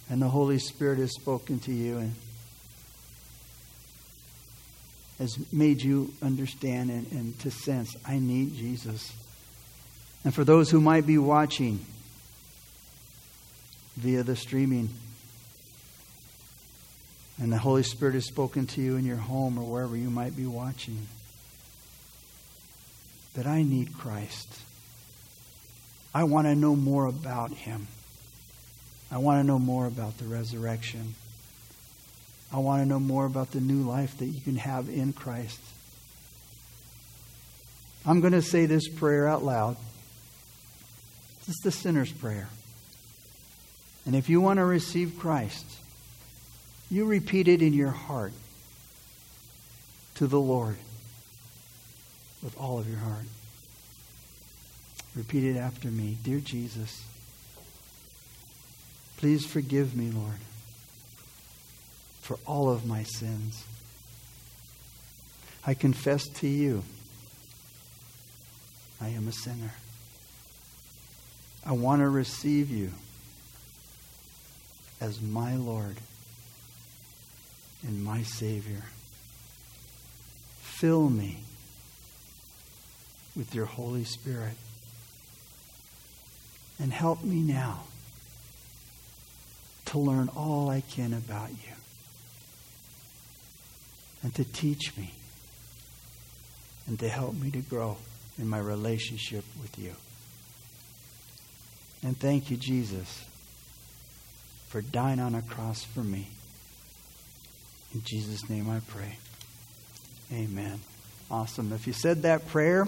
and 0.09 0.23
the 0.23 0.29
Holy 0.29 0.59
Spirit 0.59 0.99
has 0.99 1.13
spoken 1.13 1.59
to 1.61 1.73
you 1.73 1.99
and 1.99 2.15
has 5.19 5.37
made 5.53 5.83
you 5.83 6.15
understand 6.23 6.91
and, 6.91 7.11
and 7.11 7.39
to 7.41 7.51
sense, 7.51 7.97
I 8.07 8.21
need 8.21 8.55
Jesus. 8.55 9.13
And 10.25 10.33
for 10.33 10.45
those 10.45 10.71
who 10.71 10.81
might 10.81 11.07
be 11.07 11.19
watching 11.19 11.85
via 13.97 14.23
the 14.23 14.37
streaming, 14.37 14.91
and 17.39 17.53
the 17.53 17.59
Holy 17.59 17.83
Spirit 17.83 18.15
has 18.15 18.27
spoken 18.27 18.67
to 18.67 18.81
you 18.81 18.97
in 18.97 19.05
your 19.05 19.17
home 19.17 19.59
or 19.59 19.65
wherever 19.65 19.97
you 19.97 20.11
might 20.11 20.37
be 20.37 20.47
watching, 20.47 21.07
that 23.35 23.47
I 23.47 23.63
need 23.63 23.97
Christ. 23.97 24.49
I 26.15 26.25
want 26.25 26.47
to 26.47 26.55
know 26.55 26.75
more 26.75 27.07
about 27.07 27.51
Him. 27.53 27.89
I 29.11 29.19
want 29.19 29.41
to 29.41 29.47
know 29.47 29.59
more 29.59 29.87
about 29.87 30.19
the 30.19 30.25
resurrection. 30.25 31.15
I 32.53 32.59
want 32.59 32.83
to 32.83 32.89
know 32.89 33.01
more 33.01 33.27
about 33.27 33.51
the 33.51 33.61
new 33.61 33.83
life 33.83 34.17
that 34.19 34.27
you 34.27 34.41
can 34.41 34.57
have 34.57 34.89
in 34.89 35.13
Christ. 35.13 35.61
I'm 38.07 38.21
going 38.21 38.33
to 38.33 38.43
say 38.43 38.67
this 38.67 38.89
prayer 38.89 39.29
out 39.29 39.43
loud. 39.43 39.77
Is 41.49 41.57
the 41.63 41.71
sinner's 41.71 42.11
prayer. 42.11 42.49
And 44.07 44.15
if 44.15 44.29
you 44.29 44.41
want 44.41 44.59
to 44.59 44.65
receive 44.65 45.19
Christ, 45.19 45.67
you 46.91 47.05
repeat 47.05 47.49
it 47.49 47.61
in 47.61 47.73
your 47.73 47.91
heart 47.91 48.33
to 50.15 50.29
the 50.29 50.41
Lord 50.41 50.77
with 52.43 52.57
all 52.59 52.79
of 52.79 52.89
your 52.89 53.01
heart. 53.01 53.25
Repeat 55.17 55.45
it 55.45 55.57
after 55.57 55.89
me. 55.89 56.17
Dear 56.23 56.39
Jesus, 56.39 57.05
please 59.17 59.45
forgive 59.45 59.97
me, 59.97 60.11
Lord, 60.11 60.39
for 62.21 62.39
all 62.47 62.71
of 62.71 62.87
my 62.87 63.03
sins. 63.03 63.65
I 65.67 65.75
confess 65.75 66.29
to 66.29 66.47
you 66.47 66.85
I 69.01 69.09
am 69.09 69.27
a 69.27 69.33
sinner. 69.33 69.73
I 71.65 71.73
want 71.73 72.01
to 72.03 72.09
receive 72.09 72.71
you 72.71 72.93
as 75.01 75.21
my 75.21 75.57
Lord 75.57 75.97
and 77.87 78.03
my 78.03 78.23
Savior. 78.23 78.85
Fill 80.61 81.09
me 81.09 81.41
with 83.37 83.55
your 83.55 83.67
Holy 83.67 84.05
Spirit. 84.05 84.55
And 86.79 86.93
help 86.93 87.23
me 87.25 87.41
now 87.41 87.85
to 89.87 89.99
learn 89.99 90.29
all 90.37 90.69
I 90.69 90.83
can 90.83 91.15
about 91.15 91.51
you 91.51 91.75
and 94.23 94.35
to 94.35 94.45
teach 94.45 94.97
me 94.97 95.13
and 96.87 96.99
to 96.99 97.09
help 97.09 97.35
me 97.35 97.51
to 97.53 97.61
grow 97.61 97.97
in 98.39 98.49
my 98.49 98.59
relationship 98.59 99.45
with 99.61 99.79
you. 99.79 99.95
And 102.03 102.19
thank 102.19 102.51
you, 102.51 102.57
Jesus, 102.57 103.25
for 104.69 104.83
dying 104.83 105.21
on 105.21 105.35
a 105.35 105.43
cross 105.43 105.85
for 105.85 106.01
me. 106.01 106.29
In 107.95 108.03
Jesus' 108.05 108.49
name 108.51 108.69
I 108.69 108.81
pray. 108.81 109.19
Amen. 110.33 110.81
Awesome. 111.31 111.73
If 111.73 111.87
you 111.87 111.93
said 111.93 112.23
that 112.23 112.47
prayer, 112.49 112.87